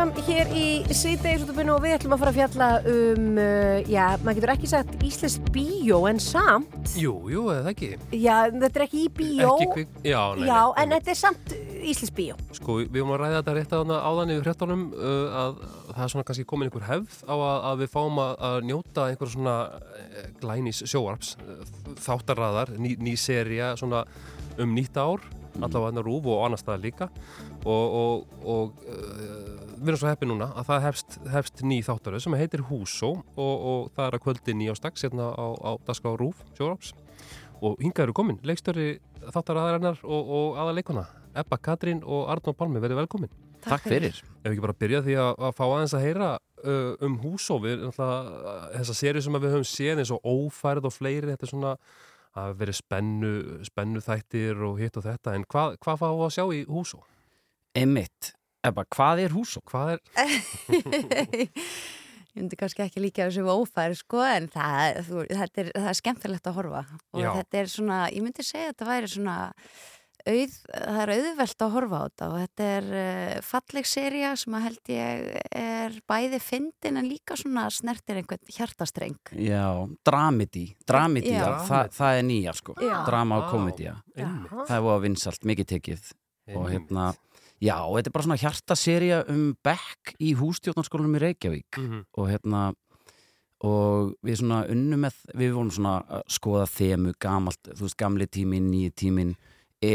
áfram 0.05 0.25
hér 0.27 0.49
í 0.53 0.65
síðdegisútupinu 0.93 1.73
og 1.73 1.81
við 1.81 1.95
ætlum 1.95 2.13
að 2.13 2.21
fara 2.21 2.31
að 2.31 2.37
fjalla 2.37 2.65
um, 2.91 3.37
uh, 3.41 3.77
já, 3.89 4.03
maður 4.21 4.37
getur 4.37 4.51
ekki 4.53 4.67
sagt 4.69 5.05
Íslands 5.05 5.37
bíó 5.49 6.01
en 6.09 6.19
samt, 6.21 6.91
Jú, 6.99 7.13
jú, 7.31 7.45
eða 7.53 7.71
ekki. 7.71 7.89
já, 8.13 8.35
þetta 8.53 8.69
er 8.69 8.83
ekki 8.85 9.01
í 9.01 9.07
bíó, 9.17 9.55
Ekki 9.55 9.67
kvik, 9.71 9.95
já, 10.05 10.19
nei, 10.37 10.45
já, 10.45 10.59
nei, 10.59 10.83
en 10.83 10.93
þetta 10.93 11.13
er 11.13 11.17
samt 11.17 11.55
Íslands 11.55 12.13
bíó. 12.17 12.37
Sko, 12.53 12.75
við 12.83 12.99
höfum 13.01 13.15
að 13.15 13.21
ræða 13.23 13.39
þetta 13.39 13.55
rétt 13.57 13.73
að 13.79 13.93
áðan 13.95 14.33
yfir 14.35 14.49
hrettunum 14.49 14.83
uh, 14.93 15.39
að 15.41 15.57
það 15.87 16.03
er 16.05 16.13
svona 16.13 16.27
kannski 16.29 16.47
komin 16.51 16.69
einhver 16.69 16.87
hefð 16.91 17.17
á 17.25 17.35
að, 17.35 17.57
að 17.71 17.81
við 17.81 17.93
fáum 17.95 18.21
að, 18.21 18.35
að 18.51 18.59
njóta 18.69 19.07
einhver 19.09 19.33
svona 19.33 19.55
uh, 19.71 20.29
glænís 20.43 20.83
sjóarps, 20.85 21.33
uh, 21.41 21.65
þáttarraðar, 22.05 22.75
ný, 22.77 22.93
ný 23.01 23.17
seria 23.17 23.73
svona 23.79 24.05
um 24.61 24.77
nýtt 24.77 25.01
ár, 25.01 25.25
allavega 25.55 25.89
hennar 25.89 26.05
rúf 26.05 26.29
og 26.29 26.45
annar 26.45 26.61
staðar 26.61 26.83
líka. 26.83 27.09
Og, 27.65 27.95
og, 27.97 28.41
og 28.45 28.85
uh, 28.85 29.44
við 29.85 29.93
erum 29.93 30.01
svo 30.01 30.11
heppi 30.11 30.29
núna 30.29 30.49
að 30.57 30.69
það 30.69 30.85
hefst, 30.89 31.17
hefst 31.31 31.63
ný 31.65 31.79
þáttaröð 31.85 32.25
sem 32.25 32.37
heitir 32.39 32.65
Húsó 32.69 33.11
og, 33.21 33.55
og 33.55 33.89
það 33.95 34.07
er 34.07 34.17
að 34.17 34.23
kvöldi 34.25 34.57
nýjástags 34.57 35.05
hérna 35.05 35.31
á, 35.31 35.47
á 35.61 35.71
Daska 35.87 36.11
og 36.11 36.19
Rúf 36.21 36.43
sjóarps 36.57 36.93
og 37.61 37.79
hingað 37.79 38.09
eru 38.09 38.17
komin 38.17 38.41
leikstjóri 38.45 38.97
þáttaraðarinnar 39.29 40.01
og, 40.03 40.35
og 40.39 40.61
aðaleikuna 40.63 41.07
Ebba 41.35 41.59
Katrín 41.59 42.03
og 42.03 42.29
Arnó 42.31 42.55
Palmi 42.57 42.83
verið 42.83 43.03
velkomin 43.03 43.33
Takk 43.65 43.87
fyrir. 43.89 44.17
Ef 44.43 44.51
ekki 44.51 44.63
bara 44.63 44.77
byrja 44.77 45.01
því 45.05 45.15
að, 45.21 45.31
að 45.47 45.55
fá 45.57 45.63
aðeins 45.65 45.95
að 45.97 46.03
heyra 46.05 46.27
uh, 46.37 46.91
um 47.05 47.15
húsó, 47.23 47.57
við 47.63 47.87
þessa 47.95 48.97
séri 48.97 49.23
sem 49.25 49.37
við 49.39 49.55
höfum 49.55 49.69
séð 49.69 50.01
eins 50.03 50.13
og 50.13 50.21
ófærð 50.27 50.89
og 50.89 50.93
fleiri, 50.93 51.31
þetta 51.31 51.47
er 51.47 51.51
svona 51.51 51.73
að 52.35 52.55
verið 52.59 52.79
spennu, 52.81 53.33
spennu 53.65 54.03
þættir 54.03 54.63
og 54.67 54.81
hitt 54.81 54.99
og 54.99 55.05
þetta, 55.07 55.35
en 55.37 55.45
hvað, 55.49 55.77
hvað 55.83 56.01
fáum 56.01 56.17
við 56.19 56.27
að 56.27 56.33
sjá 56.35 56.45
í 56.45 56.63
húsó? 56.69 57.01
Einmitt. 57.75 58.33
Ebba, 58.65 58.85
hvað 58.95 59.23
er 59.25 59.35
húsó? 59.35 59.61
Hvað 59.69 59.95
er? 59.95 60.01
Ég 62.35 62.41
myndi 62.43 62.57
kannski 62.59 62.83
ekki 62.83 62.99
líka 62.99 63.29
þessu 63.29 63.45
ófæri 63.47 63.95
sko 63.95 64.19
en 64.27 64.49
það, 64.51 64.97
þú, 65.07 65.21
þetta 65.29 65.61
er, 65.61 65.67
það 65.71 65.91
er 65.91 65.97
skemmtilegt 66.01 66.47
að 66.49 66.57
horfa 66.57 66.81
og 67.15 67.21
Já. 67.21 67.29
þetta 67.37 67.59
er 67.61 67.69
svona, 67.71 67.99
ég 68.11 68.25
myndi 68.25 68.43
segja 68.43 68.65
að 68.65 68.73
þetta 68.73 68.87
væri 68.89 69.11
svona 69.13 69.35
auð, 70.25 70.55
það 70.73 70.99
er 71.03 71.11
auðvelt 71.13 71.63
að 71.63 71.73
horfa 71.77 72.01
á 72.01 72.03
þetta 72.05 72.27
og 72.27 72.35
þetta 72.41 72.67
er 72.73 72.89
uh, 72.89 73.37
falleg 73.45 73.87
seria 73.87 74.33
sem 74.41 74.57
að 74.57 74.65
held 74.65 74.91
ég 74.91 75.23
er 75.61 75.97
bæði 76.11 76.41
fyndin 76.43 76.99
en 76.99 77.07
líka 77.07 77.37
svona 77.39 77.69
snertir 77.71 78.19
einhvern 78.19 78.51
hjartastreng. 78.57 79.33
Já, 79.39 79.65
dramedy. 80.07 80.65
Dramedy, 80.87 81.35
Já. 81.37 81.45
Það, 81.69 81.91
það 82.01 82.19
er 82.19 82.27
nýja 82.33 82.55
sko. 82.57 82.75
Já. 82.81 82.97
Drama 83.07 83.39
og 83.43 83.55
einmitt. 83.55 83.85
Það 84.17 84.75
er 84.75 84.85
búið 84.89 84.95
að 84.97 85.07
vinsalt, 85.07 85.47
mikið 85.53 85.71
tekið. 85.75 86.11
Og 86.55 86.67
hérna, 86.69 87.13
já, 87.63 87.77
þetta 87.77 88.09
er 88.09 88.15
bara 88.15 88.27
svona 88.27 88.39
hjartaserja 88.41 89.21
um 89.31 89.45
Beck 89.63 90.15
í 90.19 90.33
hústjórnarskólanum 90.37 91.17
í 91.19 91.23
Reykjavík. 91.23 91.79
Mhm. 91.79 92.05
Og 92.17 92.29
hérna, 92.29 92.73
og 93.65 94.15
við 94.25 94.41
svona 94.41 94.65
unnum 94.69 95.05
með, 95.07 95.19
við 95.33 95.53
vorum 95.55 95.71
svona 95.71 95.97
að 96.09 96.23
skoða 96.27 96.67
þemu, 96.69 97.13
gamalt, 97.19 97.61
þú 97.71 97.87
veist, 97.87 97.97
gamli 97.97 98.27
tímin, 98.27 98.71
nýji 98.71 98.93
tímin, 98.95 99.35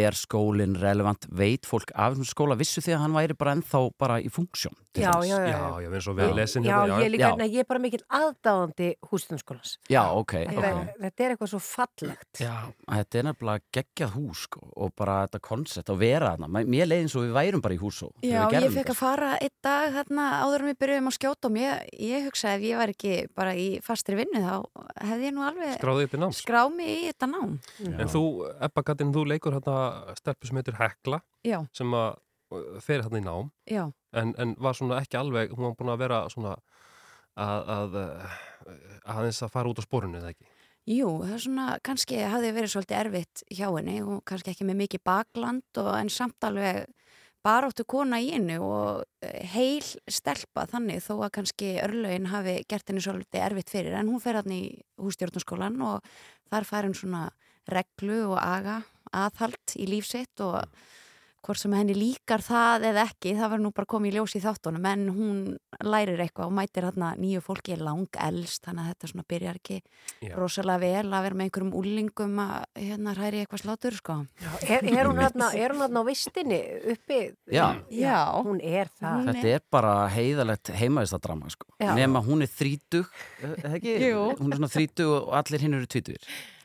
er 0.04 0.16
skólinn 0.18 0.76
relevant, 0.80 1.26
veit 1.30 1.66
fólk 1.68 1.90
af 1.94 2.14
þessum 2.14 2.28
skóla, 2.30 2.56
vissu 2.60 2.80
því 2.84 2.94
að 2.96 3.02
hann 3.04 3.16
væri 3.18 3.36
bara 3.38 3.54
ennþá 3.56 3.80
bara 3.98 4.18
í 4.22 4.30
funksjón. 4.32 4.76
Já, 4.98 5.12
já, 5.22 5.36
já. 5.46 5.54
Já, 5.54 5.90
já, 6.18 6.34
lesin 6.34 6.64
Já, 6.66 6.80
hérna. 6.82 6.96
ég, 6.98 7.04
er 7.06 7.10
líka, 7.14 7.28
Já. 7.30 7.36
nei, 7.38 7.46
ég 7.54 7.60
er 7.62 7.66
bara 7.70 7.78
mikill 7.78 8.02
aðdáðandi 8.10 8.88
hústunskólans. 9.06 9.76
Já, 9.88 10.02
ok, 10.18 10.32
Þetta, 10.50 10.70
ok. 10.72 10.88
þetta 11.04 11.24
er 11.26 11.34
eitthvað 11.36 11.50
svo 11.52 11.60
fallegt. 11.62 12.40
Já, 12.42 12.54
þetta 12.90 13.18
er 13.20 13.26
nefnilega 13.28 13.62
geggjað 13.78 14.14
hús 14.16 14.42
sko, 14.48 14.64
og 14.76 14.90
bara 14.98 15.20
þetta 15.28 15.40
koncept 15.46 15.92
að 15.94 16.00
vera 16.02 16.32
þarna. 16.34 16.48
Mér- 16.56 16.66
Mér 16.70 16.86
leiði 16.90 17.04
eins 17.06 17.14
og 17.16 17.22
við 17.28 17.32
værum 17.38 17.62
bara 17.62 17.74
í 17.74 17.78
húsó. 17.78 18.10
þegar 18.20 18.34
Já, 18.34 18.48
við 18.50 18.66
ég 18.66 18.74
fekk 18.80 18.90
að 18.90 18.98
fara 18.98 19.30
einn 19.38 19.56
dag 19.62 19.92
þarna 19.94 20.26
áður 20.42 20.60
en 20.60 20.68
við 20.72 20.78
byrjuðum 20.82 21.10
að 21.10 21.16
skjóta 21.20 21.44
og 21.50 21.56
ég, 21.60 21.88
ég 22.10 22.26
hugsaði 22.26 22.54
ef 22.58 22.62
ég 22.70 22.76
var 22.82 22.88
ekki 22.94 23.14
bara 23.34 23.54
í 23.54 23.68
fastri 23.82 24.16
vinnu 24.18 24.42
þá 24.42 24.56
hefði 25.06 25.24
ég 25.30 25.34
nú 25.34 25.42
alveg 25.46 25.78
Skráði 25.78 26.06
þetta 26.08 26.18
í 26.18 26.20
nám? 26.20 26.32
skráð 26.34 26.70
hérna 29.80 30.18
stelpu 30.18 30.48
sem 30.48 30.60
heitir 30.60 30.78
Hekla 30.78 31.20
Já. 31.46 31.58
sem 31.76 31.96
að 31.96 32.14
uh, 32.54 32.78
fer 32.84 33.04
hérna 33.04 33.20
í 33.20 33.26
nám 33.26 33.50
Já. 33.70 33.84
en, 34.12 34.34
en 34.38 34.54
var 34.58 34.78
svona 34.78 35.00
ekki 35.00 35.18
alveg, 35.20 35.54
hún 35.56 35.70
var 35.70 35.76
búin 35.78 35.92
að 35.94 36.02
vera 36.04 36.22
svona 36.32 36.56
að, 37.40 37.74
að, 37.76 38.00
uh, 38.00 38.40
aðeins 39.16 39.42
að 39.46 39.54
fara 39.54 39.72
út 39.72 39.82
á 39.82 39.84
sporinu 39.86 40.20
eða 40.20 40.34
ekki 40.34 40.48
Jú, 40.90 41.10
það 41.22 41.34
er 41.36 41.42
svona, 41.44 41.66
kannski 41.84 42.22
hafði 42.24 42.54
verið 42.56 42.70
svolítið 42.72 42.96
erfitt 42.98 43.42
hjá 43.52 43.66
henni 43.68 43.98
og 44.02 44.22
kannski 44.26 44.54
ekki 44.54 44.64
með 44.66 44.78
mikið 44.80 45.02
bakland 45.06 45.80
og 45.82 45.90
en 45.92 46.08
samt 46.10 46.48
alveg 46.48 46.88
baróttu 47.44 47.84
kona 47.88 48.18
í 48.20 48.30
hennu 48.34 48.58
og 48.64 49.04
eh, 49.24 49.44
heil 49.54 49.84
stelpa 50.10 50.66
þannig 50.68 51.02
þó 51.04 51.14
að 51.24 51.34
kannski 51.38 51.70
örlögin 51.84 52.28
hafi 52.32 52.58
gert 52.68 52.90
henni 52.90 53.04
svolítið 53.04 53.44
erfitt 53.46 53.72
fyrir 53.72 53.96
en 53.96 54.10
hún 54.12 54.22
fer 54.22 54.40
hann 54.40 54.52
í 54.52 54.62
hústjórnarskólan 55.00 55.78
og 55.84 56.10
þar 56.52 56.68
fær 56.68 56.88
hann 56.88 56.96
svona 56.96 57.28
reglu 57.70 58.22
og 58.32 58.38
aga 58.40 58.80
aðhald 59.12 59.76
í 59.76 59.88
lífsitt 59.90 60.42
og 60.44 60.64
hvort 61.40 61.60
sem 61.60 61.72
henni 61.72 61.94
líkar 61.96 62.42
það 62.44 62.84
eða 62.90 63.04
ekki, 63.08 63.32
það 63.38 63.52
var 63.54 63.62
nú 63.62 63.70
bara 63.74 63.88
komið 63.88 64.10
í 64.10 64.18
ljós 64.18 64.34
í 64.36 64.42
þáttunum 64.44 64.86
en 64.90 65.04
hún 65.14 65.38
lærir 65.80 66.20
eitthvað 66.20 66.50
og 66.50 66.56
mætir 66.58 66.86
hérna 66.86 67.12
nýju 67.16 67.40
fólki 67.44 67.74
er 67.74 67.84
lang 67.84 68.18
elst 68.26 68.66
þannig 68.66 68.82
að 68.82 68.90
þetta 68.90 69.10
svona 69.12 69.24
byrjar 69.32 69.60
ekki 69.60 69.78
Já. 69.80 70.34
rosalega 70.36 70.82
vel 70.84 71.14
að 71.16 71.24
vera 71.26 71.38
með 71.38 71.48
einhverjum 71.48 71.72
úlingum 71.80 72.42
að 72.44 72.66
hérna 72.82 73.14
hræri 73.16 73.40
eitthvað 73.40 73.62
slátur 73.64 73.96
sko. 73.96 74.18
Er, 74.66 74.84
er 74.84 75.08
hún 75.08 75.22
hérna 75.22 75.48
er 75.56 75.74
hún 75.74 75.84
hérna 75.86 76.04
á 76.04 76.08
vistinni 76.10 76.60
uppi? 76.94 77.20
Já. 77.48 77.66
Já, 77.88 78.18
hún 78.44 78.60
er 78.60 78.92
það. 79.00 79.32
Þetta 79.32 79.54
er 79.54 79.64
bara 79.72 79.94
heiðalegt 80.12 80.74
heimaðistadrama 80.76 81.54
sko. 81.56 81.70
Já. 81.80 81.94
Að 81.96 82.20
hún 82.26 82.44
er 82.44 82.52
þrítug, 82.52 83.08
eh, 83.40 83.56
eða 83.56 83.74
ekki? 83.78 83.96
Jú. 84.10 84.22
Hún 84.36 84.52
er 84.52 84.60
svona 84.60 84.72
þrítug 84.76 85.16
og 85.16 85.34
allir 85.40 85.64
hinn 85.64 85.80
eru. 85.80 85.88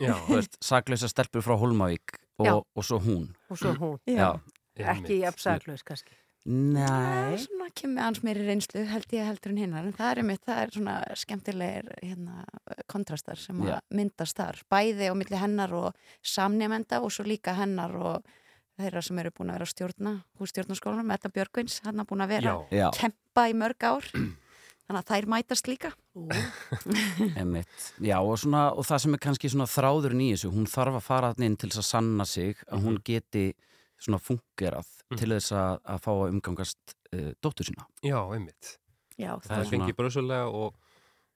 Já. 0.03 0.13
Veist, 0.27 0.59
saklausa 0.63 1.07
stelpur 1.09 1.45
frá 1.45 1.55
Hólmavík 1.57 2.19
Já. 2.19 2.24
Og, 2.41 2.65
og 2.75 2.85
svo 2.85 2.99
hún. 2.99 3.31
Og 3.49 3.59
svo 3.59 3.73
hún. 3.79 3.97
Já. 4.09 4.35
Ekki 4.75 5.21
jafnsaklaus 5.21 5.83
kannski. 5.87 6.15
Nei. 6.45 7.39
svona 7.41 7.71
kemur 7.73 8.03
hans 8.05 8.19
meiri 8.21 8.43
reynslu 8.45 8.83
held 8.85 9.13
ég 9.17 9.25
heldur 9.25 9.49
en 9.49 9.61
hinnar 9.63 9.87
en 9.87 9.95
það 9.97 10.11
er 10.11 10.19
einmitt, 10.21 10.43
það 10.45 10.59
er 10.61 10.73
svona 10.75 10.97
skemmtilegir 11.17 11.87
hérna, 12.03 12.43
kontrastar 12.91 13.41
sem 13.41 13.63
að 13.65 13.79
myndast 13.97 14.37
þar, 14.37 14.59
bæði 14.69 15.09
á 15.09 15.13
milli 15.17 15.39
hennar 15.41 15.73
og 15.73 16.11
samnefnda 16.21 17.01
og 17.01 17.15
svo 17.15 17.25
líka 17.25 17.55
hennar 17.57 17.97
og 17.97 18.29
þeirra 18.77 19.01
sem 19.07 19.23
eru 19.23 19.33
búin 19.33 19.49
að 19.49 19.57
vera 19.57 19.65
að 19.65 19.73
stjórna 19.73 20.13
hússtjórnarskólanum, 20.37 21.15
Edda 21.17 21.33
Björgvins 21.33 21.79
hann 21.87 22.03
er 22.03 22.09
búin 22.11 22.21
að 22.27 22.35
vera 22.35 22.55
Já. 22.69 22.87
Kempa 22.93 23.47
í 23.49 23.57
mörg 23.57 23.89
ár 23.89 24.05
þannig 24.85 25.01
að 25.01 25.09
þær 25.15 25.29
mætast 25.33 25.71
líka. 25.71 25.95
Já, 28.09 28.17
og, 28.21 28.37
svona, 28.39 28.69
og 28.71 28.87
það 28.87 29.01
sem 29.03 29.17
er 29.17 29.21
kannski 29.25 29.51
svona 29.51 29.67
þráður 29.67 30.15
í 30.15 30.29
þessu, 30.33 30.51
hún 30.53 30.69
þarf 30.71 30.99
að 30.99 31.07
fara 31.09 31.33
inn 31.43 31.57
til 31.59 31.69
þess 31.69 31.81
að 31.83 31.89
sanna 31.89 32.27
sig 32.29 32.61
að 32.69 32.87
hún 32.87 33.01
geti 33.05 33.49
svona 34.01 34.19
fungerað 34.23 34.89
til 35.15 35.29
þess 35.33 35.53
að, 35.55 35.83
að 35.91 36.01
fá 36.05 36.11
að 36.13 36.31
umgangast 36.31 36.95
uh, 37.11 37.31
dóttur 37.43 37.67
sína. 37.67 37.87
Já, 38.05 38.19
einmitt. 38.35 38.77
Já, 39.19 39.35
það 39.43 39.61
er 39.61 39.69
fengið 39.71 39.99
bröðsulega 39.99 40.47
og, 40.51 40.79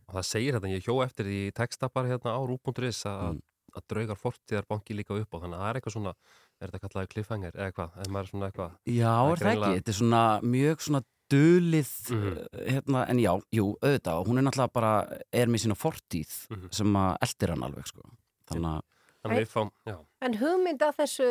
og 0.07 0.17
það 0.17 0.27
segir 0.29 0.57
þetta, 0.57 0.73
ég 0.73 0.87
hjó 0.87 0.97
eftir 1.05 1.29
því 1.29 1.43
í 1.45 1.53
textapar 1.59 2.09
hérna 2.09 2.35
á 2.35 2.39
rú.is 2.43 3.03
að, 3.07 3.39
að 3.75 3.85
draugar 3.93 4.19
fortíðar 4.19 4.67
banki 4.67 4.97
líka 4.97 5.15
upp 5.15 5.35
á 5.35 5.37
þannig 5.37 5.55
að 5.55 5.61
það 5.61 5.69
er 5.69 5.79
eitthvað 5.79 5.95
svona, 5.95 6.15
er 6.59 6.73
þetta 6.73 6.83
kallaði 6.85 7.11
cliffhanger 7.13 7.55
eða 7.55 7.69
eitthvað, 7.69 7.95
eða 7.95 8.13
maður 8.15 8.27
er 8.27 8.33
svona 8.33 8.49
eitthvað 8.49 8.75
Já, 8.97 9.13
er 9.15 9.43
það 9.43 9.53
ekki? 9.53 9.71
Þetta 9.79 9.93
er 9.93 9.99
svona 10.01 10.23
mjög 10.43 10.85
svona 10.87 11.03
dulið, 11.29 11.91
Mhm. 12.11 12.27
uh, 12.37 12.63
hérna, 12.71 13.05
en 13.09 13.17
já, 13.19 13.31
jú, 13.53 13.65
auðvitað, 13.81 14.19
og 14.19 14.27
hún 14.27 14.37
er 14.39 14.43
náttúrulega 14.47 14.73
bara, 14.73 14.93
er 15.33 15.47
með 15.47 15.65
sína 15.65 15.77
fortíð 15.77 16.47
Mhm. 16.49 16.71
sem 16.73 16.93
að 16.93 17.17
eldir 17.21 17.49
hann 17.49 17.63
alveg, 17.63 17.87
sko. 17.87 18.01
Þannig 18.49 18.65
að, 18.65 18.81
að 19.25 19.47
fáum, 19.47 19.71
já. 19.85 19.97
En 20.21 20.33
hugmynd 20.33 20.79
að 20.79 20.95
þessu, 20.97 21.27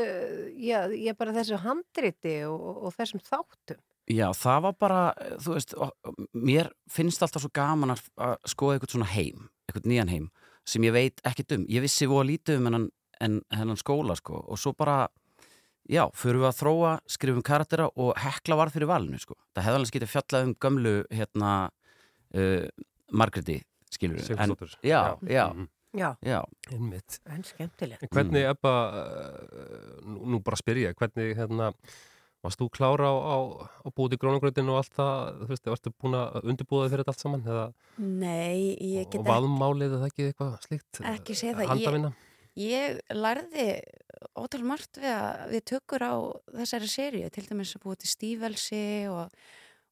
já, 0.60 0.88
ég 0.88 1.16
bara 1.18 1.32
þessu 1.32 1.58
handriti 1.58 2.42
og, 2.48 2.84
og, 2.86 2.94
þessum 2.94 3.20
þáttum. 3.20 3.78
já, 4.08 4.30
það 4.32 4.62
var 4.62 4.72
bara, 4.72 5.14
eh, 5.20 5.36
þú 5.36 5.54
veist, 5.54 5.74
mér 6.34 6.70
finnst 6.88 7.20
alltaf 7.22 7.42
svo 7.42 7.50
gaman 7.52 7.90
að, 7.90 8.02
að 8.18 8.36
skoða 8.46 8.78
eitthvað 8.78 8.94
svona 8.94 9.06
heim, 9.12 9.48
eitthvað 9.68 9.84
nýjan 9.90 10.08
heim, 10.08 10.30
sem 10.64 10.82
ég 10.82 10.92
veit 10.92 11.20
ekkert 11.24 11.52
um. 11.52 11.66
Ég 11.66 11.80
vissi 11.82 12.06
voða 12.06 12.28
lítið 12.38 12.56
um 12.58 12.64
hennan, 12.64 12.90
en 13.20 13.42
hennan 13.50 13.76
skóla, 13.76 14.16
sko, 14.16 14.44
og 14.48 14.56
svo 14.58 14.72
bara, 14.76 15.08
já, 15.88 16.04
fyrir 16.14 16.40
við 16.42 16.48
að 16.50 16.58
þróa, 16.60 16.92
skrifum 17.08 17.42
karaktera 17.46 17.88
og 17.96 18.12
hekla 18.20 18.56
var 18.60 18.70
fyrir 18.74 18.90
valinu, 18.90 19.18
sko. 19.22 19.34
Það 19.56 19.66
hefði 19.68 19.80
alveg 19.80 19.96
getið 19.96 20.12
fjallað 20.14 20.46
um 20.48 20.54
gömlu, 20.66 20.94
hérna, 21.14 21.52
uh, 22.34 22.68
Margréti, 23.12 23.62
skilur 23.90 24.18
við. 24.20 24.28
Sigurðsdóttur. 24.28 24.76
Já, 24.84 25.00
Já. 25.00 25.18
já, 25.32 25.46
Mhm. 25.54 25.68
Já. 25.96 26.10
já. 26.22 26.42
Einmitt. 26.70 27.18
En 27.26 27.42
skemmtilegt. 27.42 28.04
Hvernig, 28.12 28.44
Ebba, 28.50 28.74
uh, 28.92 30.00
nú, 30.04 30.20
nú 30.36 30.42
bara 30.44 30.56
spyr 30.60 30.76
ég, 30.84 30.94
hvernig, 30.94 31.34
hérna, 31.34 31.72
varst 32.44 32.60
þú 32.60 32.68
klára 32.70 33.08
á, 33.08 33.14
á, 33.18 33.36
á 33.82 33.88
búið 33.90 34.14
í 34.14 34.18
grónagröðinu 34.20 34.70
og 34.76 34.82
allt 34.84 34.92
það, 34.94 35.40
þú 35.40 35.48
veist, 35.48 35.64
varstu 35.72 35.92
búin 35.98 36.14
að 36.14 36.44
undirbúða 36.44 36.84
þig 36.86 36.92
fyrir 36.92 37.02
þetta 37.02 37.14
allt 37.16 37.24
saman, 37.24 37.42
eða, 37.48 37.64
Nei, 37.98 38.76
ég 38.78 39.08
get 39.10 39.18
og 39.24 39.26
vaðmálið 39.26 39.96
eða 39.96 40.06
ekki 40.12 40.28
eitthvað 40.28 40.52
slíkt? 40.68 41.00
ekki 41.02 41.34
segja 41.34 41.56
það 41.58 41.72
Handavinna? 41.72 42.12
ég, 42.12 42.27
ég 42.58 42.98
lærði 43.14 43.68
ótal 44.38 44.64
margt 44.66 44.98
við 44.98 45.12
að 45.14 45.46
við 45.54 45.64
tökur 45.74 46.02
á 46.04 46.14
þessari 46.58 46.90
seríu, 46.90 47.30
til 47.30 47.46
dæmis 47.46 47.76
að 47.78 47.84
búið 47.86 48.00
til 48.02 48.10
stífelsi 48.10 48.80
og, 49.12 49.30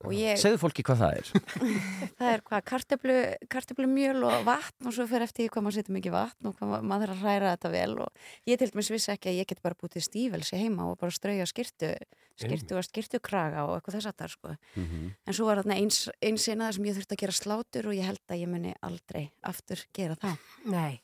og 0.05 0.13
ég 0.17 0.37
Segðu 0.43 0.59
fólki 0.61 0.83
hvað 0.87 0.99
það 1.05 1.15
er. 1.21 1.31
það 2.19 2.31
er 2.33 2.43
hvað, 2.49 2.65
karteblu, 2.73 3.15
karteblu 3.55 3.87
mjöl 3.89 4.25
og 4.29 4.43
vatn 4.49 4.91
og 4.91 4.97
svo 4.97 5.07
fyrir 5.09 5.25
eftir 5.29 5.49
hvað 5.55 5.65
maður 5.69 5.79
setur 5.79 5.97
mikið 5.97 6.17
vatn 6.17 6.51
og 6.51 6.57
hvað 6.59 6.73
ma- 6.75 6.83
maður 6.91 7.13
þarf 7.15 7.23
að 7.23 7.31
hræra 7.31 7.53
þetta 7.55 7.71
vel 7.77 7.95
og 8.05 8.27
ég 8.51 8.61
til 8.61 8.69
dæmis 8.75 8.91
vissi 8.97 9.13
ekki 9.15 9.31
að 9.33 9.39
ég 9.41 9.49
get 9.55 9.63
bara 9.65 9.79
búið 9.79 9.95
til 9.97 10.05
stífelsi 10.09 10.61
heima 10.61 10.91
og 10.91 10.99
bara 11.01 11.15
strauja 11.17 11.47
skirtu 11.49 11.93
skirtu 12.37 12.77
og 12.77 12.85
skirtukraga 12.85 13.63
og 13.65 13.79
eitthvað 13.79 13.97
þess 14.01 14.11
að 14.11 14.19
það 14.21 14.35
sko. 14.35 14.57
Mhm. 14.77 15.07
en 15.25 15.39
svo 15.39 15.47
var 15.49 15.63
þarna 15.63 15.79
eins, 15.81 16.03
eins 16.21 16.45
eina 16.53 16.69
sem 16.77 16.85
ég 16.91 16.99
þurfti 16.99 17.17
að 17.17 17.23
gera 17.25 17.39
slátur 17.39 17.89
og 17.89 17.97
ég 17.97 18.05
held 18.11 18.21
að 18.29 18.43
ég 18.43 18.51
muni 18.53 18.75
aldrei 18.85 19.31
aftur 19.49 19.87
gera 19.97 20.19
það 20.21 20.37
Nei, 20.69 21.01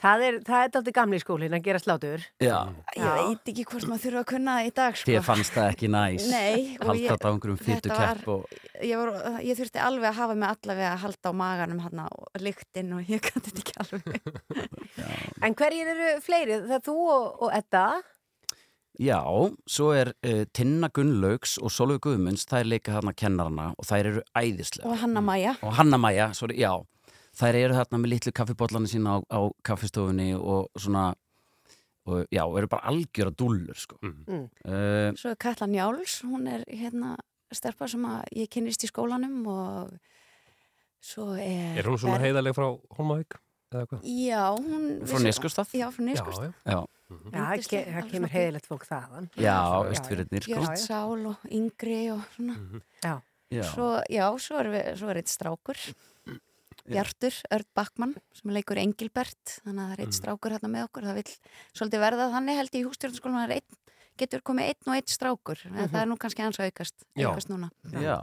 það 0.00 0.24
er, 0.26 0.38
það 0.46 0.64
er 0.64 0.78
aldrei 0.80 0.94
gamli 0.96 1.20
skólinn 1.22 1.56
að 1.56 1.64
gera 1.68 1.80
slátur. 1.82 2.26
Já. 2.42 2.56
Ég 2.96 3.18
veit 3.18 3.50
ekki 3.52 3.66
hvort 3.70 3.88
maður 3.90 4.04
þurfa 4.06 4.22
að 4.22 4.28
kunna 4.32 4.56
það 4.58 4.68
í 4.68 4.74
dag 4.80 5.00
sko. 5.00 5.10
Þér 5.10 5.26
fannst 5.26 5.56
það 5.56 5.72
ekki 5.74 5.90
næs. 5.94 6.28
Nei, 6.34 6.76
Halda 6.82 7.14
þetta 7.14 7.18
á 7.26 7.32
einhverjum 7.32 7.60
fytu 7.64 7.92
kepp 7.94 8.30
og... 8.34 8.54
ég, 8.80 8.94
var, 9.00 9.42
ég 9.46 9.60
þurfti 9.60 9.82
alveg 9.88 10.10
að 10.12 10.20
hafa 10.20 10.38
mig 10.38 10.54
allavega 10.54 10.94
að 10.94 11.02
halda 11.06 11.32
á 11.32 11.40
maganum 11.40 11.82
hann 11.86 12.06
og 12.06 12.46
lyktinn 12.46 12.94
og 12.96 13.12
ég 13.12 13.26
gæti 13.26 13.44
þetta 13.50 13.64
ekki 13.64 13.76
alveg 13.84 14.08
En 15.46 15.56
hverjir 15.58 15.92
eru 15.94 16.14
fleiri? 16.24 16.62
Það 16.64 16.78
er 16.78 16.88
þú 16.88 16.96
og, 17.10 17.28
og 17.46 17.54
Edda? 17.56 17.84
Já, 19.00 19.22
svo 19.70 19.92
er 19.96 20.10
uh, 20.26 20.42
Tinna 20.52 20.90
Gunnlaugs 20.92 21.54
og 21.62 21.72
Solveig 21.72 22.02
Guðmunds, 22.04 22.44
þær 22.50 22.68
leika 22.68 22.92
þarna 22.98 23.14
kennarana 23.16 23.68
og 23.72 23.86
þær 23.88 24.08
eru 24.10 24.24
æðislega. 24.36 24.90
Og 24.90 24.98
Hanna 25.00 25.22
Maja. 25.24 25.54
Og 25.64 25.72
Hanna 25.78 25.96
Maja, 26.00 26.26
sorry, 26.36 26.58
já. 26.60 26.74
Þær 27.40 27.56
eru 27.56 27.76
þarna 27.78 27.98
með 28.02 28.12
litlu 28.14 28.32
kaffibóllana 28.36 28.90
sína 28.90 29.16
á, 29.16 29.18
á 29.32 29.40
kaffistofunni 29.64 30.30
og 30.36 30.68
svona, 30.76 31.06
og 32.10 32.26
já, 32.32 32.42
eru 32.44 32.68
bara 32.68 32.90
algjöra 32.92 33.32
dúllur, 33.32 33.78
sko. 33.80 33.96
Mm. 34.04 34.44
Uh, 34.66 35.08
Svo 35.16 35.32
er 35.32 35.38
Katla 35.40 35.68
Njáls, 35.70 36.18
hún 36.28 36.48
er 36.52 36.66
hérna 36.68 37.14
stelpa 37.50 37.88
sem 37.90 38.04
að 38.06 38.28
ég 38.42 38.50
kynnist 38.52 38.84
í 38.84 38.90
skólanum 38.92 39.40
og 39.50 39.94
svo 41.02 41.32
er... 41.40 41.78
Er 41.80 41.88
hún 41.88 41.96
svona 41.98 42.18
Ber- 42.18 42.26
heiðaleg 42.28 42.54
frá 42.58 42.68
Holmavík? 42.98 43.38
Eða 43.70 43.86
hvað? 43.88 44.04
Já, 44.10 44.42
hún... 44.58 44.86
Frá 45.08 45.20
Neskaupstað? 45.24 45.74
Já, 45.80 45.86
frá 45.94 46.04
Neskustad. 46.06 46.54
já. 46.66 46.80
Já, 47.10 47.40
það 47.40 47.64
ke- 47.72 47.86
það 47.90 48.08
kemur 48.12 48.30
heiðilegt 48.36 48.68
fólk 48.70 48.84
þaðan. 48.86 49.24
Já, 49.34 49.42
Já, 49.48 49.56
austfirðirnir, 49.90 50.44
sko. 50.46 50.60
Björn 50.60 50.78
Sál 50.78 51.24
og 51.32 51.48
Yngri 51.58 52.00
og 52.14 52.20
svona. 52.36 52.56
Já. 53.02 53.14
Já. 53.50 53.64
Svo, 53.66 53.86
já, 54.06 54.26
svo 54.38 54.60
er, 54.62 54.68
við, 54.70 54.90
svo 55.00 55.08
er 55.10 55.18
eitt 55.18 55.30
strákur, 55.32 55.78
Bjartur, 56.94 57.34
Örd 57.56 57.66
Backmann, 57.74 58.14
sem 58.34 58.50
leikur 58.54 58.78
Engilbert, 58.82 59.60
þannig 59.64 59.80
að 59.80 59.86
það 59.88 59.92
er 59.96 60.00
eitt 60.04 60.10
Mm. 60.10 60.18
strákur 60.20 60.50
hérna 60.56 60.70
með 60.70 60.84
okkur. 60.88 61.02
Það 61.10 61.14
vil 61.20 61.30
svolítið 61.74 62.00
verða 62.04 62.26
þannig 62.34 62.56
held 62.60 62.70
ég 62.74 62.80
í 62.84 62.88
hústjórnarskólanum 62.88 63.40
að 63.40 63.46
það 63.46 63.50
er 63.50 63.56
einn, 63.60 63.76
getur 64.20 64.40
komið 64.44 64.64
einn 64.68 64.86
og 64.90 64.94
einn 64.98 65.08
strákur. 65.08 65.58
Mm 65.64 65.72
Mhm. 65.76 65.88
Það 65.90 66.02
er 66.02 66.06
nú 66.10 66.16
kannski 66.18 66.42
hans 66.44 66.58
að 66.58 66.66
aukast, 66.70 66.94
aukast 67.16 67.48
núna. 67.48 67.70
Já. 67.92 68.18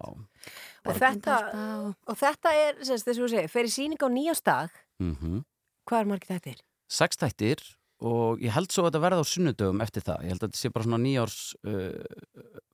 Og 0.86 0.94
þetta, 0.94 1.96
og 2.08 2.18
þetta 2.18 2.50
er, 2.54 2.74
þess 2.84 3.04
að 3.08 3.18
þú 3.18 3.30
segir, 3.30 3.50
fyrir 3.50 3.72
síning 3.72 3.98
á 4.04 4.08
nýjastag, 4.10 4.70
Mm 5.00 5.44
hvað 5.88 6.00
er 6.02 6.06
margir 6.06 6.28
þetta 6.40 6.52
er? 6.52 6.62
Sex 6.90 7.16
þættir 7.18 7.60
og 8.02 8.40
ég 8.40 8.52
held 8.52 8.70
svo 8.72 8.84
að 8.86 8.92
þetta 8.92 9.02
verða 9.02 9.22
á 9.24 9.26
sunnudögum 9.26 9.82
eftir 9.82 10.04
það. 10.04 10.22
Ég 10.24 10.30
held 10.30 10.44
að 10.44 10.50
þetta 10.52 10.58
sé 10.62 10.70
bara 10.74 10.86
svona 10.86 11.02
nýjárs 11.02 11.56
uh, 11.66 12.04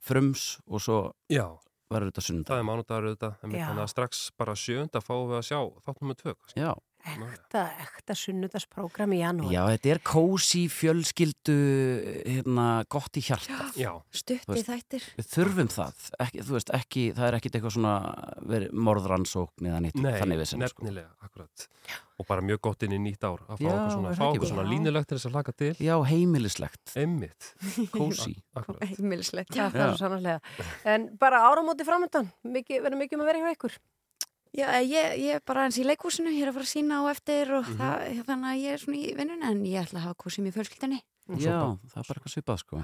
frums 0.01 0.59
og 0.67 0.81
svo 0.81 1.13
Já. 1.31 1.47
Verður 1.91 2.11
þetta 2.11 2.25
sunnudag. 2.27 2.53
Það 2.53 2.61
er 2.61 2.67
mánudagur 2.69 3.09
auðvitað, 3.09 3.35
þannig 3.41 3.83
að 3.83 3.91
strax 3.91 4.23
bara 4.39 4.55
sjönda 4.57 5.01
fáum 5.03 5.29
við 5.31 5.39
að 5.39 5.47
sjá 5.49 5.59
þáttum 5.85 6.11
með 6.11 6.19
tvö. 6.23 6.35
Já. 6.59 6.71
Ekta, 7.03 7.65
ekta 7.83 8.15
sunnudagsprógram 8.15 9.11
í 9.11 9.19
janúar. 9.19 9.51
Já, 9.51 9.61
þetta 9.73 9.89
er 9.91 9.99
kósi 10.07 10.61
fjölskyldu 10.71 11.55
hérna, 12.23 12.67
gott 12.91 13.19
í 13.19 13.23
hjarta. 13.25 13.67
Já. 13.75 13.91
Stutt 14.15 14.45
Þú 14.47 14.53
í 14.53 14.55
veist, 14.55 14.69
þættir. 14.69 15.07
Við 15.17 15.27
þurfum 15.33 15.71
það. 15.73 16.05
Ekki, 16.23 16.45
þú 16.47 16.55
veist, 16.55 16.73
ekki, 16.79 17.03
það 17.17 17.27
er 17.27 17.37
ekkit 17.39 17.57
eitthvað 17.59 17.75
svona 17.75 17.93
verið 18.53 18.79
morðrannsókn 18.87 19.69
eða 19.69 19.83
nýtt 19.83 19.99
Nei, 19.99 20.11
þannig 20.21 20.41
við 20.41 20.49
sem. 20.53 20.65
Sko. 20.71 20.87
nefnilega, 20.87 21.11
akkurat. 21.27 21.67
Og 22.23 22.27
bara 22.29 22.45
mjög 22.45 22.61
gott 22.69 22.87
inn 22.87 22.95
í 22.95 22.99
nýtt 23.03 23.25
ár 23.27 23.41
að 23.51 23.59
fá 23.59 23.65
Já, 23.67 23.73
okkur 23.73 23.95
svona, 23.97 24.13
fá 24.15 24.47
svona 24.47 24.67
línulegt 24.69 25.09
til 25.11 25.17
þess 25.17 25.27
að 25.27 25.37
laka 25.41 25.55
til. 25.59 25.71
Já, 25.83 25.95
heimilislegt. 26.07 26.93
Einmitt. 26.95 27.49
Kósi. 27.91 28.37
Heimilislegt. 28.79 29.51
Já, 29.51 29.67
það 29.73 29.89
er 29.89 29.97
sannarlega. 29.99 30.67
En 30.87 31.09
bara 31.19 31.43
áramóti 31.49 31.83
framöndan, 31.83 32.31
verður 32.47 33.01
mikið 33.01 33.17
um 33.19 33.25
að 33.25 33.33
vera 33.33 33.43
hjá 33.43 33.57
ykkur? 33.57 33.75
Já, 34.53 34.67
ég, 34.85 35.15
ég 35.17 35.35
er 35.39 35.41
bara 35.45 35.63
eins 35.65 35.79
í 35.81 35.85
leikúsinu, 35.87 36.29
ég 36.29 36.43
er 36.45 36.51
að 36.51 36.59
fara 36.59 36.67
að 36.67 36.73
sína 36.75 36.99
á 37.01 37.03
eftir 37.09 37.53
og 37.57 37.65
Mhm. 37.65 37.77
það, 37.79 38.25
þannig 38.27 38.49
að 38.53 38.59
ég 38.61 38.73
er 38.73 38.77
svona 38.83 38.99
í 39.01 39.15
vinnunni 39.17 39.47
en 39.49 39.63
ég 39.65 39.81
ætla 39.81 39.97
að 39.99 40.05
hafa 40.05 40.19
kúsið 40.23 40.43
mér 40.45 40.53
fjölskyldinni. 40.59 40.99
Já, 41.41 41.57
það 41.89 41.97
er 41.97 42.05
bara 42.07 42.19
eitthvað 42.19 42.35
svipað 42.35 42.59
sko. 42.61 42.77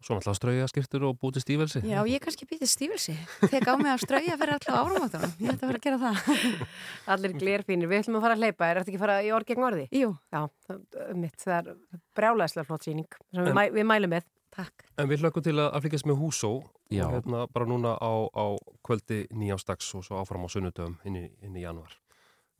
Og 0.00 0.06
svo 0.06 0.16
náttúrulega 0.16 0.38
strauja 0.40 0.66
skýrtur 0.72 1.02
og 1.10 1.18
búti 1.20 1.40
stífelsi. 1.44 1.82
Já, 1.84 2.00
ég 2.08 2.20
kannski 2.24 2.46
býðið 2.48 2.70
stífilsi. 2.72 3.14
Tek 3.52 3.68
á 3.68 3.76
mig 3.76 3.92
að 3.92 4.00
strauja 4.00 4.38
fyrir 4.40 4.54
alltaf 4.56 4.78
áramótunum. 4.80 5.32
Ég 5.36 5.50
ætla 5.52 5.60
að 5.60 5.68
fara 5.68 5.76
að 5.76 5.84
gera 5.84 5.98
það. 6.00 6.16
Allir 7.12 7.32
glerfínir, 7.36 7.84
við 7.90 8.00
ætlum 8.00 8.16
að 8.16 8.24
fara 8.24 8.34
að 8.38 8.40
hleypa, 8.40 8.64
er 8.70 8.80
þetta 8.80 8.88
ekki 8.88 8.96
að 8.96 9.04
fara 9.04 9.18
í 9.20 9.28
orð 9.36 9.46
gegn 9.50 9.66
orði? 9.68 9.84
Jú. 9.92 10.14
Já, 10.32 10.40
það, 10.64 10.80
mitt, 11.20 11.36
það 11.44 11.56
er 11.58 11.76
brjálæslega 12.16 12.64
flott 12.70 12.82
síning 12.88 13.08
sem 13.34 13.44
við, 13.44 13.50
En- 13.52 13.58
mæ, 13.60 13.64
við 13.76 13.84
mælum 13.92 14.14
með. 14.16 14.24
Takk. 14.54 14.86
En 14.98 15.08
við 15.10 15.24
hlökkum 15.24 15.44
til 15.46 15.56
að 15.62 15.80
fylgjast 15.84 16.08
með 16.10 16.20
húsó 16.20 16.52
hérna 16.90 17.44
bara 17.54 17.68
núna 17.70 17.94
á, 17.94 18.12
á 18.34 18.46
kvöldi 18.86 19.24
nýjástags 19.30 19.92
og 19.94 20.06
svo 20.06 20.18
áfram 20.18 20.46
á 20.46 20.48
sunnudöfum 20.50 20.98
inn 21.06 21.20
í, 21.22 21.26
inn 21.46 21.56
í 21.56 21.62
januar. 21.62 21.94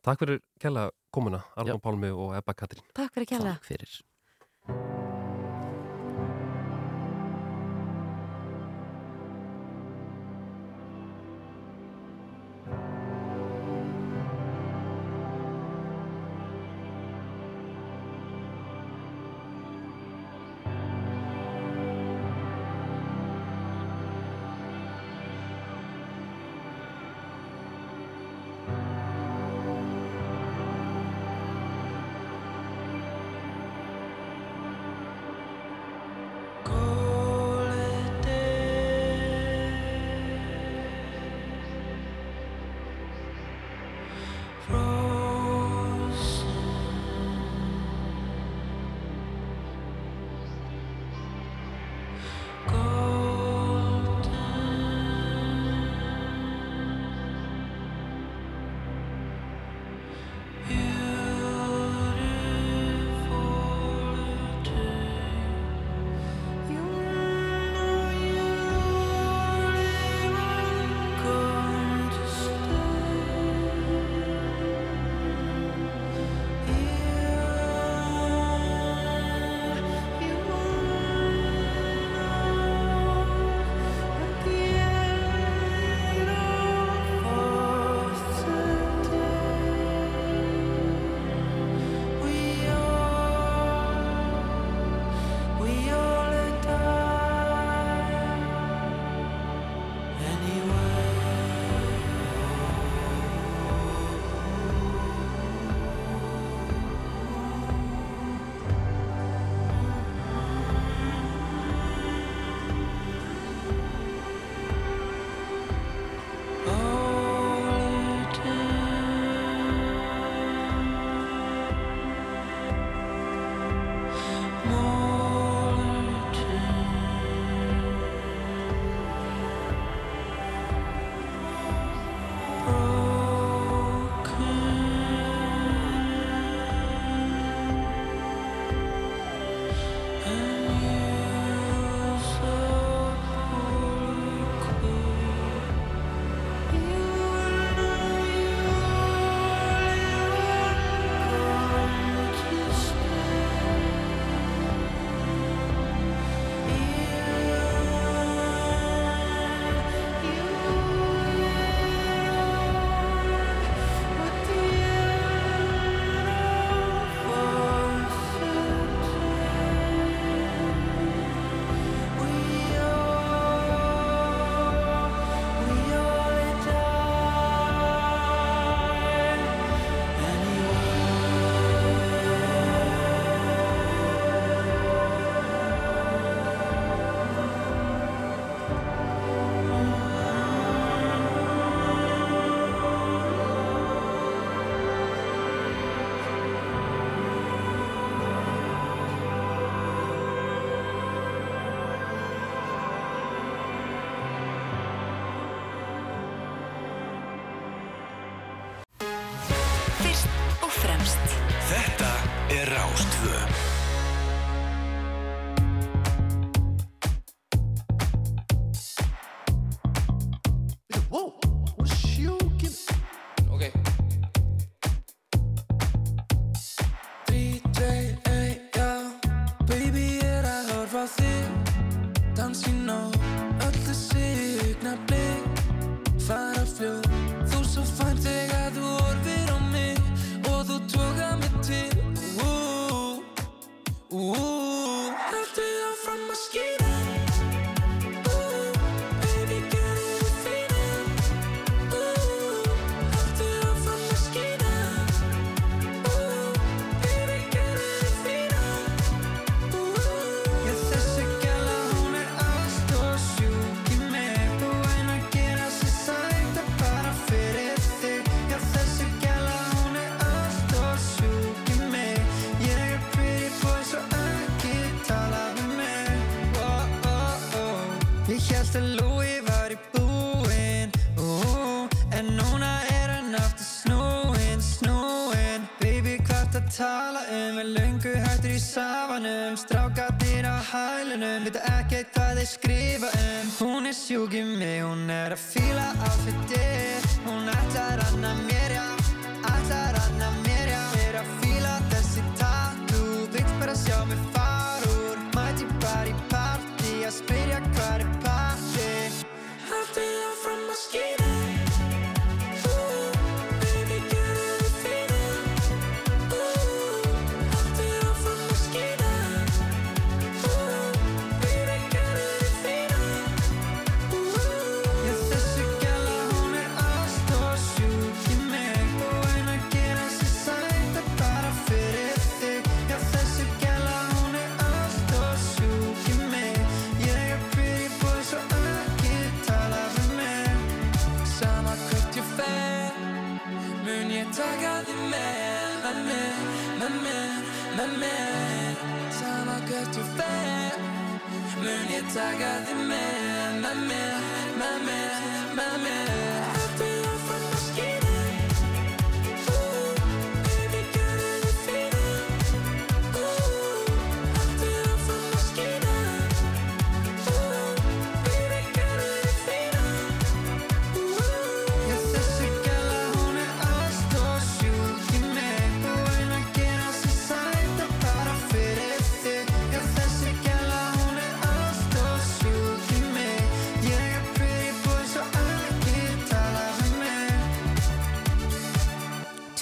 Takk 0.06 0.22
fyrir 0.22 0.40
kella 0.62 0.88
komuna, 1.12 1.42
Arnó 1.58 1.80
Pálmi 1.82 2.12
og 2.14 2.36
Ebba 2.38 2.54
Katrín. 2.56 2.86
Takk 2.96 3.12
fyrir 3.18 3.34
kella. 3.34 3.58
Takk 3.58 3.68
fyrir. 3.72 4.00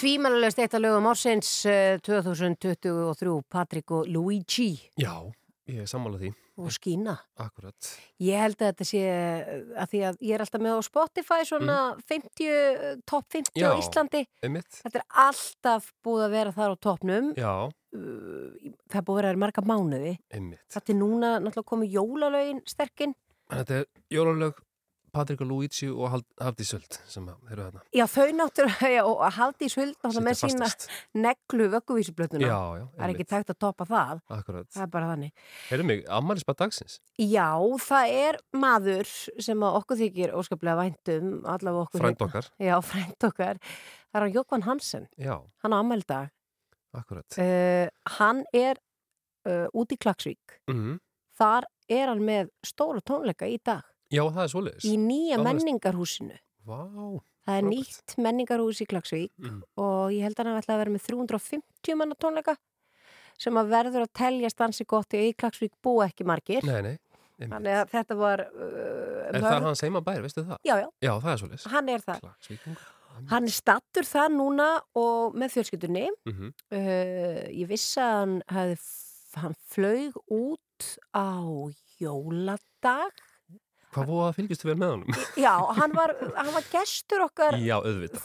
Tvímælulegst 0.08 0.56
eitt 0.62 0.72
af 0.72 0.80
lögum 0.80 1.04
ársins 1.10 1.48
eh, 1.68 1.98
2023, 2.00 3.42
Patrik 3.52 3.90
og 3.92 4.06
Luigi 4.08 4.70
Já, 4.96 5.10
ég 5.68 5.82
er 5.82 5.88
sammálað 5.90 6.22
því. 6.22 6.30
og 6.64 6.70
Skína. 6.72 7.12
Akkurat. 7.44 7.90
Ég 8.24 8.40
held 8.40 8.56
að 8.56 8.70
þetta 8.70 8.86
sé 8.88 9.02
eh, 9.04 9.50
að 9.76 9.90
því 9.92 10.00
að 10.08 10.22
ég 10.24 10.32
er 10.38 10.44
alltaf 10.46 10.62
með 10.64 10.78
á 10.80 10.82
Spotify 10.86 11.38
svona 11.44 11.76
50, 12.08 12.48
eh, 12.48 12.94
top 13.04 13.26
50 13.36 13.52
Mm. 13.52 13.60
Já, 13.60 13.68
á 13.68 13.76
Íslandi. 13.82 14.22
einmitt. 14.42 14.80
Þetta 14.80 15.02
er 15.02 15.06
alltaf 15.26 15.92
búið 16.06 16.24
að 16.24 16.34
vera 16.38 16.52
þar 16.56 16.72
á 16.72 16.76
topnum. 16.88 17.28
Já, 17.36 17.52
Það 17.92 18.96
er 19.02 19.04
búið 19.04 19.18
að 19.18 19.22
vera 19.28 19.42
marga 19.44 19.62
mánuði. 19.68 20.14
einmitt. 20.32 20.64
Þetta 20.72 20.94
er 20.94 20.98
núna 21.02 21.34
náttúrulega 21.40 21.68
komið 21.74 21.92
jólalögin 21.98 22.64
sterkinn. 22.68 23.14
Þetta 23.52 23.82
er 23.82 23.86
jólalög 24.12 24.54
Patrik 25.18 25.40
og 25.42 25.48
Luigi 25.50 25.88
og 25.90 26.12
Hafdís 26.38 26.70
Söld 26.72 26.96
sem 27.10 27.26
eru 27.50 27.64
þarna. 27.66 27.82
Já, 27.98 28.04
þau 28.08 28.26
náttúrulega, 28.38 29.02
og 29.10 29.22
Haldís 29.36 29.74
Huld 29.78 29.96
náttúrulega 29.98 30.24
með 30.28 30.38
Sitja 30.38 30.50
sína 30.52 30.68
fastast. 30.68 30.88
neglu 31.18 31.66
vögguvísublötuna. 31.74 32.46
Já, 32.46 32.58
já, 32.78 32.84
Það 32.94 33.04
er 33.08 33.14
ekki 33.14 33.26
tægt 33.32 33.52
að 33.54 33.58
toppa 33.64 33.86
það. 33.90 34.22
Akkurat. 34.38 34.68
Það 34.76 34.84
er 34.86 34.92
bara 34.94 35.10
þannig. 35.12 35.44
Heyrðu 35.72 35.88
mig, 35.90 36.04
ammælisbað 36.18 36.58
dagsins. 36.62 36.98
Já, 37.18 37.48
það 37.88 38.14
er 38.22 38.40
maður 38.64 39.12
sem 39.48 39.66
okkur 39.72 40.00
þykir 40.04 40.34
óskaplega 40.38 40.78
væntum, 40.84 41.32
allavega 41.44 41.84
okkur. 41.88 42.04
Frænd 42.04 42.24
okkar. 42.28 42.50
Já, 42.70 42.76
frænd 42.92 43.28
okkar. 43.32 43.60
Það 44.14 44.28
er 44.28 44.34
Jókvan 44.38 44.64
Hansen. 44.68 45.08
Já, 45.20 45.34
Hann 45.64 45.74
á 45.74 45.78
ammældag. 45.82 46.30
akkurat. 46.96 47.36
Uh, 47.36 47.90
hann 48.18 48.44
er 48.56 48.78
uh, 49.48 49.66
út 49.74 49.92
í 49.92 49.98
Klagsvík. 50.00 50.60
Mm 50.70 50.96
Þar 51.38 51.68
er 51.86 52.08
hann 52.10 52.22
með 52.26 52.48
stóra 52.66 52.98
tónleika 53.06 53.46
í 53.46 53.60
dag. 53.62 53.84
Já, 54.10 54.22
það 54.32 54.42
er 54.44 54.52
svoleiðis. 54.54 54.84
Í 54.88 54.94
nýja 55.00 55.38
menningarhúsinu. 55.44 56.38
Vá. 56.68 56.78
Það 57.48 57.58
er 57.58 57.64
nýtt 57.64 58.14
menningarhús 58.20 58.80
í 58.84 58.86
Klagsvík 58.88 59.30
Mm. 59.40 59.62
og 59.80 60.10
ég 60.12 60.22
held 60.26 60.36
að 60.36 60.46
hann 60.50 60.60
ætla 60.60 60.74
að 60.74 60.80
vera 60.82 60.90
með 60.92 61.04
350 61.08 61.94
manna 61.96 62.14
tónleika 62.20 62.56
sem 63.38 63.54
að 63.54 63.70
verður 63.72 64.04
að 64.04 64.12
telja 64.12 64.50
stansi 64.52 64.84
gott 64.84 65.14
í 65.16 65.32
Klagsvík 65.38 65.72
búa 65.82 66.08
ekki 66.10 66.26
margir. 66.28 66.64
Nei, 66.64 66.82
nei. 66.82 66.98
einmitt. 67.38 67.54
Þannig 67.54 67.76
að 67.78 67.90
þetta 67.94 68.16
var... 68.18 68.40
Uh, 68.50 69.28
Er 69.32 69.40
það 69.44 69.62
hans 69.68 69.80
heima 69.84 70.00
bær, 70.02 70.20
veistu 70.24 70.42
það? 70.44 70.58
Já, 70.66 70.74
já. 70.82 70.88
Já, 71.00 71.12
það 71.22 71.32
er 71.32 71.38
svoleiðis. 71.42 71.66
Hann 71.72 71.88
er 71.88 72.00
það. 72.04 72.20
Klagsvíkingur. 72.24 72.86
Hann 73.28 73.44
er 73.48 73.54
stattur 73.54 74.06
það 74.06 74.28
núna 74.34 74.66
og 74.98 75.34
með 75.38 75.54
fjölskyldunni. 75.56 76.06
Mhm. 76.26 76.52
uh, 76.72 77.40
ég 77.54 77.68
vissi 77.70 78.00
að 78.02 78.16
hann, 78.18 78.76
hann 79.38 79.56
flög 79.70 80.18
út 80.30 80.90
á 81.14 81.28
jóladag. 82.02 83.12
Hvað 83.94 84.08
búið 84.10 84.24
að 84.28 84.34
fylgjast 84.36 84.64
vel 84.68 84.74
með 84.76 84.90
honum? 84.94 85.20
Já, 85.46 85.52
hann 85.78 85.94
var, 85.96 86.12
hann 86.36 86.50
var 86.52 86.66
gestur 86.72 87.22
okkar 87.24 87.56
Já. 87.62 87.76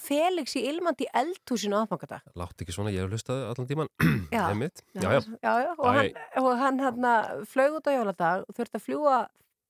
Felix 0.04 0.58
í 0.60 0.66
Ilmandi 0.70 1.08
eldhúsinu 1.16 1.78
aðfangadag. 1.80 2.26
Látt 2.40 2.64
ekki 2.66 2.76
svona, 2.76 2.92
ég 2.92 3.06
hef 3.06 3.14
hlustaði 3.16 3.46
allan 3.52 3.70
tíman. 3.70 3.92
Já. 4.36 4.44
Einmitt. 4.50 4.84
Já, 4.98 5.08
já. 5.16 5.22
já, 5.40 5.54
já. 5.64 5.72
Og, 5.78 5.88
Æ. 5.88 5.96
hann, 5.96 6.12
og 6.44 6.52
hann 6.60 6.84
hérna 6.84 7.14
flög 7.48 7.80
út 7.80 7.88
á 7.88 7.92
jóladag 7.96 8.44
og 8.50 8.58
þurfti 8.60 8.80
að 8.82 8.86
fljúa 8.90 9.18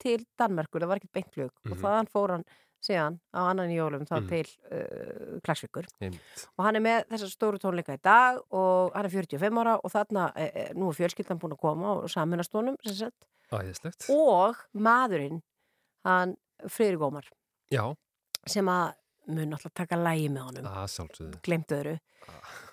til 0.04 0.20
Danmerkur, 0.41 0.82
það 0.84 0.89
var 0.91 1.00
ekkert 1.00 1.14
beint 1.16 1.32
flug 1.36 1.52
og 1.54 1.74
Mhm. 1.78 1.82
þaðan 1.86 2.10
fór 2.12 2.32
hann 2.34 2.46
síðan 2.84 3.20
á 3.32 3.39
annan 3.48 3.70
í 3.72 3.78
jólum 3.78 4.02
þá 4.10 4.16
Mhm. 4.18 4.26
til 4.28 4.48
uh, 4.76 5.38
Klagsvíkur 5.46 5.86
og 6.04 6.66
hann 6.66 6.76
er 6.76 6.84
með 6.84 7.06
þessar 7.14 7.32
stóru 7.32 7.62
tónleika 7.62 7.96
í 7.96 8.02
dag 8.04 8.41
og 8.52 8.91
hann 8.98 9.06
er 9.08 9.14
45 9.14 9.62
ára 9.62 9.78
og 9.80 9.94
þarna 9.94 10.26
e, 10.36 10.50
e, 10.52 10.66
nú 10.76 10.89
er 10.91 10.98
fjölskyldan 10.98 11.39
búin 11.39 11.54
að 11.56 11.62
koma 11.64 11.94
og 12.02 12.10
saminast 12.12 12.52
honum 12.58 12.76
sem 12.84 12.98
sagt. 13.06 13.24
Æðislegt. 13.54 14.10
og 14.12 14.58
maðurinn 14.76 15.39
hann 16.08 16.36
Friðrik 16.70 17.04
Ómar. 17.04 17.28
Já, 17.74 17.84
sem 18.47 18.68
að 18.72 18.93
mun 19.34 19.56
alltaf 19.56 19.72
taka 19.76 19.95
lægi 19.99 20.30
með 20.32 20.49
honum. 20.49 20.72
Sjálfsögðu. 20.91 21.38
glemtu 21.45 21.78
öðru. 21.78 21.93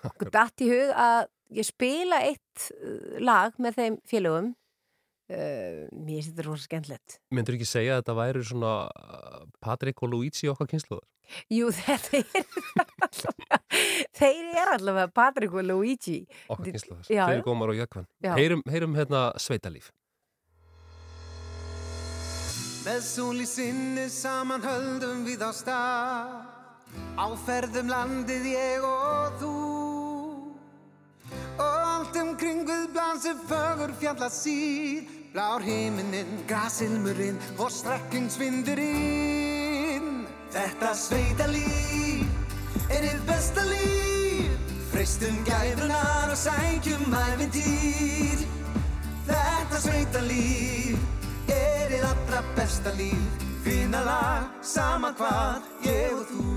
Okkur 0.07 0.31
datt 0.31 0.63
í 0.63 0.67
hug 0.71 0.91
að 0.99 1.21
ég 1.55 1.67
spila 1.67 2.21
eitt 2.27 2.65
uh, 2.75 3.19
lag 3.23 3.55
með 3.61 3.79
þeim 3.79 4.01
félögum. 4.07 4.51
Uh, 5.31 5.87
mér 5.95 6.25
þetta 6.25 6.43
rosa 6.43 6.65
skemmtilegt. 6.67 7.15
Myndur 7.31 7.55
ekki 7.55 7.67
segja 7.69 7.95
að 7.95 8.01
þetta 8.01 8.15
væri 8.17 8.41
svona 8.49 8.71
uh, 8.91 9.45
Patrik 9.63 10.01
og 10.03 10.11
Luigi 10.11 10.49
okkar 10.51 10.67
kynsluðar? 10.73 11.05
Jú, 11.47 11.69
þetta 11.71 12.19
er 12.19 13.61
þeir 14.19 14.49
eru 14.51 14.73
allavega 14.75 15.07
Patrik 15.15 15.55
og 15.55 15.63
Luigi. 15.69 16.17
Okkar 16.51 16.67
kynsluðar, 16.73 17.07
Já, 17.07 17.23
þeir 17.29 17.39
já. 17.39 17.45
gómar 17.47 17.71
og 17.71 17.79
jökvan 17.79 18.07
Já. 18.19 18.33
heyrum, 18.35 18.63
heyrum 18.67 18.97
hérna 18.99 19.23
sveitalíf 19.39 19.87
Með 22.81 23.03
sól 23.05 23.37
í 23.37 23.45
sinni 23.45 24.07
saman 24.09 24.63
höldum 24.65 25.21
við 25.27 25.43
á 25.45 25.53
stað. 25.53 26.31
Á 27.13 27.29
ferðum 27.45 27.85
landið 27.91 28.47
ég 28.55 28.81
og 28.81 29.35
þú. 29.37 29.51
Og 31.61 31.63
allt 31.91 32.17
umkring 32.23 32.65
við 32.65 32.89
blasir 32.95 33.37
fögur 33.45 33.93
fjalla 34.01 34.29
síð. 34.33 35.05
Blár 35.31 35.63
himinin, 35.63 36.41
grasilmurinn 36.43 37.37
og 37.55 37.71
strekkingsvindurinn 37.71 40.25
Þetta 40.51 40.89
sveita 40.99 41.47
líf 41.47 42.27
er 42.91 43.05
þið 43.05 43.21
besta 43.29 43.63
líf. 43.69 44.51
Freistum 44.91 45.37
gæfunar 45.47 46.27
og 46.33 46.35
sækjum 46.35 47.15
æfintýr 47.15 48.43
Þetta 49.29 49.77
sveita 49.79 50.19
líf 50.25 50.99
er 51.91 51.97
þið 51.97 52.05
allra 52.07 52.41
besta 52.55 52.91
líf. 52.95 53.45
Finna 53.65 54.01
lag, 54.05 54.47
sama 54.63 55.11
hvað, 55.17 55.61
ég 55.85 56.13
og 56.15 56.25
þú. 56.31 56.47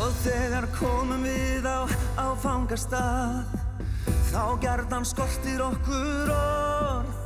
Og 0.00 0.20
þegar 0.24 0.68
komum 0.80 1.24
við 1.24 1.68
á 1.68 1.84
áfangastað 2.16 3.59
Þá 4.30 4.44
gerðan 4.62 5.02
skortir 5.02 5.58
okkur 5.64 6.28
orð. 6.30 7.16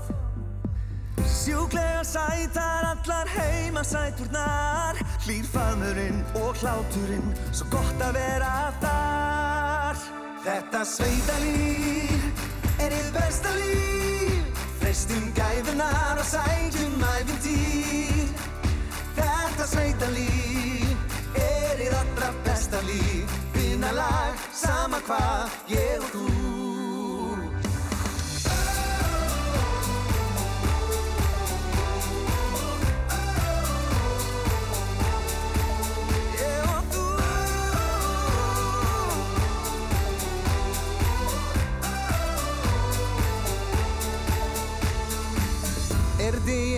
Sjúklega 1.29 2.01
sætar 2.09 2.87
allar 2.95 3.29
heimasæturnar. 3.29 4.97
Hlýr 5.27 5.45
faðmurinn 5.53 6.23
og 6.41 6.57
hláturinn 6.63 7.35
Svo 7.53 7.69
gott 7.75 8.01
að 8.07 8.17
vera 8.17 8.55
þar. 8.81 10.01
Þetta 10.47 10.81
sveita 10.89 11.37
líf 11.43 12.25
er 12.81 12.97
þið 12.97 13.13
besta 13.19 13.53
líf. 13.59 14.65
Freistum 14.81 15.29
gæfunar 15.37 16.23
og 16.23 16.27
sækjum 16.29 17.05
æfintýr 17.11 18.33
Þetta 19.21 19.69
sveita 19.75 20.09
líf 20.17 21.21
er 21.37 21.77
þið 21.85 22.01
allra 22.01 22.33
besta 22.49 22.81
líf. 22.89 23.39
Vinnalag, 23.53 24.49
sama 24.57 25.05
hvað, 25.05 25.63
ég 25.77 26.01
og 26.01 26.13
þú 26.17 26.54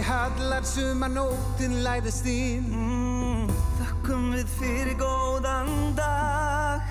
hallar 0.05 0.65
sumar 0.67 1.11
nóttin 1.13 1.83
læðist 1.85 2.27
inn. 2.29 2.67
Mm, 2.73 3.49
Þakkum 3.79 4.33
við 4.35 4.49
fyrir 4.59 4.97
góðan 5.01 5.95
dag. 5.97 6.83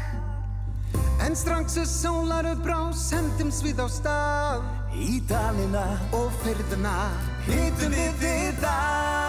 En 1.26 1.36
strax 1.36 1.78
er 1.82 1.88
sólar 1.90 2.46
upp 2.52 2.64
brás 2.64 3.12
Hendumst 3.14 3.64
við 3.66 3.80
á 3.82 3.88
stað. 3.90 4.62
Í 4.96 5.20
dalina 5.28 6.00
og 6.16 6.32
fyrðuna 6.44 7.12
Hittum 7.50 7.92
við 7.92 8.14
þið 8.22 8.54
þar. 8.64 9.26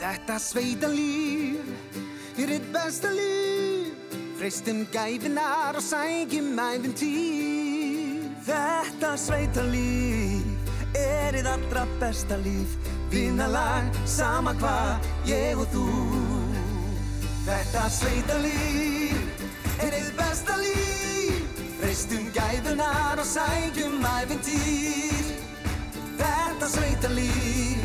Þetta 0.00 0.36
sveita 0.40 0.88
líf 0.88 1.66
er 2.38 2.48
þitt 2.54 2.68
besta 2.72 3.10
líf. 3.12 3.92
Freistum 4.36 4.84
gæfinar 4.92 5.78
og 5.78 5.82
sækjum 5.82 6.58
æfintýr 6.60 8.26
Þetta 8.46 9.14
sveita 9.18 9.64
líf 9.66 10.45
er 11.26 11.34
þitt 11.34 11.48
allra 11.50 11.84
besta 12.00 12.36
líf. 12.38 12.76
Vinnalag, 13.10 13.90
sama 14.06 14.52
hvað, 14.60 15.08
ég 15.26 15.58
og 15.58 15.68
þú. 15.74 15.86
Þetta 17.46 17.86
sveita 17.90 18.38
líf 18.42 19.42
er 19.82 19.96
þitt 19.96 20.14
besta 20.18 20.58
líf. 20.60 21.62
Freistum 21.80 22.30
gæfinar 22.34 23.20
og 23.20 23.26
sækjum 23.28 24.00
æfintýr 24.00 25.26
Þetta 26.16 26.68
sveita 26.72 27.10
líf 27.12 27.84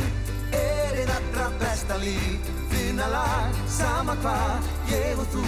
er 0.56 0.96
þið 0.96 1.14
allra 1.18 1.50
besta 1.62 2.00
líf. 2.02 2.50
Vinnalag, 2.72 3.60
sama 3.70 4.18
hvað, 4.24 4.72
ég 4.92 5.22
og 5.22 5.30
þú. 5.36 5.46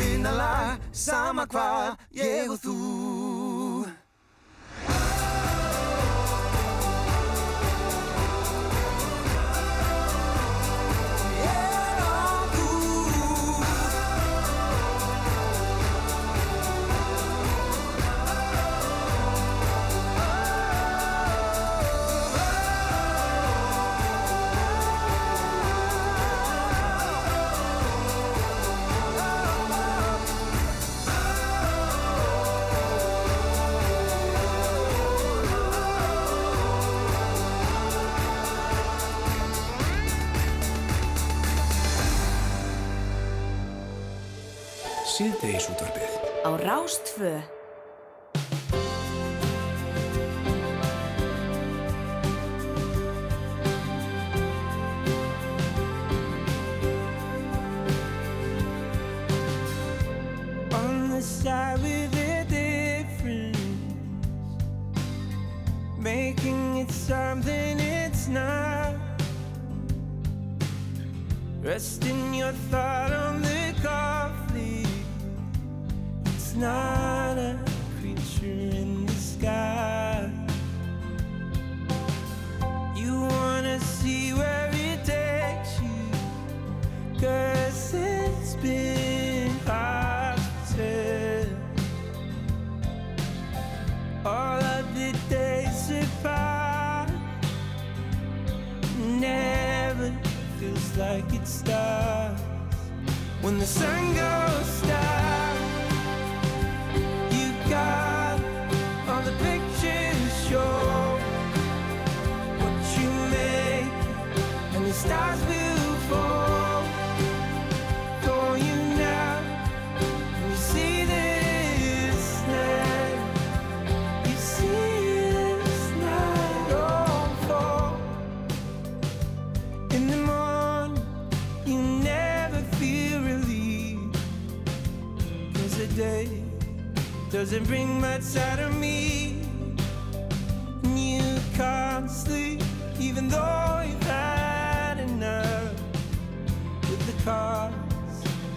Vinnalag, 0.00 0.84
sama 0.92 1.46
hvað, 1.50 2.06
ég 2.18 2.52
og 2.52 2.62
þú 2.64 3.11
Á 46.82 47.61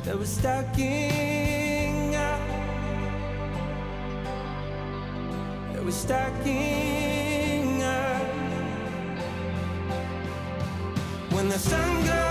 that 0.06 0.20
were 0.20 0.26
stacking 0.26 2.16
up. 2.16 2.40
That 5.74 5.84
were 5.84 5.92
stacking 5.92 7.82
up. 7.82 8.22
When 11.32 11.50
the 11.50 11.58
sun 11.58 12.06
goes 12.06 12.25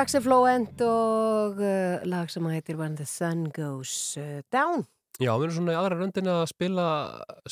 Draxi 0.00 0.16
Flowent 0.24 0.80
og 0.80 1.58
uh, 1.60 2.04
lag 2.08 2.30
sem 2.32 2.46
heitir 2.48 2.78
When 2.78 2.94
the 2.96 3.04
Sun 3.04 3.50
Goes 3.52 4.14
uh, 4.16 4.38
Down. 4.48 4.86
Já, 5.20 5.34
við 5.34 5.42
erum 5.44 5.56
svona 5.58 5.74
í 5.74 5.76
aðra 5.76 5.96
röndinu 5.98 6.30
að 6.32 6.44
spila, 6.54 6.84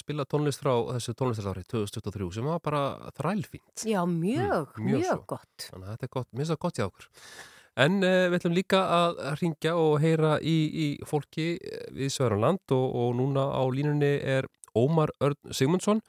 spila 0.00 0.24
tónlist 0.24 0.62
frá 0.62 0.70
þessu 0.94 1.12
tónlistarári 1.18 1.66
2023 1.68 2.28
sem 2.38 2.46
var 2.48 2.62
bara 2.64 2.80
þrælfínt. 3.18 3.82
Já, 3.84 3.98
mjög, 4.08 4.70
Mm, 4.78 4.86
mjög 4.86 5.02
mjög, 5.02 5.20
gott. 5.28 5.66
Þannig 5.66 5.84
að 5.84 5.90
þetta 5.92 6.08
er 6.08 6.12
gott, 6.14 6.28
mér 6.30 6.40
finnst 6.40 6.52
það 6.54 6.60
gott 6.64 6.80
hjá 6.80 6.86
okkur. 6.86 7.10
En 7.84 7.98
uh, 8.00 8.14
við 8.16 8.36
ætlum 8.38 8.56
líka 8.56 8.80
að 8.96 9.20
ringja 9.42 9.74
og 9.82 9.92
heyra 10.00 10.30
í, 10.40 10.56
í 10.72 10.86
fólki 11.10 11.48
eh, 11.58 11.82
við 11.98 12.14
Sverjanland 12.14 12.76
og, 12.78 12.86
og 13.02 13.10
núna 13.18 13.44
á 13.52 13.62
línunni 13.68 14.14
er 14.24 14.48
Ómar 14.72 15.12
Örn 15.20 15.52
Sigmundsson. 15.52 16.00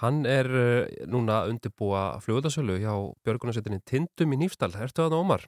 Hann 0.00 0.24
er 0.24 0.48
uh, 0.48 1.04
núna 1.04 1.42
undirbúa 1.52 2.14
fljóðasölu 2.24 2.78
hjá 2.80 2.94
Björgunarsveitinni 3.28 3.84
Tindum 3.84 4.32
í 4.32 4.40
Nýfstall. 4.46 4.72
Ertu 4.80 5.04
það 5.04 5.18
Ómar? 5.20 5.44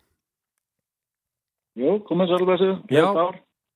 Jú, 1.76 1.98
komið 2.08 2.30
svolítið 2.30 2.52
þessu. 2.54 2.70
Já, 2.96 3.04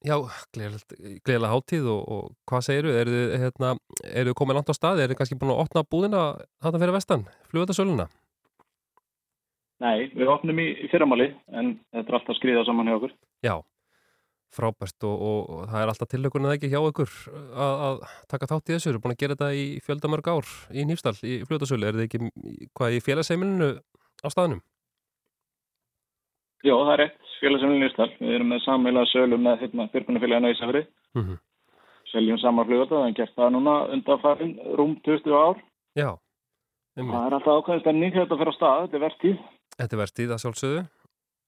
já 0.08 0.16
gleðilega 0.56 1.52
hátíð 1.52 1.90
og, 1.92 2.00
og 2.16 2.30
hvað 2.48 2.68
þið 2.70 3.10
hérna, 3.42 3.74
eru 4.08 4.32
þið 4.32 4.38
komið 4.40 4.56
langt 4.56 4.72
á 4.72 4.74
staði? 4.78 5.04
Er 5.04 5.12
þið 5.12 5.18
kannski 5.20 5.38
búin 5.40 5.52
að 5.52 5.62
opna 5.66 5.84
búðina 5.84 6.22
þarna 6.64 6.80
fyrir 6.80 6.96
vestan? 6.96 7.26
Fljóðasöluna? 7.52 8.08
Nei, 9.80 10.08
við 10.12 10.28
opnum 10.32 10.60
í, 10.60 10.70
fyrramáli 10.92 11.28
en 11.56 11.74
þetta 11.92 12.12
er 12.12 12.16
alltaf 12.18 12.36
skriðað 12.36 12.66
saman 12.68 12.88
hjá 12.88 12.96
okkur. 12.98 13.14
Já, 13.44 13.54
frábært 14.56 15.06
og, 15.08 15.22
og, 15.28 15.38
og 15.52 15.62
það 15.70 15.84
er 15.84 15.92
alltaf 15.92 16.10
tilökun 16.12 16.48
eða 16.48 16.56
ekki 16.58 16.72
hjá 16.72 16.80
ykkur 16.80 17.14
að, 17.52 17.84
að 17.86 18.02
taka 18.32 18.50
þátt 18.50 18.72
í 18.72 18.74
þessu. 18.74 18.88
Þú 18.88 18.92
eru 18.94 19.04
búin 19.04 19.16
að 19.16 19.22
gera 19.22 19.36
þetta 19.36 19.52
í 19.56 19.68
fjöldamörg 19.84 20.32
ár 20.32 20.52
í 20.72 20.88
Nýfstall, 20.88 21.16
í 21.24 21.38
fljótasölu. 21.48 21.88
Er 21.88 22.00
þið 22.00 22.08
ekki 22.08 22.70
hvað 22.76 22.96
í 22.96 23.04
félagsheimilinu 23.04 23.72
á 24.24 24.28
staðnum? 24.32 24.64
Jó, 26.66 26.74
það 26.84 26.92
er 26.92 27.00
rétt, 27.04 27.20
félagsefnilin 27.40 27.86
Ísdal. 27.88 28.08
Við 28.20 28.34
erum 28.36 28.50
með 28.52 28.64
sammeila 28.66 29.04
sölu 29.08 29.38
með 29.40 29.62
hérna, 29.64 29.86
fyrkunarfélagina 29.94 30.50
Ísafri. 30.54 30.82
Mhm. 31.16 31.38
Seljum 32.10 32.38
saman 32.42 32.66
flugölda, 32.66 32.96
það 32.98 33.06
er 33.08 33.16
gert 33.20 33.34
það 33.38 33.52
núna 33.54 33.74
undanfærin 33.94 34.52
rúm 34.76 34.96
20 35.06 35.30
ár. 35.36 35.60
Já. 35.96 36.10
Það 36.98 37.26
er 37.26 37.36
alltaf 37.36 37.60
ákveðin 37.60 37.80
stemning 37.84 38.12
þegar 38.12 38.26
þetta 38.26 38.38
fyrir 38.40 38.50
á 38.50 38.58
stað, 38.58 38.80
þetta 38.82 38.96
er 38.98 39.04
verðtíð. 39.06 39.36
Þetta 39.78 39.94
er 39.96 40.00
verðtíð 40.02 40.32
að 40.34 40.40
sjálfsögðu 40.42 40.80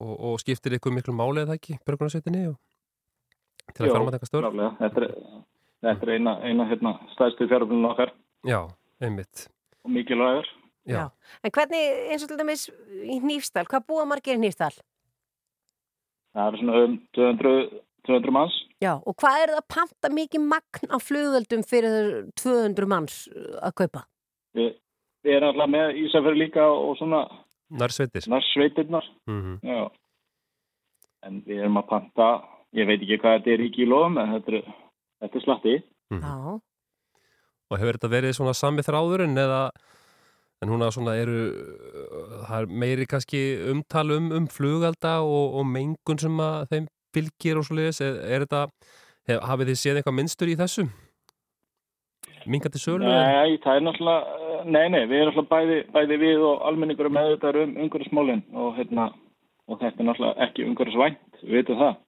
og, 0.00 0.12
og 0.28 0.36
skiptir 0.40 0.76
ykkur 0.78 0.94
miklu 0.96 1.14
máli 1.18 1.42
eða 1.42 1.56
ekki, 1.58 1.76
Björgunarsveitinni 1.84 2.44
og 2.52 2.56
til 3.74 3.84
að 3.84 3.90
fjárma 3.92 4.14
þetta 4.14 4.30
störf? 4.30 4.46
klárlega. 4.46 4.70
Þetta 4.78 5.02
er, 5.02 5.16
þetta 5.88 6.06
er 6.08 6.14
eina, 6.14 6.36
eina 6.46 6.68
hérna, 6.70 6.94
stæðstu 7.16 7.50
fjárfélagin 7.50 7.90
okkar 7.90 8.14
Já, 8.48 8.60
einmitt. 9.02 9.48
og 9.84 9.90
mikilvægur. 9.90 10.48
Já. 10.86 11.04
En 11.42 11.50
hvernig, 11.54 11.82
eins 12.10 12.22
og 12.24 12.30
til 12.30 12.38
dæmis 12.40 12.64
í 13.02 13.18
Nýfstall, 13.22 13.66
hvað 13.66 13.86
búa 13.90 14.06
margir 14.08 14.38
í 14.38 14.42
Nýfstall? 14.46 14.78
Það 16.32 16.46
er 16.48 16.60
svona 16.60 16.82
um 16.86 16.98
200, 17.16 17.54
200 18.08 18.34
manns. 18.34 18.58
Já, 18.82 18.96
og 18.96 19.14
hvað 19.20 19.42
er 19.42 19.52
það 19.52 19.60
að 19.60 19.70
panta 19.76 20.10
mikið 20.10 20.46
magn 20.50 20.90
á 20.90 20.98
flugöldum 20.98 21.64
fyrir 21.68 21.98
200 22.40 22.88
manns 22.90 23.18
að 23.60 23.76
kaupa? 23.82 24.04
Við, 24.56 24.72
við 25.22 25.36
erum 25.36 25.52
alltaf 25.52 25.72
með 25.74 26.00
Ísafri 26.02 26.38
líka 26.40 26.66
og 26.66 26.96
svona 27.00 27.22
Narsveitir? 27.72 28.26
Narsveitirnar. 28.28 29.06
Mm 29.30 29.58
Já. 29.64 29.90
En 31.22 31.38
við 31.46 31.62
erum 31.62 31.78
að 31.78 31.88
panta, 31.92 32.28
ég 32.74 32.88
veit 32.88 32.98
ekki 32.98 33.20
hvað 33.22 33.36
þetta 33.36 33.52
er 33.52 33.60
í 33.62 33.70
kílóum, 33.70 34.16
en 34.18 34.32
þetta 34.34 34.56
er, 34.58 34.64
þetta 35.22 35.38
er 35.38 35.44
slatti. 35.44 35.74
Já. 36.10 36.32
Og 37.70 37.78
hefur 37.78 37.98
þetta 37.98 38.10
verið 38.10 38.34
svona 38.36 38.54
sami 38.58 38.82
þráðurinn 38.82 39.38
eða 39.38 39.60
en 40.62 40.70
núna 40.70 40.90
svona 40.94 41.16
eru 41.18 41.38
það 42.46 42.58
er 42.60 42.74
meiri 42.82 43.06
kannski 43.10 43.40
umtal 43.72 44.12
um, 44.14 44.30
um 44.36 44.48
flugalda 44.50 45.18
og, 45.26 45.56
og 45.58 45.66
mengun 45.66 46.20
sem 46.22 46.42
að 46.42 46.68
þeim 46.72 46.90
fylgir 47.12 47.58
og 47.60 47.66
svoleiðis 47.66 48.02
er, 48.04 48.20
er 48.24 48.44
þetta, 48.44 48.66
hef, 49.28 49.40
hafið 49.48 49.72
þið 49.72 49.80
séð 49.80 49.98
eitthvað 50.00 50.18
minnstur 50.20 50.52
í 50.52 50.58
þessu? 50.60 50.86
Minkandi 52.50 52.80
sölu? 52.82 53.06
Nei, 53.06 53.58
það 53.62 53.76
er 53.76 53.84
náttúrulega, 53.86 54.38
eh, 54.38 54.62
nei, 54.66 54.86
nei, 54.90 55.02
við 55.10 55.20
erum 55.20 55.36
náttúrulega 55.36 55.52
bæði, 55.52 55.76
bæði 55.94 56.18
við 56.22 56.46
og 56.48 56.64
almenningur 56.70 57.10
með 57.12 57.34
þetta 57.34 57.52
um 57.62 57.76
umhverfismálinn 57.84 58.42
og 58.64 58.72
hérna, 58.78 59.10
og 59.68 59.78
þetta 59.82 60.02
er 60.02 60.08
náttúrulega 60.08 60.48
ekki 60.48 60.66
umhverfisvænt, 60.66 61.40
við 61.42 61.58
veitum 61.58 61.82
það. 61.82 62.00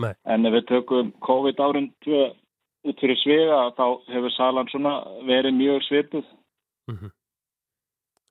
Nei. 0.00 0.12
En 0.32 0.48
ef 0.48 0.56
við 0.56 0.66
tökum 0.72 1.12
COVID 1.26 1.62
árin 1.62 1.90
út 2.00 3.02
fyrir 3.02 3.18
svega, 3.20 3.62
þá 3.78 3.86
hefur 4.10 4.34
salan 4.34 4.70
svona 4.72 4.96
verið 5.28 5.58
mjög 5.58 5.86
svipuð. 5.86 6.28
Mhm. 6.90 7.14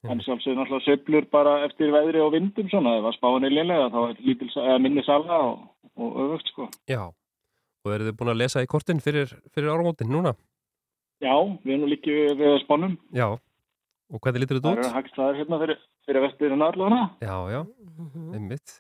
En 0.08 0.22
sjálfsögur 0.24 0.56
náttúrulega 0.56 0.86
sveiflur 0.86 1.26
bara 1.34 1.58
eftir 1.66 1.92
veðri 1.92 2.22
og 2.24 2.32
vindum 2.32 2.70
svona, 2.72 2.94
ef 3.02 3.08
að 3.10 3.18
spáin 3.18 3.48
er 3.48 3.52
lélega, 3.52 3.90
þá 3.92 3.98
er 4.06 4.22
lítil, 4.24 4.48
eða 4.62 4.78
minni 4.80 5.04
sala 5.04 5.40
og, 5.50 5.66
og 6.00 6.20
öfugt, 6.24 6.52
sko. 6.54 6.68
Já. 6.88 7.02
Og 7.84 7.92
eru 7.96 8.08
þið 8.08 8.16
búin 8.22 8.32
að 8.32 8.40
lesa 8.40 8.64
í 8.64 8.70
kortin 8.72 9.04
fyrir, 9.04 9.34
fyrir 9.52 9.74
áramótin 9.74 10.12
núna? 10.12 10.34
Já, 11.20 11.36
við 11.66 11.74
erum 11.74 11.84
nú 11.84 11.92
líki 11.92 12.16
við, 12.16 12.32
við 12.40 12.56
spánum. 12.64 12.96
Já. 13.16 13.28
Og 14.10 14.24
hvernig 14.24 14.46
lítur 14.46 14.62
þetta 14.62 14.72
Það 14.72 14.78
út? 14.78 14.86
eru 14.86 14.96
hagstæðar 14.96 15.40
hérna 15.42 15.60
fyrir, 15.66 15.82
fyrir 16.08 16.26
vestirinn 16.26 16.66
allavega. 16.70 17.04
Já, 17.20 17.36
já, 17.52 17.60
einmitt. 18.40 18.80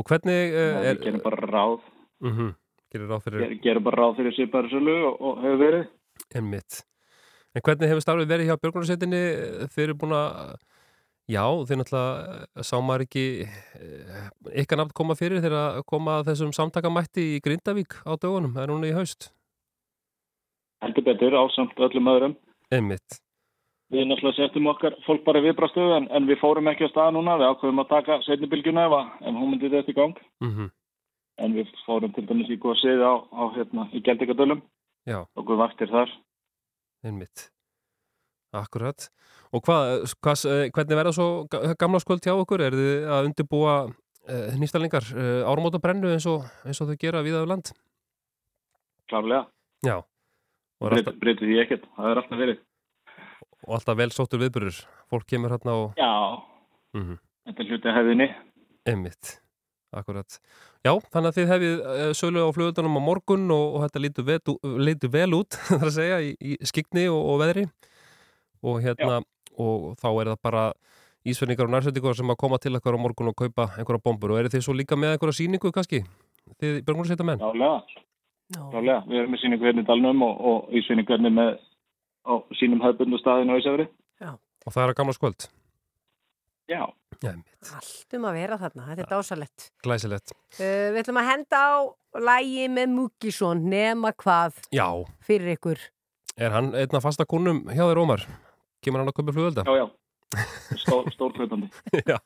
Og 0.00 0.08
hvernig 0.08 0.56
uh, 0.56 0.64
Já, 0.64 0.80
er... 0.80 0.96
við 0.96 1.06
gerum 1.10 1.24
bara 1.28 1.52
ráð. 1.52 1.78
Mm 2.24 2.56
Gerir 2.90 3.06
ráð 3.06 3.20
fyrir... 3.22 3.42
Ger, 3.44 3.52
gerum 3.62 3.84
bara 3.86 4.02
ráð 4.02 4.16
fyrir 4.18 4.34
svipaður 4.34 4.72
sölu 4.72 4.94
og, 5.06 5.20
og 5.22 5.42
hefur 5.44 5.60
verið. 5.60 5.90
Einmitt. 6.34 6.80
En 7.56 7.62
hvernig 7.66 7.90
hefur 7.90 8.04
starfið 8.04 8.28
verið 8.30 8.46
hjá 8.50 8.56
Björgunarsveitinni? 8.62 9.20
Þeir 9.74 9.84
eru 9.88 9.96
búin 9.98 10.12
að, 10.14 10.52
já, 11.34 11.42
þeir 11.66 11.80
náttúrulega 11.80 12.66
sá 12.68 12.76
maður 12.78 13.04
ekki 13.08 13.24
ykkar 14.62 14.78
nafn 14.80 14.94
koma 15.00 15.16
fyrir 15.18 15.42
þegar 15.42 15.56
að 15.80 15.82
koma 15.90 16.20
að 16.20 16.30
þessum 16.30 16.52
samtakamætti 16.54 17.24
í 17.34 17.40
Grindavík 17.42 17.98
á 18.06 18.14
dögunum, 18.14 18.54
er 18.60 18.70
núna 18.70 18.86
í 18.90 18.94
haust. 18.94 19.32
Heldur 20.84 21.04
betur 21.10 21.34
ásamt 21.42 21.74
öllum 21.82 22.08
öðrum. 22.14 22.36
Einmitt. 22.72 23.18
Við 23.90 24.06
náttúrulega 24.06 24.38
settum 24.46 24.68
okkar 24.70 24.94
fólk 25.02 25.24
bara 25.26 25.40
í 25.42 25.48
viðbrastöðu 25.48 25.96
en, 25.98 26.06
en 26.14 26.28
við 26.30 26.38
fórum 26.38 26.70
ekki 26.70 26.86
á 26.86 26.92
stað 26.94 27.16
núna. 27.18 27.34
Við 27.40 27.48
ákveðum 27.50 27.82
að 27.82 27.88
taka 27.90 28.20
setnibilgjuna 28.28 28.84
ef, 28.86 28.94
að- 29.00 29.26
ef 29.26 29.34
hún 29.40 29.50
myndi 29.50 29.70
þetta 29.74 29.90
í 29.90 29.98
gang. 29.98 30.20
Mm 30.46 30.70
En 31.40 31.54
við 31.56 31.70
fórum 31.86 32.12
til 32.12 32.26
dæmis 32.28 32.50
í 32.52 32.58
góða 32.60 32.76
siði 32.82 33.00
á, 33.00 33.14
á 33.32 33.42
hérna, 33.56 33.86
í 33.96 34.02
Geldingadölum. 34.04 34.58
Já. 35.08 35.22
Og 35.40 35.46
við 35.48 35.56
vaktir 35.56 35.88
þar. 35.88 36.10
Einmitt. 37.06 37.46
Akkurat. 38.52 39.08
Og 39.54 39.62
hvað, 39.66 40.04
hvað, 40.22 40.44
eh, 40.50 40.70
hvernig 40.74 40.98
verða 40.98 41.12
svo 41.14 41.26
ga- 41.50 41.74
gamla 41.78 42.00
skvöld 42.02 42.24
hjá 42.26 42.34
okkur? 42.34 42.60
Er 42.66 42.74
þið 42.74 43.06
að 43.14 43.28
undirbúa 43.30 43.74
uh, 43.86 44.56
nýstalingar 44.58 45.06
uh, 45.14 45.44
árumóta 45.50 45.78
brennu 45.82 46.10
eins 46.12 46.26
og, 46.26 46.44
eins 46.66 46.80
og 46.82 46.90
þau 46.90 46.96
gera 46.98 47.22
viðaðu 47.26 47.46
land? 47.52 47.70
Klárlega. 49.10 49.46
Já. 49.86 49.96
Breytir, 50.80 51.16
breytir 51.20 51.46
því 51.50 51.58
ekkert. 51.64 51.86
Það 51.96 52.10
er 52.10 52.20
alltaf 52.22 52.38
verið. 52.40 52.60
og 53.66 53.74
alltaf 53.76 53.96
vel 54.00 54.10
sóttur 54.14 54.40
viðburður. 54.40 54.78
Fólk 55.12 55.26
kemur 55.28 55.52
hérna 55.54 55.74
og... 55.76 55.90
Já, 56.00 56.10
Mhm. 56.96 57.18
þetta 57.46 57.62
er 57.62 57.68
hluti 57.70 57.88
af 57.90 57.96
hefðinni. 58.00 58.28
Einmitt, 58.88 59.34
akkurat. 59.96 60.38
Já, 60.86 60.92
þannig 61.12 61.30
að 61.30 61.38
þið 61.38 61.50
hefið 61.54 61.82
uh, 61.82 62.04
sölu 62.16 62.44
á 62.46 62.50
flugöldunum 62.56 62.98
á 62.98 63.02
morgun 63.02 63.46
og, 63.54 63.76
og 63.76 63.84
þetta 63.86 64.02
lítur, 64.04 64.26
vet, 64.28 64.52
lítur 64.86 65.12
vel 65.14 65.30
út, 65.40 65.58
þar 65.70 65.88
að 65.88 65.96
segja, 65.96 66.20
í, 66.24 66.34
í 66.38 66.70
skikni 66.70 67.08
og, 67.10 67.20
og 67.32 67.40
veðri. 67.42 67.66
Og 68.60 68.82
hérna, 68.84 69.22
og 69.60 69.94
þá 70.00 70.08
er 70.10 70.32
það 70.32 70.42
bara 70.46 70.64
ísverningar 71.28 71.68
og 71.68 71.74
nærsveitingar 71.74 72.16
sem 72.16 72.32
að 72.32 72.40
koma 72.40 72.60
til 72.60 72.74
eitthvað 72.74 72.96
á 72.96 73.04
morgun 73.04 73.32
og 73.32 73.38
kaupa 73.38 73.70
einhverja 73.76 74.04
bombur. 74.04 74.34
Og 74.34 74.42
eru 74.42 74.52
þið 74.52 74.66
svo 74.66 74.76
líka 74.76 74.98
með 75.00 75.16
einhverja 75.16 75.40
sýningu 75.40 75.72
kannski? 75.74 76.04
Þið 76.60 76.80
björgunarsveita 76.86 77.26
menn? 77.26 77.42
Jálega, 77.42 78.04
jálega. 78.56 79.00
Við 79.08 79.22
erum 79.22 79.34
með 79.34 79.42
síningu 79.44 79.68
hérna 79.68 79.84
í 79.84 79.88
Dalnum 79.88 80.24
og, 80.26 80.44
og 80.50 80.76
í 80.76 80.84
síningu 80.86 81.14
hérna 81.14 81.32
með 81.36 81.56
á 82.24 82.32
sínum 82.58 82.82
hefðbundu 82.84 83.20
staðinu 83.20 83.56
á 83.56 83.60
Ísafri. 83.60 83.88
Og 84.66 84.74
það 84.74 84.82
er 84.84 84.92
að 84.92 84.98
gamla 85.00 85.16
skvöld? 85.16 85.48
Já. 86.70 86.84
Já, 87.20 87.34
Allt 87.76 88.14
um 88.16 88.24
að 88.30 88.36
vera 88.38 88.56
þarna, 88.56 88.84
þetta 88.88 89.02
er 89.04 89.08
dásalett. 89.10 89.64
glæsilegt. 89.84 90.32
Uh, 90.56 90.86
við 90.94 91.00
ætlum 91.02 91.18
að 91.20 91.26
henda 91.28 91.58
á 91.60 91.72
lægi 92.30 92.68
með 92.72 92.92
Múkisson, 92.94 93.64
nema 93.68 94.12
hvað 94.16 94.56
Já, 94.72 94.86
fyrir 95.26 95.56
ykkur. 95.58 95.82
er 96.40 96.54
hann 96.54 96.70
einna 96.72 97.00
fasta 97.04 97.26
kunnum 97.28 97.64
hjá 97.68 97.82
þér, 97.90 98.00
Ómar? 98.00 98.24
Kemur 98.80 99.02
hann 99.02 99.10
að 99.12 99.18
kaupa 99.18 99.34
flugölda? 99.36 99.66
Já, 99.68 99.82
já. 99.82 99.90
Stór, 100.80 101.10
stór 101.10 101.32
kaupandi. 101.34 101.66
já, 102.06 102.16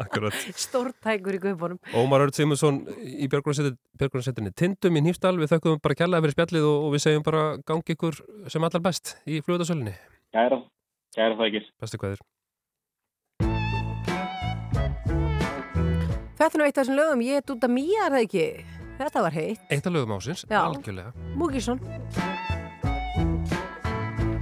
akkurat. 0.00 0.34
Stórtækur 0.56 1.36
í 1.36 1.40
guðbónum. 1.44 1.78
Ómar 1.94 2.24
Örd 2.24 2.34
Sigmundsson 2.34 2.78
í 3.04 3.28
Björgunarsveitinni 3.28 4.50
Tindum 4.56 4.96
í 4.96 5.02
Nýfsdal, 5.04 5.36
við 5.38 5.52
þökkum 5.52 5.76
bara 5.84 5.94
kærlega 6.00 6.24
fyrir 6.24 6.34
spjallið 6.38 6.64
og, 6.70 6.86
og 6.88 6.94
við 6.96 7.04
segjum 7.04 7.26
bara 7.26 7.42
gangi 7.68 7.94
ykkur 7.94 8.18
sem 8.50 8.64
allar 8.64 8.82
best 8.88 9.14
í 9.28 9.42
flugöldasölinni. 9.44 9.92
Gæra, 10.34 10.62
gæra 11.14 11.36
það 11.38 11.50
ekki. 11.52 11.62
Bestu 11.84 12.00
kvæðir. 12.00 12.24
Þetta 16.34 16.50
er 16.50 16.60
nú 16.60 16.64
eitt 16.66 16.78
af 16.78 16.82
þessum 16.82 16.96
lögum, 16.98 17.20
ég 17.22 17.38
er 17.38 17.52
út 17.54 17.64
að 17.68 17.70
mýja, 17.74 18.06
er 18.08 18.14
það 18.16 18.24
ekki? 18.26 18.46
Þetta 18.98 19.22
var 19.26 19.34
heitt. 19.38 19.60
Eitt 19.70 19.86
af 19.86 19.94
lögum 19.94 20.14
ásins, 20.16 20.44
Já. 20.50 20.60
algjörlega. 20.64 21.12
Múkisson. 21.38 21.80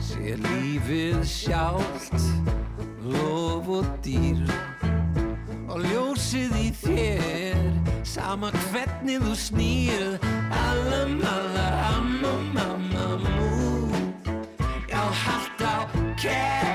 Sé 0.03 0.35
lífið 0.41 1.21
sjálft, 1.29 2.17
lof 3.05 3.69
og 3.71 3.87
dýr 4.05 4.41
Og 5.73 5.79
ljósið 5.87 6.57
í 6.59 6.69
þér, 6.83 7.63
sama 8.05 8.51
hvernig 8.73 9.23
þú 9.23 9.37
snýr 9.39 10.19
Alla 10.51 11.05
malla, 11.13 11.69
amma, 11.95 12.35
mamma, 12.57 13.07
mú 13.23 13.89
Já, 14.91 15.01
haldt 15.23 15.65
á 15.65 16.72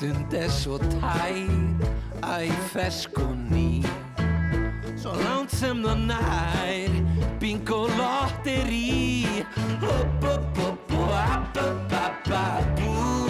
stund 0.00 0.32
er 0.32 0.48
svo 0.48 0.78
tær, 0.78 1.34
æ, 2.24 2.48
fersk 2.72 3.18
og 3.20 3.36
ný 3.50 3.84
Svo 4.96 5.12
langt 5.12 5.52
sem 5.52 5.82
það 5.84 6.06
nær 6.08 6.96
Bingo 7.40 7.82
lotteri 7.98 9.44
Hopp, 9.82 10.24
hopp, 10.24 10.56
hopp, 10.56 10.96
hopp, 10.96 11.60
hopp, 11.60 11.92
hopp, 11.92 12.32
hopp, 12.32 12.72
bú 12.80 13.29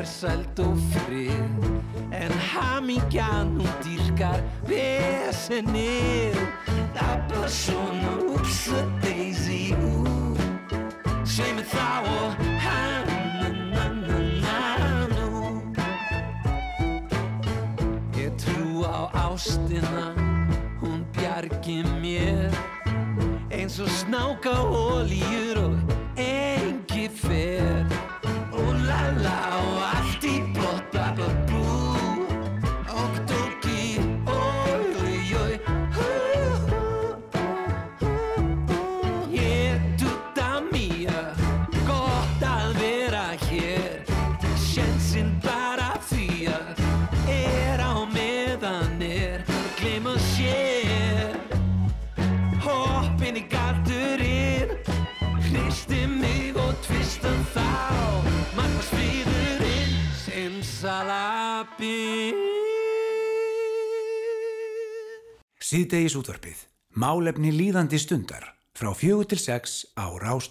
Þrái 0.00 0.06
farsæld 0.06 0.60
og 0.64 0.78
frið 0.94 1.60
En 2.16 2.32
hamingjan 2.32 3.50
hún 3.58 3.72
dýrkar 3.84 4.40
er 4.72 5.28
bara 7.28 7.48
svona 7.48 8.10
Ups 8.32 8.68
a 8.72 8.74
daisy 9.02 9.74
ú 9.76 10.06
Svei 11.24 11.52
mig 11.52 11.66
þá 11.68 12.02
og 12.08 12.32
hann-na-na-na-nú 12.64 15.60
Ég 18.16 18.32
trú 18.40 18.84
á 18.88 19.12
ástina 19.12 20.16
Hún 20.80 21.04
bjargi 21.12 21.84
mér. 22.00 22.48
Eins 23.52 23.76
og 23.80 23.88
snáka 23.88 24.64
ólíur 24.64 25.58
og 25.60 25.76
engi 26.16 26.59
Simsalabim 61.60 62.36
Síðdegis 65.60 66.16
útvarpið. 66.16 66.62
Málefni 66.96 67.52
líðandi 67.52 68.00
stundar. 68.00 68.54
Frá 68.72 68.94
fjögur 68.96 69.28
til 69.28 69.38
sex 69.38 69.84
á 69.94 70.08
Rás 70.16 70.48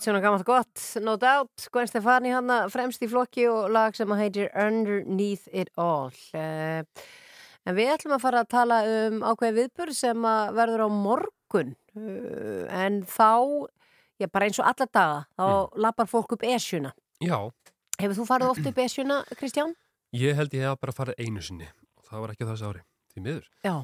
Eitt 0.00 0.06
svona 0.08 0.22
gammalt 0.24 0.46
gott, 0.48 0.82
no 1.04 1.12
doubt, 1.20 1.66
Gwen 1.74 1.88
Stefani 1.90 2.30
hann 2.32 2.48
fremst 2.72 3.02
í 3.04 3.08
flokki 3.10 3.42
og 3.52 3.66
lag 3.68 3.92
sem 3.92 4.08
að 4.08 4.22
heitir 4.22 4.48
Underneath 4.56 5.44
It 5.52 5.68
All. 5.76 6.16
Uh, 6.32 6.80
en 7.68 7.76
við 7.76 7.92
ætlum 7.92 8.14
að 8.16 8.22
fara 8.22 8.40
að 8.40 8.48
tala 8.54 8.78
um 8.94 9.20
ákveðin 9.20 9.58
viðbörð 9.58 9.98
sem 9.98 10.24
að 10.24 10.56
verður 10.56 10.86
á 10.88 10.96
morgun. 11.02 11.76
Uh, 11.92 12.64
en 12.80 12.98
þá, 13.04 13.68
já 14.16 14.30
bara 14.32 14.48
eins 14.48 14.64
og 14.64 14.72
alla 14.72 14.88
daga, 14.88 15.22
þá 15.36 15.46
mm. 15.50 15.78
lappar 15.84 16.12
fólk 16.16 16.36
upp 16.38 16.48
esjuna. 16.48 16.96
Já, 17.20 17.36
Hefur 18.00 18.22
þú 18.22 18.28
farið 18.32 18.56
oft 18.56 18.72
upp 18.72 18.84
esjuna, 18.88 19.22
Kristján? 19.36 19.76
ég 20.16 20.40
held 20.40 20.56
ég 20.56 20.64
hef 20.64 20.80
bara 20.80 20.96
farið 20.96 21.20
einu 21.20 21.44
sinni 21.44 21.68
það 22.08 22.22
var 22.24 22.38
ekki 22.38 22.48
á 22.48 22.50
þessu 22.54 22.72
ári, 22.72 22.86
því 23.12 23.28
miður. 23.28 23.56
Já. 23.68 23.74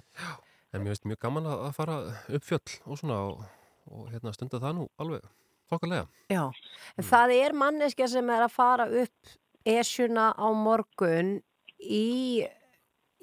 En 0.73 0.81
mér 0.81 0.95
finnst 0.95 1.13
mjög 1.13 1.27
gaman 1.29 1.53
að 1.59 1.73
fara 1.77 2.05
upp 2.09 2.53
fjöll 2.55 2.79
og 2.87 3.03
svona 3.05 3.25
og, 3.29 3.51
og 3.93 4.15
hérna 4.15 4.33
stunda 4.33 4.65
það 4.65 4.81
nú 4.81 4.95
alveg 4.97 5.35
þokkalega. 5.73 6.07
Já, 6.33 6.45
en 6.97 7.05
það 7.11 7.35
er 7.37 7.57
manneskja 7.63 8.09
sem 8.13 8.31
er 8.35 8.45
að 8.47 8.55
fara 8.57 8.87
upp 9.03 9.37
esjuna 9.67 10.31
á 10.39 10.47
morgun 10.55 11.41
í, 11.83 12.47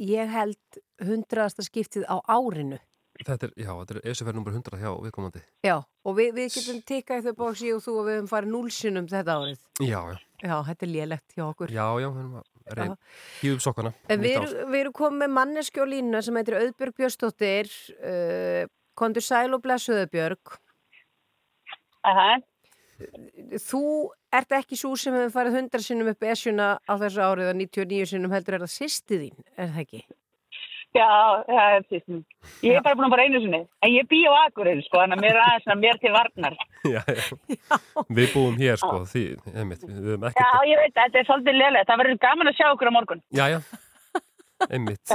ég 0.04 0.34
held, 0.34 0.82
hundraðasta 1.04 1.64
skiptið 1.66 2.04
á 2.10 2.20
árinu. 2.28 2.80
Þetta 3.24 3.46
er, 3.46 3.52
já, 3.62 3.70
þetta 3.78 3.94
er 4.00 4.08
ESF 4.10 4.30
nummer 4.34 4.52
100 4.58 4.80
hjá 4.82 4.90
viðkomandi. 5.06 5.42
Já, 5.64 5.76
og 6.04 6.16
við, 6.18 6.32
við 6.34 6.48
getum 6.56 6.80
tikkað 6.90 7.28
þau 7.28 7.36
bóksi 7.44 7.70
og 7.76 7.84
þú 7.86 7.94
og 8.02 8.08
við 8.08 8.16
höfum 8.18 8.30
farið 8.32 8.52
núlsunum 8.56 9.08
þetta 9.12 9.36
árið. 9.40 9.60
Já, 9.86 10.00
já, 10.10 10.18
Já, 10.44 10.56
þetta 10.68 10.84
er 10.84 10.90
lélegt 10.92 11.36
hjá 11.38 11.44
okkur. 11.46 11.70
já, 11.72 11.86
já, 12.04 12.08
við 12.10 12.18
erum 12.24 12.34
að 12.42 12.74
reyna, 12.80 12.96
hýfum 13.40 13.62
sokkana. 13.64 13.92
Við, 14.10 14.26
erum- 14.34 14.74
við 14.74 14.80
erum 14.82 14.96
komið 14.98 15.22
með 15.22 15.32
manneski 15.38 15.80
og 15.80 15.88
línuna 15.94 16.20
sem 16.26 16.36
heitir 16.42 16.58
Auðbjörg 16.60 16.98
Björnsdóttir, 17.00 17.70
uh, 18.02 18.66
kondur 19.00 19.24
sæl 19.24 19.54
og 19.56 19.62
blessuðu 19.64 20.10
Björg. 20.12 20.58
Aha. 22.04 22.32
Þú 23.64 23.84
ert 24.34 24.54
ekki 24.60 24.78
svo 24.80 24.94
sem 25.00 25.16
hefur 25.18 25.34
farið 25.34 25.58
hundra 25.60 25.82
sinnum 25.84 26.12
upp 26.14 26.28
esjuna 26.30 26.68
á 26.86 26.94
þessu 27.02 27.24
árið 27.26 27.50
og 27.54 27.56
99 27.62 28.12
sinnum 28.14 28.34
heldur 28.36 28.58
er 28.60 28.66
það 28.66 28.76
sýsti 28.76 29.20
þín, 29.24 29.48
er 29.58 29.72
það 29.74 29.82
ekki? 29.86 30.04
Já, 30.94 31.08
það 31.48 31.76
er 31.76 31.86
fyrst. 31.90 32.12
Ég 32.62 32.76
er 32.78 32.84
bara 32.86 32.94
búin 33.00 33.08
að 33.08 33.14
fara 33.16 33.24
einu 33.26 33.40
sinni. 33.42 33.60
En 33.82 33.90
ég 33.96 34.06
bý 34.12 34.20
á 34.30 34.34
Akureyri, 34.44 34.84
sko, 34.86 35.00
þannig 35.02 35.18
að 35.18 35.24
mér 35.24 35.32
er 35.34 35.42
aðeins 35.42 35.64
svona 35.66 35.78
mér 35.82 35.98
til 36.04 36.12
varnar. 36.14 36.58
Já, 36.94 37.00
já. 37.08 37.78
Við 38.12 38.34
búum 38.36 38.58
hér, 38.60 38.78
sko, 38.78 39.00
því, 39.10 39.24
einmitt, 39.56 39.86
við 39.88 40.02
höfum 40.12 40.26
Já, 40.28 40.34
ekkert, 40.36 40.68
ég 40.70 40.82
veit, 40.84 40.94
þetta 41.00 41.20
er 41.22 41.28
svolítið 41.30 41.56
lélega. 41.58 41.88
Það 41.90 42.02
verður 42.04 42.18
gaman 42.28 42.52
að 42.52 42.58
sjá 42.60 42.66
okkur 42.74 42.92
á 42.92 42.94
morgun. 42.94 43.22
já, 43.34 43.44
já, 43.54 43.60
einmitt. 44.70 45.14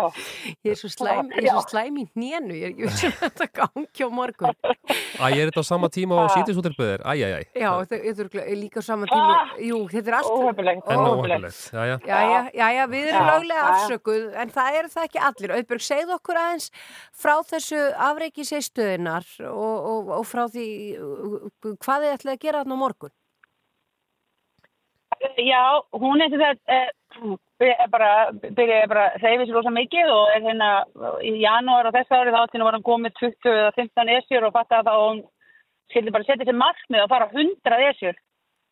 Ég 0.66 0.72
er 0.72 0.78
svo 0.78 0.90
slæm, 0.92 1.30
ég 1.38 1.46
er 1.48 1.54
svo 1.54 1.62
slæm 1.70 1.98
í 2.02 2.04
hnénu, 2.12 2.56
ég 2.56 2.64
er 2.66 2.72
ekki 2.72 2.88
vissum 2.88 3.14
að 3.14 3.22
þetta 3.28 3.46
gangi 3.58 4.06
á 4.06 4.08
morgun. 4.18 4.58
Æ, 4.68 5.24
ég 5.34 5.40
er 5.42 5.50
þetta 5.50 5.64
á 5.64 5.70
sama 5.70 5.90
tíma 5.92 6.18
og 6.24 6.32
sítisútarböðir, 6.34 7.04
æ, 7.04 7.12
æ, 7.16 7.28
æ. 7.28 7.40
Já, 7.62 7.70
þetta 7.88 8.42
er 8.44 8.58
líka 8.60 8.82
á 8.82 8.84
sama 8.84 9.08
tíma. 9.10 9.38
Jú, 9.62 9.80
þetta 9.92 10.12
er 10.12 10.18
allt. 10.20 10.32
Óhefilegt. 10.32 10.90
En 10.92 11.04
óhefilegt, 11.04 11.60
já, 11.72 11.82
já. 11.92 11.96
Já, 12.08 12.18
já, 12.32 12.40
já, 12.60 12.66
já, 12.78 12.82
við 12.92 13.10
erum 13.12 13.30
löglega 13.32 13.68
afsökuð, 13.74 14.26
en 14.42 14.54
það 14.58 14.80
eru 14.82 14.92
það 14.96 15.08
ekki 15.08 15.22
allir. 15.30 15.54
Auðbjörg, 15.58 15.86
segð 15.88 16.14
okkur 16.18 16.42
aðeins 16.42 16.68
frá 17.24 17.34
þessu 17.52 17.80
afreiki 18.08 18.46
seistöðinar 18.48 19.26
og, 19.48 19.78
og, 19.92 20.12
og 20.20 20.28
frá 20.28 20.44
því 20.52 20.68
hvað 21.78 22.04
þið 22.04 22.14
ætlaði 22.18 22.36
að 22.36 22.44
gera 22.44 22.62
þarna 22.62 22.78
á 22.78 22.82
morgun. 22.84 23.14
Já, 25.18 25.62
hún 25.98 26.22
er 26.22 26.30
þetta, 26.30 26.76
uh, 27.18 27.36
bara, 27.90 28.10
byrjaði 28.42 28.90
bara 28.90 29.06
að 29.08 29.24
reyfi 29.24 29.48
sér 29.48 29.56
rosa 29.56 29.72
mikið 29.74 30.12
og 30.14 30.30
er 30.34 30.44
hérna 30.44 30.68
í 31.26 31.32
janúar 31.42 31.88
á 31.90 31.94
þess 31.96 32.14
ári 32.14 32.34
þá 32.34 32.38
áttinu 32.44 32.66
var 32.66 32.76
hann 32.76 32.86
komið 32.86 33.16
20 33.18 33.50
eða 33.54 33.72
15 33.78 34.12
esjur 34.14 34.46
og 34.46 34.54
fattaði 34.54 34.80
að 34.84 34.88
þá 34.88 35.02
hún 35.02 35.20
skildi 35.90 36.14
bara 36.14 36.28
setja 36.28 36.46
sér 36.46 36.58
markmið 36.60 37.02
að 37.02 37.12
fara 37.14 37.30
100 37.34 37.90
esjur. 37.90 38.18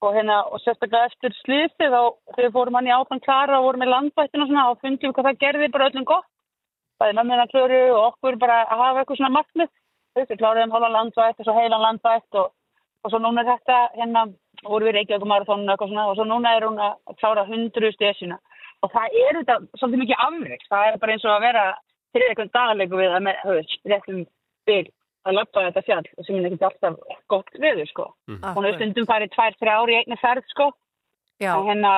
Og 0.05 0.13
hérna 0.13 0.43
og 0.53 0.61
sérstaklega 0.61 1.09
eftir 1.09 1.35
slýsti 1.41 1.89
þá 1.89 2.01
þegar 2.37 2.55
fórum 2.55 2.77
hann 2.79 2.91
í 2.91 2.95
áfann 2.95 3.23
klara 3.25 3.59
og 3.59 3.71
vorum 3.71 3.83
með 3.83 3.93
landvættin 3.95 4.45
og 4.45 4.51
svona 4.51 4.67
og 4.71 4.81
fundum 4.85 5.09
við 5.09 5.17
hvað 5.17 5.29
það 5.31 5.41
gerði 5.43 5.71
bara 5.73 5.89
öllum 5.91 6.07
gott. 6.11 6.29
Bæði 7.01 7.17
mömmina 7.17 7.49
klöru 7.51 7.81
og 7.95 8.03
okkur 8.11 8.39
bara 8.41 8.63
að 8.67 8.83
hafa 8.83 9.03
eitthvað 9.03 9.21
svona 9.23 9.37
markmið. 9.39 9.73
Við 10.17 10.37
kláruðum 10.41 10.77
hóla 10.77 10.93
landvætt 10.93 11.41
og 11.41 11.49
svo 11.49 11.57
heilan 11.57 11.83
landvætt 11.85 12.39
og, 12.41 12.53
og 13.07 13.13
svo 13.15 13.21
núna 13.23 13.45
er 13.45 13.51
þetta 13.53 13.79
hérna 13.97 14.27
voru 14.67 14.89
við 14.89 14.97
Reykjavík 14.99 15.27
marathónu 15.31 15.71
eitthvað 15.71 15.93
svona 15.93 16.07
og 16.11 16.17
svo 16.19 16.27
núna 16.27 16.55
er 16.59 16.67
hún 16.67 16.79
að 16.83 17.17
klára 17.21 17.47
100 17.47 17.93
stesina 17.95 18.39
og 18.83 18.91
það 18.93 19.19
er 19.23 19.41
þetta 19.41 19.59
svolítið 19.79 20.03
mikið 20.03 20.23
afreik 20.27 20.65
það 20.71 20.87
er 20.91 20.99
bara 21.03 21.17
eins 21.17 21.27
og 21.27 21.35
að 21.37 21.45
vera 21.47 21.65
til 22.17 22.25
eitthvað 22.27 22.55
dagleiku 22.57 23.01
við 23.01 23.17
að 23.17 23.29
réttum 23.93 24.25
bygg 24.67 24.91
að 25.27 25.35
lappa 25.39 25.63
þetta 25.69 25.85
fjall 25.87 26.09
og 26.17 26.27
sem 26.27 26.37
er 26.41 26.49
ekkert 26.51 26.67
alltaf 26.71 27.21
gott 27.33 27.55
veður 27.63 27.89
sko 27.93 28.09
Mm. 28.27 28.43
hún 28.43 28.67
hefur 28.67 28.77
stundum 28.81 29.07
farið 29.07 29.31
tvær, 29.37 29.55
þrjá 29.61 29.75
ári 29.81 29.95
í 29.95 29.99
einni 30.03 30.19
ferð 30.21 30.51
sko 30.51 30.73
Já, 31.37 31.53
hérna, 31.67 31.91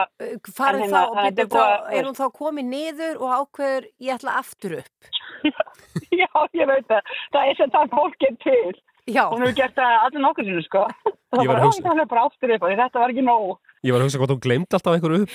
farið 0.51 0.81
en 0.83 0.91
þá 0.91 0.99
hérna, 0.99 1.03
og 1.09 1.19
er 1.19 1.47
búið 1.47 1.53
þá, 1.55 1.93
er 1.95 2.07
hún 2.09 2.17
þá 2.19 2.25
komið 2.35 2.65
niður 2.73 3.21
og 3.23 3.35
ákveður 3.39 3.85
ég 4.03 4.15
ætla 4.17 4.33
aftur 4.41 4.73
upp. 4.81 5.11
Já, 6.21 6.31
ég 6.59 6.67
veit 6.67 6.89
það. 6.91 7.13
Það 7.37 7.51
er 7.53 7.59
sem 7.61 7.71
það 7.77 7.93
fólk 7.93 8.27
er 8.27 8.35
til. 8.43 8.73
Já. 9.09 9.25
Hún 9.33 9.41
hefur 9.45 9.57
gert 9.57 9.75
það 9.79 9.95
allir 10.05 10.21
nokkur 10.25 10.45
sinu, 10.45 10.63
sko. 10.67 10.83
Það 11.29 11.43
Ég 11.45 11.49
var 11.51 11.61
að 11.65 11.81
bara, 11.85 12.05
bara 12.11 12.23
aftur 12.29 12.53
upp 12.55 12.63
og 12.65 12.73
þetta 12.77 13.01
var 13.03 13.13
ekki 13.13 13.25
nóg. 13.25 13.57
Ég 13.85 13.93
var 13.95 14.01
að 14.03 14.07
hugsa 14.09 14.19
hvort 14.21 14.33
hún 14.35 14.41
gleymdi 14.45 14.77
alltaf 14.77 14.95
einhverju 14.97 15.23
upp. 15.25 15.35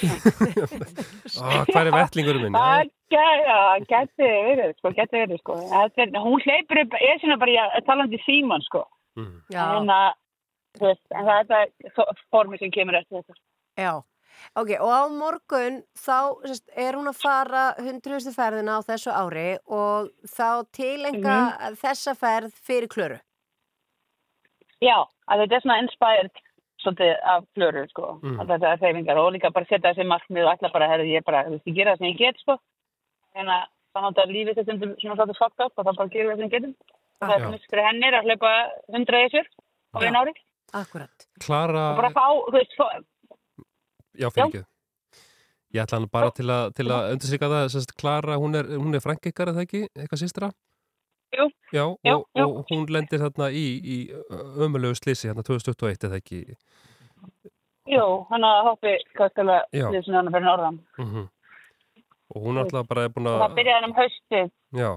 Hvað 1.70 1.80
er 1.88 1.91
vettlingurinn 1.95 2.45
minn? 2.48 2.58
Það 2.58 3.84
gæti 3.90 4.30
verið, 4.30 4.72
sko, 4.80 4.91
gæti 4.98 5.20
verið, 5.22 5.41
sko. 5.44 5.58
Er, 5.70 6.16
hún 6.24 6.41
hleypur 6.44 6.82
upp 6.84 6.95
esina 7.00 7.38
bara 7.41 7.54
í 7.54 7.60
að 7.62 7.86
talandi 7.90 8.20
síman, 8.26 8.64
sko. 8.68 8.84
Já. 9.54 9.66
En, 9.80 9.91
að, 9.94 10.16
þú 10.80 10.90
veist, 10.90 11.04
en 11.14 11.30
það 11.30 11.44
er 11.44 11.70
þetta 11.84 12.08
formi 12.34 12.60
sem 12.62 12.74
kemur 12.74 12.98
eftir 13.00 13.22
þetta. 13.22 13.38
Já, 13.80 13.91
ok, 14.60 14.72
og 14.82 14.90
á 14.94 15.02
morgun 15.14 15.82
þá 15.98 16.18
sest, 16.50 16.66
er 16.74 16.98
hún 16.98 17.10
að 17.12 17.20
fara 17.22 17.66
hundruðustu 17.82 18.34
ferðina 18.36 18.80
á 18.82 18.86
þessu 18.90 19.14
ári 19.14 19.48
og 19.70 20.10
þá 20.30 20.50
tilenga 20.74 21.38
Mhm. 21.54 21.78
þessa 21.86 22.16
ferð 22.18 22.52
fyrir 22.66 22.90
klöru. 22.90 23.20
Já, 24.84 24.98
að 25.32 25.44
þetta 25.44 25.58
er 25.58 25.64
svona 25.64 25.80
inspired 25.84 26.42
svolítið 26.84 27.14
af 27.34 27.46
flöru, 27.56 27.84
sko. 27.94 28.08
Mhm. 28.20 28.40
Að 28.42 28.50
þetta 28.54 28.72
er 28.72 28.82
hreyfingar 28.82 29.22
og 29.22 29.32
líka 29.36 29.54
bara 29.56 29.70
setja 29.70 29.94
þessi 29.94 30.08
markmið 30.10 30.48
og 30.48 30.52
ætla 30.58 30.72
bara, 30.74 30.90
herri, 30.92 31.14
ég 31.14 31.24
bara, 31.24 31.46
þú 31.48 31.56
veist, 31.56 31.70
ég 31.70 31.78
gera 31.78 31.94
það 31.94 32.02
sem 32.02 32.12
ég 32.12 32.18
get, 32.20 32.42
sko. 32.44 32.58
En 33.40 33.48
að 33.48 33.64
þannig 33.94 34.20
að 34.24 34.34
lífið 34.34 34.58
þetta 34.58 34.66
stundum 34.68 34.96
svona 35.00 35.16
svolítið 35.20 35.40
fucked 35.40 35.66
up 35.66 35.78
og 35.78 35.86
það 35.86 35.98
bara 36.00 36.14
gera 36.16 36.30
það 36.34 36.38
sem 36.42 36.50
ég 36.50 36.56
getum. 36.58 36.74
Og 37.22 37.28
það 37.30 37.36
er 37.36 37.40
Já. 37.40 37.46
svona 37.46 37.72
fyrir 37.72 37.88
henni 37.88 38.08
er 38.08 38.18
að 38.18 38.28
hlaupa 38.28 38.52
hundra 38.94 39.24
sér. 39.30 39.48
á 39.94 39.98
einu 40.02 40.18
ári 40.18 40.34
Akkurat. 40.74 41.28
Klara, 41.40 41.82
og 41.94 41.98
bara 42.02 42.10
fá, 42.10 42.26
þú 42.50 42.54
veist, 42.58 42.74
fá, 42.74 42.88
já, 44.18 44.28
fyrir 44.34 44.48
ekki. 44.50 44.64
Ég 45.74 45.84
ætla 45.84 46.00
hann 46.00 46.10
bara 46.10 46.32
til 46.34 46.46
að, 46.50 46.74
til 46.78 46.86
að 46.90 47.12
undirsika 47.14 47.50
það, 47.50 47.66
sérst, 47.74 47.94
Klara, 47.98 48.38
hún 48.42 48.58
er, 48.58 48.66
hún 48.78 48.98
er 48.98 49.04
frænk 49.06 49.30
ykkar, 49.30 49.54
eða 49.54 49.66
ekki, 49.68 49.84
eitthvað 49.94 50.22
sístra? 50.24 50.50
Jú. 51.34 51.48
Já, 51.74 51.84
og, 51.90 52.26
jú. 52.38 52.44
og 52.46 52.68
hún 52.70 52.84
lendir 52.94 53.22
þarna 53.24 53.50
í, 53.50 53.66
í 53.82 53.98
ömulegu 54.62 54.98
slisi, 55.00 55.30
hérna 55.30 55.46
2021, 55.48 56.08
eða 56.10 56.20
ekki? 56.22 56.44
jú, 57.90 58.04
hann 58.30 58.46
að 58.48 58.68
hoppi 58.70 58.94
Já. 59.74 59.88
við 59.92 60.04
svona 60.06 60.22
hann 60.22 60.34
fyrir 60.34 60.48
norðan 60.50 60.84
Mm 60.98 61.30
Og 62.34 62.42
hún 62.42 62.58
alltaf 62.58 62.88
bara 62.90 63.04
er 63.06 63.12
búin 63.14 63.28
að, 63.30 63.42
það 63.44 63.56
byrjaði 63.58 63.76
hann 63.78 63.90
um 63.90 63.98
haustið 63.98 64.48
já, 64.74 64.92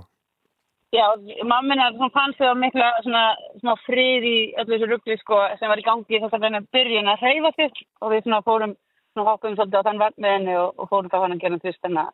Já, 0.94 1.06
mammin 1.44 1.80
er 1.82 1.96
svona 1.96 2.14
fann 2.14 2.32
sig 2.38 2.46
á 2.46 2.54
mikla 2.54 2.86
svona, 3.02 3.24
svona 3.60 3.74
frið 3.84 4.24
í 4.24 4.36
öllu 4.62 4.76
þessu 4.76 4.88
ruggli 4.88 5.16
sko 5.20 5.40
sem 5.58 5.68
var 5.68 5.82
í 5.82 5.84
gangi 5.84 6.20
þess 6.22 6.36
að 6.36 6.46
henni 6.46 6.60
byrjun 6.72 7.10
að 7.12 7.24
hreyfa 7.24 7.50
sig 7.56 7.82
og 8.00 8.12
við 8.12 8.22
svona 8.22 8.40
fórum 8.46 8.76
svona 9.12 9.28
hoppum 9.30 9.56
svolítið 9.58 9.82
á 9.82 9.86
þann 9.88 10.00
vagn 10.04 10.22
með 10.22 10.36
henni 10.36 10.54
og, 10.62 10.70
og 10.78 10.88
fórum 10.92 11.10
þá 11.10 11.18
hann 11.18 11.36
að 11.36 11.42
gera 11.42 11.58
tvist 11.64 11.82
henni 11.84 12.06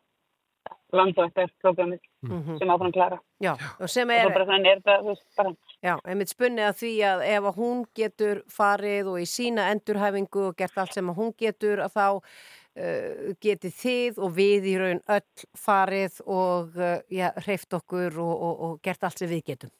landvættar 0.93 1.49
prógramið 1.63 1.99
Mhm. 2.23 2.57
sem 2.59 2.69
áfram 2.69 2.93
klara. 2.93 3.17
Já, 3.43 3.53
og 3.81 3.89
sem 3.89 4.09
Og 4.09 4.15
er... 4.15 4.21
svo 4.29 4.33
bara 4.33 4.57
er 4.57 4.79
þetta, 4.79 4.97
þú 5.01 5.07
veist, 5.11 5.25
bara 5.37 5.53
Já, 5.83 5.95
einmitt 6.07 6.29
spunnið 6.31 6.67
að 6.69 6.77
því 6.81 6.91
að 7.11 7.23
ef 7.27 7.43
að 7.49 7.55
hún 7.57 7.85
getur 7.95 8.43
farið 8.47 9.07
og 9.11 9.17
í 9.19 9.25
sína 9.27 9.65
endurhæfingu 9.73 10.47
og 10.47 10.55
gert 10.57 10.77
allt 10.77 10.93
sem 10.93 11.09
að 11.09 11.17
hún 11.17 11.33
getur 11.37 11.81
að 11.83 11.91
þá 11.97 12.07
uh, 12.13 13.33
getið 13.43 13.73
þið 13.83 14.17
og 14.23 14.31
við 14.37 14.65
í 14.71 14.75
raun 14.79 15.01
öll 15.09 15.45
farið 15.59 16.21
og 16.25 16.77
uh, 16.77 16.99
já, 17.11 17.31
hreift 17.45 17.73
okkur 17.73 18.17
og, 18.17 18.33
og, 18.41 18.61
og 18.61 18.81
gert 18.81 19.03
allt 19.03 19.17
sem 19.19 19.29
við 19.29 19.43
getum. 19.51 19.71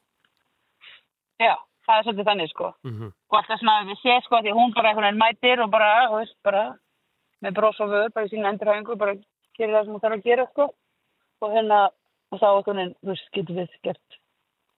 Já, 1.39 1.55
það 1.87 1.97
er 1.97 2.03
svolítið 2.07 2.27
þannig 2.29 2.49
sko. 2.51 2.73
Mhm. 2.83 3.09
Og 3.31 3.37
alltaf 3.39 3.59
svona 3.63 3.79
við 3.87 3.99
sé 4.03 4.19
sko 4.25 4.41
því 4.43 4.53
hún 4.55 4.73
bara 4.75 4.89
einhvern 4.91 5.07
veginn 5.07 5.23
mætir 5.23 5.63
og 5.63 5.71
bara, 5.71 5.89
þú 6.11 6.19
veist, 6.21 6.35
bara 6.43 6.63
með 7.43 7.53
bros 7.57 7.79
og 7.83 7.89
vöður, 7.91 8.13
bara 8.13 8.25
í 8.25 8.29
sína 8.31 8.51
endurhæfingu, 8.53 8.95
bara 8.97 9.15
gerir 9.57 9.75
það 9.75 9.85
sem 9.85 9.93
hún 9.93 10.03
þarf 10.03 10.17
að 10.19 10.23
gera 10.27 10.45
sko. 10.51 10.69
Og 11.43 11.51
hérna, 11.51 11.79
og 12.31 12.39
þá 12.39 12.47
einhvern 12.53 12.79
veginn, 12.79 12.95
þú 13.03 13.11
veist, 13.13 13.29
getur 13.35 13.57
við 13.59 13.77
gert 13.83 14.19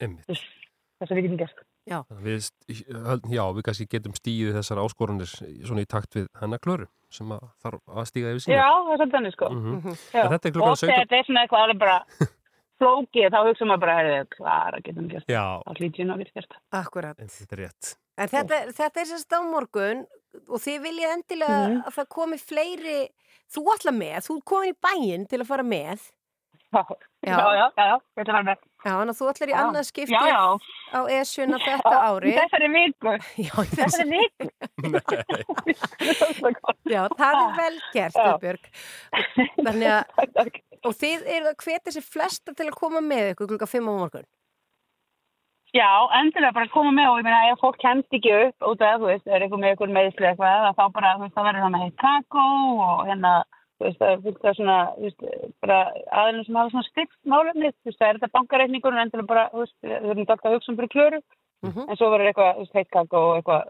þess 0.01 1.11
að 1.11 1.17
við 1.19 1.25
getum 1.27 1.39
gert. 1.43 1.63
Já. 1.85 1.99
Við, 2.25 2.47
já, 3.29 3.43
við 3.53 3.65
kannski 3.67 3.85
getum 3.91 4.15
stíðið 4.17 4.55
þessar 4.57 4.79
áskoranir 4.81 5.29
svona 5.29 5.83
í 5.85 5.89
takt 5.91 6.15
við 6.17 6.25
hennar 6.41 6.61
klöru 6.63 6.87
sem 7.13 7.29
að 7.35 7.43
þarf 7.61 7.93
að 7.93 8.07
stíga 8.09 8.31
yfir 8.33 8.41
sína. 8.47 8.55
Já, 8.57 8.69
það 8.71 8.89
er 8.95 8.97
svolítið 8.97 9.15
þannig 9.19 9.35
sko. 9.35 9.49
Mhm. 9.53 9.93
Já. 10.15 10.23
En 10.23 10.31
þetta 10.33 10.49
er 10.49 10.55
klukkan 10.55 10.71
Og 10.73 10.79
þegar 10.81 10.95
17. 10.95 11.03
þetta 11.05 11.19
er 11.19 11.27
svona 11.29 11.43
eitthvað 11.45 11.65
alveg 11.67 11.79
bara 11.83 11.97
flókið, 12.81 13.27
þá 13.35 13.37
hugsa 13.45 13.67
maður 13.69 13.83
bara, 13.85 13.97
heyrðu, 13.99 14.25
klara, 14.33 14.81
getum 14.87 15.11
gert. 15.13 15.29
Já. 15.31 15.43
Það 15.69 15.79
hlýtjum 15.83 16.11
að 16.15 16.23
við 16.23 16.33
gert. 16.39 16.57
Akkurat. 16.81 17.21
Þetta 17.37 17.55
er 17.59 17.61
rétt. 17.63 17.93
En 18.17 18.31
þetta, 18.33 18.59
þetta 18.81 19.01
er 19.05 19.09
sérst 19.11 19.35
á 19.37 19.39
morgun 19.45 20.03
og 20.49 20.59
þið 20.65 20.81
viljið 20.89 21.13
endilega 21.13 21.61
Mhm. 21.69 21.79
að 21.85 21.95
það 21.99 22.09
komi 22.17 22.37
fleiri, 22.41 22.99
þú 23.53 23.63
ætla 23.75 23.93
með, 23.95 24.17
þú 24.25 24.37
er 24.41 24.45
komin 24.51 24.73
í 24.73 24.77
bæinn 24.81 25.27
til 25.29 25.39
að 25.39 25.47
fara 25.53 25.63
með. 25.63 26.09
Já, 27.25 27.37
já, 27.41 27.65
já, 27.73 27.95
ég 27.95 28.21
ætla 28.21 28.21
að 28.21 28.29
fara 28.29 28.45
með. 28.45 28.57
Já, 28.85 28.91
þannig 28.91 29.13
að 29.13 29.17
þú 29.19 29.27
ætlar 29.31 29.51
í 29.51 29.53
annað 29.57 29.85
skipti 29.87 30.13
Já, 30.13 30.19
já. 30.29 30.41
á 30.93 30.99
ESUna 31.15 31.57
þetta 31.63 31.93
ári. 32.05 32.33
þessari 32.37 32.67
viku. 32.75 33.13
Já, 33.45 33.53
Þessari 33.71 34.05
viku. 34.11 34.45
Já, 36.93 37.01
það 37.17 37.33
er 37.41 37.51
vel 37.59 37.77
gert, 37.95 38.15
Já. 38.15 38.21
Guðbjörg. 38.29 38.63
Þannig 39.65 39.89
að, 39.95 40.03
og 40.85 40.93
þið 41.01 41.19
eru 41.39 41.47
að 41.51 41.59
hvetja 41.65 41.89
sér 41.97 42.05
flesta 42.13 42.49
til 42.53 42.67
að 42.69 42.77
koma 42.79 42.99
með 43.01 43.25
ykkur 43.33 43.49
klukka 43.53 43.67
5 43.73 43.89
á 43.89 43.91
morgun. 43.95 44.27
Já, 45.75 45.89
endilega 46.21 46.55
bara 46.55 46.69
koma 46.71 46.91
með 46.95 47.09
og 47.11 47.17
ég 47.19 47.25
meina 47.27 47.49
ef 47.51 47.59
fólk 47.59 47.77
kemst 47.81 48.13
ekki 48.15 48.31
upp 48.45 48.57
út 48.69 48.79
af, 48.85 48.95
þú 49.01 49.05
veist, 49.09 49.25
er 49.27 49.43
eitthvað 49.43 49.63
með 49.65 49.73
ykkur 49.75 49.91
meðisli 49.97 50.27
eitthvað, 50.29 50.69
þá 50.77 50.83
bara, 50.95 51.09
þú 51.17 51.21
veist, 51.25 51.35
það 51.35 51.47
verður 51.49 51.63
það 51.65 51.73
með 51.73 51.83
heitt 51.83 51.97
kakó 52.05 52.45
og 52.85 52.97
hérna, 53.09 53.31
veist, 53.83 53.99
það 53.99 54.11
er 54.11 54.21
fullt 54.25 54.45
af 54.45 54.55
svona, 54.57 54.77
þú 54.95 55.07
veist, 55.07 55.25
bara 55.63 55.79
aðeins 56.21 56.47
sem 56.47 56.59
hafa 56.59 56.73
svona 56.73 56.89
styrt 56.89 57.15
málefni, 57.33 57.71
þú 57.71 57.91
veist, 57.91 57.99
það 57.99 58.07
er 58.07 58.19
þetta 58.19 58.35
bankareikningur 58.37 58.95
en 58.95 59.01
endilega 59.03 59.31
bara, 59.31 59.47
þú 59.53 59.63
veist, 59.63 59.75
við 59.83 59.95
erum 59.97 60.21
alltaf 60.25 60.45
að 60.49 60.55
hugsa 60.55 60.71
um 60.71 60.77
fyrir 60.79 60.93
klöru, 60.95 61.21
en 61.65 61.97
svo 61.99 62.11
verður 62.13 62.31
eitthvað, 62.31 62.53
þú 62.53 62.65
veist, 62.65 62.77
heitt 62.79 62.91
kakó 62.95 63.23
og 63.29 63.35
eitthvað 63.39 63.63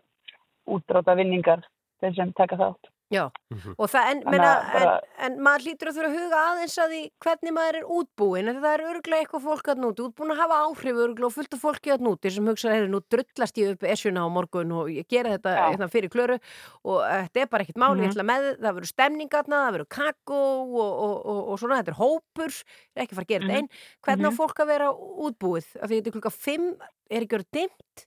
útráta 0.75 1.15
vinningar 1.17 1.65
þeir 2.01 2.15
sem 2.15 2.33
taka 2.37 2.59
þátt. 2.61 2.94
Já, 3.13 3.29
og 3.77 3.85
það, 3.93 4.07
en, 4.11 4.21
að 4.25 4.33
bara- 4.33 4.71
en, 4.81 5.01
en 5.27 5.35
maður 5.45 5.61
hlýtur 5.67 5.89
að 5.91 5.97
þurfa 5.99 6.07
að 6.09 6.15
huga 6.17 6.37
aðeins 6.49 6.77
að 6.81 6.89
því 6.95 7.01
hvernig 7.21 7.53
maður 7.53 7.75
er 7.77 7.83
útbúin, 7.95 8.47
en 8.49 8.57
það 8.63 8.73
er 8.73 8.83
örglega 8.89 9.19
eitthvað 9.21 9.43
fólk 9.45 9.67
að 9.69 9.81
núti, 9.83 10.01
útbúin 10.07 10.33
að 10.33 10.39
hafa 10.41 10.57
áhrif 10.65 11.01
örglega 11.03 11.27
og 11.29 11.35
fullt 11.35 11.53
af 11.53 11.61
fólki 11.61 11.93
að 11.93 12.01
núti 12.07 12.31
sem 12.33 12.49
hugsa, 12.49 12.71
heyrðu, 12.73 12.89
nú 12.95 13.01
drullast 13.13 13.59
ég 13.61 13.75
upp 13.75 13.85
esjuna 13.93 14.25
á 14.25 14.27
morgun 14.33 14.73
og 14.73 14.89
ég 14.89 15.05
gera 15.07 15.35
þetta 15.35 15.53
Já. 15.53 15.61
hérna, 15.69 15.89
fyrir 15.93 16.09
klöru 16.09 16.39
og 16.81 16.97
þetta 17.05 17.41
er 17.45 17.51
bara 17.53 17.63
ekkert 17.67 17.77
mál, 17.85 17.93
ég 17.93 18.01
Mhm. 18.01 18.09
ætla 18.15 18.25
með, 18.25 18.49
það 18.65 18.75
verður 18.79 18.91
stemningarna, 18.95 19.61
það 19.69 19.73
verður 19.77 19.91
kakó 19.99 20.41
og, 20.65 20.93
og, 21.05 21.15
og, 21.29 21.39
og 21.53 21.59
svona, 21.61 21.77
þetta 21.83 21.93
er 21.93 22.01
hópur, 22.01 22.51
er 22.97 23.05
ekki 23.05 23.13
að 23.13 23.19
fara 23.21 23.27
að 23.29 23.33
gera 23.35 23.45
þetta 23.45 23.57
einn, 23.61 23.69
hvernig 24.01 24.25
á 24.25 24.31
Mhm. 24.33 24.39
fólk 24.41 24.57
að 24.65 24.71
vera 24.73 24.89
útbúið, 25.29 25.67
af 25.77 25.89
því 25.89 26.01
þetta 26.01 26.07
er 26.09 26.17
klukka 26.17 26.33
5, 26.33 26.65
er 27.11 27.21
ekki 27.21 27.37
verið 27.37 27.51
dimmt? 27.53 28.05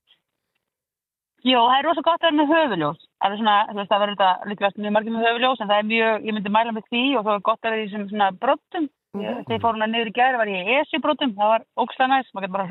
Jó, 1.46 1.60
það 1.70 1.78
er 1.78 1.84
rosa 1.86 2.02
gott 2.02 2.18
að 2.18 2.34
vera 2.34 2.38
með 2.42 2.50
höfuljós. 2.50 3.04
Það 3.18 3.32
er 3.32 3.38
svona, 3.40 3.54
þú 3.68 3.74
veist, 3.78 3.90
það 3.90 4.00
verður 4.02 4.16
þetta 4.18 4.48
líkvægt 4.52 4.76
mjög 4.78 4.92
margir 4.94 5.12
með 5.14 5.24
höfuljós, 5.26 5.60
en 5.60 5.68
það 5.68 5.78
er 5.82 5.86
mjög, 5.92 6.24
ég 6.28 6.34
myndi 6.36 6.50
mæla 6.54 6.72
með 6.76 6.84
því 6.92 7.02
og 7.18 7.24
það 7.26 7.34
er 7.34 7.46
gott 7.48 7.58
að 7.64 7.70
vera 7.70 7.78
í 7.82 7.86
þessum 7.88 8.08
svona 8.12 8.28
brotum. 8.38 8.84
Mhm. 9.14 9.22
Ég- 9.24 9.38
Þegar 9.48 9.56
ég 9.58 9.62
fór 9.64 9.72
hana 9.74 9.86
niður 9.88 10.10
í 10.10 10.16
gæri 10.18 10.36
var 10.38 10.46
ég 10.52 10.66
í 10.68 10.74
ESI-brotum, 10.78 11.32
það 11.34 11.48
var 11.52 11.64
ókslega 11.82 12.08
næst, 12.12 12.30
maður 12.34 12.44
getur 12.46 12.52
bara. 12.52 12.68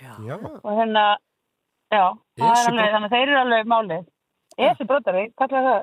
Já. 0.00 0.12
Og 0.64 0.72
hérna, 0.80 1.04
já, 1.92 2.04
það 2.40 2.50
er 2.50 2.70
alveg, 2.70 2.90
þannig 2.94 3.08
að 3.10 3.14
þeir 3.14 3.28
eru 3.28 3.40
alveg 3.44 3.66
málið. 3.74 4.06
ESI-brotari, 4.58 5.24
kallar 5.38 5.62
það, 5.68 5.80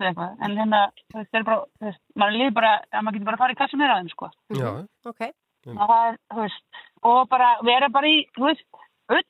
eða 0.00 0.10
eitthvað, 0.10 0.36
en 0.46 0.56
hérna, 0.56 0.80
þeir 1.12 1.26
eru 1.40 1.44
bara, 1.44 1.60
þú 1.80 1.84
veist, 1.90 2.00
maður 2.16 2.36
líður 2.38 2.54
bara, 2.54 2.72
að 2.92 3.02
maður 3.04 3.12
getur 3.18 3.24
bara 3.30 3.36
að 3.36 3.42
fara 3.44 3.52
í 3.52 3.60
sem 3.70 3.80
er 3.82 3.90
aðeins, 3.94 4.14
sko. 4.14 4.30
Já. 4.56 4.70
Ok. 5.10 5.20
Og 5.76 5.88
það 5.90 6.06
er, 6.12 6.16
þú 6.32 6.40
veist, 6.40 6.62
og 7.02 7.28
bara 7.28 7.50
vera 7.62 7.88
bara 7.88 8.06
í, 8.06 8.26
þú 8.38 8.46
veist, 8.48 8.64
ull, 9.10 9.22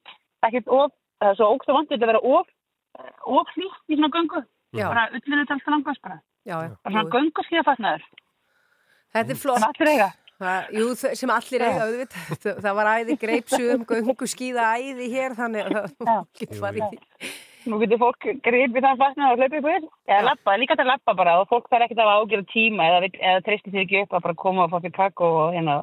ekkert 0.46 0.68
of, 0.68 0.92
það 1.20 1.32
er 1.32 1.38
svo 1.38 1.50
ógst 1.54 1.70
og 1.70 1.78
vantið 1.78 2.04
að 2.06 2.12
vera 2.12 2.22
of, 2.36 2.48
of 3.38 3.52
hlýtt 3.56 3.92
í 3.92 3.98
svona 3.98 4.12
göngu. 4.16 4.42
Já. 4.76 4.86
Bara 4.86 5.08
ullinu 5.10 5.44
til 5.44 5.56
alltaf 5.56 5.74
langast 5.74 6.02
bara. 6.06 6.18
Já, 6.48 6.56
já. 6.64 6.72
Bara 6.80 6.94
svona 6.94 7.12
göngu 7.14 7.46
skíðafatnaður. 7.48 8.08
Þetta 9.10 9.34
er 9.34 9.40
flott. 9.42 9.60
Sem 9.60 9.70
allir 9.74 9.92
eiga. 9.92 10.08
Það, 10.40 10.68
jú, 10.72 10.84
sem 10.96 11.30
allir 11.34 11.62
eiga, 11.66 11.84
auðvitað. 11.84 12.28
Það, 12.64 12.72
var 12.78 12.88
æði 12.96 13.16
greipsum, 13.20 13.82
göngu 13.90 14.28
skíða 14.30 14.70
æði 14.80 15.08
hér, 15.12 15.34
þannig 15.36 15.66
að 15.68 15.90
það 16.00 16.22
getur 16.40 16.62
farið 16.62 16.86
því. 16.86 17.30
Nú 17.68 17.76
getur 17.82 18.00
fólk 18.00 18.24
greipið 18.40 18.86
þann 18.86 19.00
fatnaður 19.02 19.34
og 19.34 19.42
hlaupið 19.42 19.66
við. 19.66 19.88
Eða 20.08 20.22
lappa, 20.30 20.54
líka 20.56 20.78
að 20.78 20.88
lappa 20.88 21.14
bara 21.18 21.34
og 21.42 21.50
fólk 21.50 21.68
þarf 21.68 21.84
ekkert 21.84 22.00
að 22.00 22.08
hafa 22.08 22.22
ágjörð 22.24 22.48
tíma 22.54 22.86
eða, 22.88 23.10
eða 23.20 23.42
treystir 23.44 23.74
sér 23.74 23.84
ekki 23.84 24.00
upp 24.06 24.16
að 24.16 24.24
bara 24.30 24.38
koma 24.46 24.64
og 24.64 24.72
fá 24.72 24.78
fyrir 24.78 24.96
kakko 24.96 25.28
og 25.42 25.52
hérna, 25.58 25.76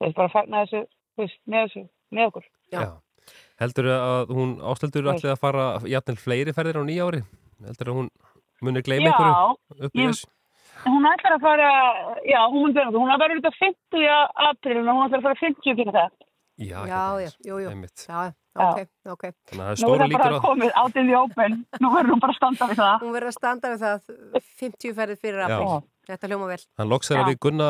þú 0.00 0.06
veist, 0.06 0.16
bara 0.16 0.32
fagna 0.32 0.64
þessu, 0.64 0.80
þú 1.12 1.26
veist, 1.26 1.40
með 1.44 1.66
þessu, 1.66 1.84
með 2.16 2.30
okkur. 2.30 2.48
Já. 2.72 2.86
Heldur 3.60 3.88
að 3.92 4.30
hún 4.32 4.52
ásteldur 4.72 5.04
Nei. 5.04 5.14
ætlið 5.14 5.32
að 5.34 5.40
fara 5.42 5.64
jafnvel 5.92 6.16
fleiri 6.16 6.54
ferðir 6.56 6.80
á 6.80 6.82
nýja 6.88 7.08
ári? 7.10 7.22
Heldur 7.66 7.90
að 7.92 7.98
hún 7.98 8.10
muni 8.64 8.82
gleyma 8.86 9.10
Já, 9.10 9.16
einhverju 9.16 9.88
upp 9.90 9.98
í 10.00 10.06
þessu? 10.06 10.30
Hún 10.80 11.04
ætlar 11.10 11.34
að 11.36 11.42
fara, 11.44 11.70
já, 12.24 12.38
hún 12.48 12.62
mun 12.64 12.74
vera, 12.78 12.92
hún 12.94 13.10
að 13.12 13.20
vera 13.20 13.36
út 13.36 13.48
á 13.50 13.52
50 13.52 14.06
april 14.48 14.78
og 14.80 14.94
hún 14.96 15.04
ætlar 15.04 15.20
að 15.20 15.26
fara 15.28 15.40
50 15.42 15.76
fyrir 15.76 15.92
það. 15.92 16.14
Já, 16.60 16.78
Já, 16.88 17.02
já, 17.20 17.30
jú, 17.44 17.58
jú. 17.60 17.68
Einmitt. 17.68 18.06
Já, 18.08 18.32
ok, 18.56 18.80
ok. 19.14 19.24
Þannig 19.50 19.62
að 19.62 19.70
það 19.70 19.70
er 19.70 19.86
Nú 19.86 19.92
er 19.94 20.02
það 20.02 20.14
bara 20.16 20.40
á 20.40 20.46
komið 20.46 21.00
in 21.00 21.06
the 21.10 21.16
open, 21.20 21.56
nú 21.80 21.92
verður 21.94 22.14
hún 22.14 22.22
bara 22.24 22.34
að 22.34 22.40
standa 22.40 22.68
við 22.70 22.80
það. 22.82 23.04
Hún 23.04 23.14
verður 23.14 23.30
að 23.30 23.38
standa 23.38 23.72
við 23.74 23.84
það 23.86 24.10
50 24.60 24.94
ferðir 24.98 25.20
fyrir 25.20 25.44
april. 25.46 25.80
Þetta 26.10 26.30
hljóma 26.30 26.46
vel. 26.50 26.62
Hann 26.80 26.90
loks 26.90 27.10
þegar 27.10 27.28
við 27.28 27.36
gunna 27.44 27.66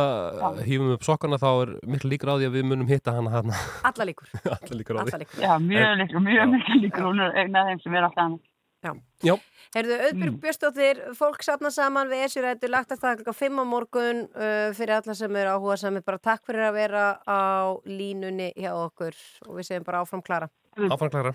hýfum 0.65 0.93
upp 0.95 1.03
sokkana 1.05 1.39
þá 1.43 1.49
er 1.51 1.73
miklu 1.93 2.13
líkur 2.15 2.31
á 2.33 2.35
því 2.39 2.47
að 2.49 2.55
við 2.57 2.69
munum 2.71 2.89
hitta 2.89 3.13
hana 3.13 3.33
hana. 3.35 3.59
Alla 3.91 4.07
líkur. 4.09 4.31
Alla 4.55 4.79
líkur 4.79 4.97
á 4.97 5.03
því. 5.03 5.11
Alla 5.11 5.23
líkur. 5.25 5.43
Já, 5.45 5.53
mjög 5.67 5.89
En- 5.91 6.01
líkur, 6.01 6.25
mjög 6.25 6.55
mikið 6.55 6.81
líkur, 6.87 7.09
hún 7.11 7.21
er 7.27 7.37
einn 7.43 7.59
af 7.61 7.69
þeim 7.69 7.83
sem 7.85 7.99
er 7.99 8.07
alltaf 8.09 8.25
hann. 8.25 8.39
Já. 8.81 8.95
Já. 9.29 9.35
Herðu, 9.75 9.97
Auðbjörg 10.07 10.37
Björnstóttir, 10.43 11.01
fólk 11.19 11.45
sapna 11.45 11.71
saman 11.71 12.09
við 12.11 12.25
Esjurættu, 12.27 12.71
lagt 12.73 12.95
að 12.95 13.03
það 13.05 13.19
klukka 13.21 13.35
5 13.39 13.61
á 13.61 13.65
morgun 13.69 14.23
uh, 14.33 14.71
fyrir 14.75 14.97
alla 14.97 15.15
sem 15.15 15.37
eru 15.37 15.53
áhuga 15.53 15.77
sami. 15.79 16.01
Bara 16.07 16.19
takk 16.19 16.43
fyrir 16.49 16.65
að 16.71 16.79
vera 16.79 17.05
á 17.29 17.77
línunni 17.85 18.49
hjá 18.57 18.73
okkur 18.73 19.15
og 19.47 19.61
við 19.61 19.69
segjum 19.69 19.87
bara 19.87 20.01
áfram 20.03 20.25
klara. 20.25 20.49
Áfram 20.89 21.11
klara. 21.13 21.33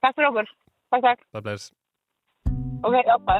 Takk 0.00 0.14
fyrir 0.16 0.28
okkur. 0.30 0.48
Takk, 0.88 1.02
takk. 1.04 1.20
Það 1.34 1.42
blæðis. 1.44 1.64
Ok, 2.82 2.94
já, 3.04 3.16
bæ. 3.28 3.36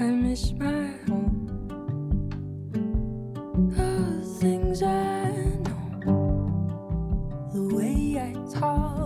I 0.00 0.10
miss 0.22 0.52
my 0.52 0.94
home. 1.08 1.36
All 3.76 4.20
the 4.20 4.38
things 4.40 4.82
I 4.82 5.32
know. 6.06 7.50
The 7.52 7.74
way 7.74 8.16
I 8.16 8.32
talk 8.48 8.99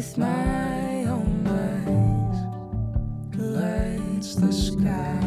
with 0.00 0.16
my 0.16 1.04
own 1.04 1.46
eyes, 1.46 2.38
lights, 3.36 4.34
the 4.34 4.50
sky, 4.50 5.20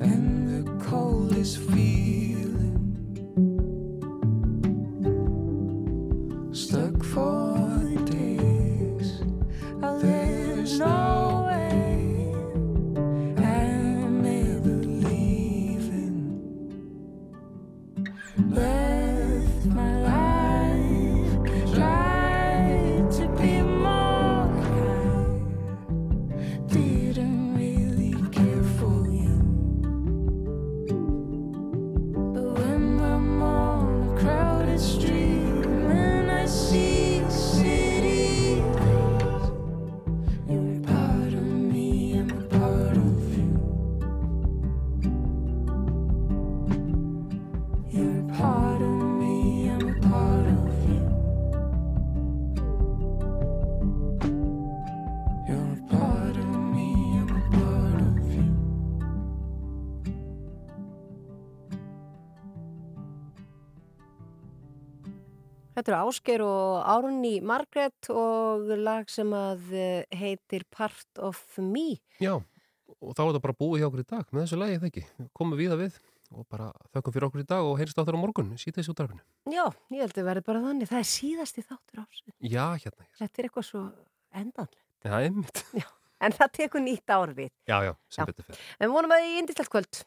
and 0.00 0.48
the 0.48 0.84
coldest 0.84 1.58
feeling. 1.58 2.37
Þetta 65.88 66.02
eru 66.02 66.10
Ásgeir 66.12 66.42
og 66.44 66.72
Árunni 66.84 67.30
Margret 67.40 68.08
og 68.12 68.66
lag 68.76 69.06
sem 69.08 69.30
að 69.32 69.70
eh, 69.72 70.18
heitir 70.20 70.66
Part 70.68 71.20
of 71.24 71.38
Me. 71.64 71.94
Já, 72.20 72.34
og 72.36 73.14
þá 73.16 73.22
er 73.22 73.30
þetta 73.30 73.40
bara 73.46 73.56
búið 73.56 73.80
hjá 73.80 73.86
okkur 73.86 74.02
í 74.02 74.04
dag 74.10 74.26
með 74.28 74.42
þessu 74.42 74.58
lagi, 74.60 74.74
eða 74.76 74.90
ekki? 74.90 75.04
Komum 75.40 75.56
við 75.56 75.72
að 75.72 75.80
við 75.86 75.96
og 76.28 76.44
bara 76.52 76.66
þökkum 76.92 77.14
fyrir 77.14 77.26
okkur 77.30 77.40
í 77.40 77.46
dag 77.54 77.70
og 77.70 77.80
heyrst 77.80 77.96
á 77.96 78.04
þeirra 78.04 78.20
á 78.20 78.24
morgun, 78.26 78.52
síta 78.60 78.82
þessu 78.82 78.92
útdarfinu. 78.92 79.24
Já, 79.48 79.64
ég 79.94 80.04
held 80.04 80.20
að 80.20 80.28
verði 80.28 80.44
bara 80.50 80.62
þannig. 80.66 80.90
Það 80.92 81.00
er 81.00 81.08
síðasti 81.14 81.64
þáttur 81.70 82.04
ásinn. 82.04 82.36
Já, 82.52 82.66
hérna. 82.84 83.08
Þetta 83.22 83.40
er 83.40 83.48
eitthvað 83.48 83.68
svo 83.70 83.86
endanlegt. 84.42 84.84
Já, 85.08 85.16
einmitt. 85.22 85.64
En 86.18 86.36
það 86.36 86.54
tekur 86.60 86.84
nýtt 86.84 87.16
ár 87.16 87.32
við. 87.32 87.48
Já, 87.70 87.78
já, 87.86 87.94
sem 88.12 88.28
betur 88.28 88.44
fyrir. 88.50 88.62
En 88.82 88.92
vonum 88.92 89.12
að 89.16 89.24
þið 89.24 89.32
í 89.32 89.40
indislegt 89.40 89.72
kvöld. 89.72 90.04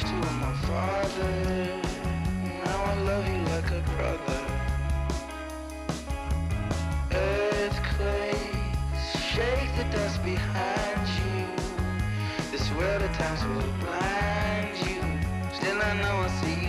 First 0.00 0.12
you 0.14 0.20
my 0.20 0.54
father, 0.66 1.80
now 2.64 2.84
I 2.84 2.94
love 3.02 3.26
you 3.28 3.40
like 3.52 3.70
a 3.70 3.82
brother. 3.92 4.42
Earthquakes 7.12 9.04
shake 9.20 9.70
the 9.76 9.84
dust 9.92 10.24
behind 10.24 11.06
you. 11.20 11.44
This 12.50 12.70
world 12.72 13.02
at 13.02 13.12
times 13.12 13.44
will 13.44 13.72
blind 13.84 14.74
you. 14.88 15.02
Still 15.52 15.82
I 15.82 15.92
know 16.00 16.16
I 16.16 16.28
see 16.40 16.59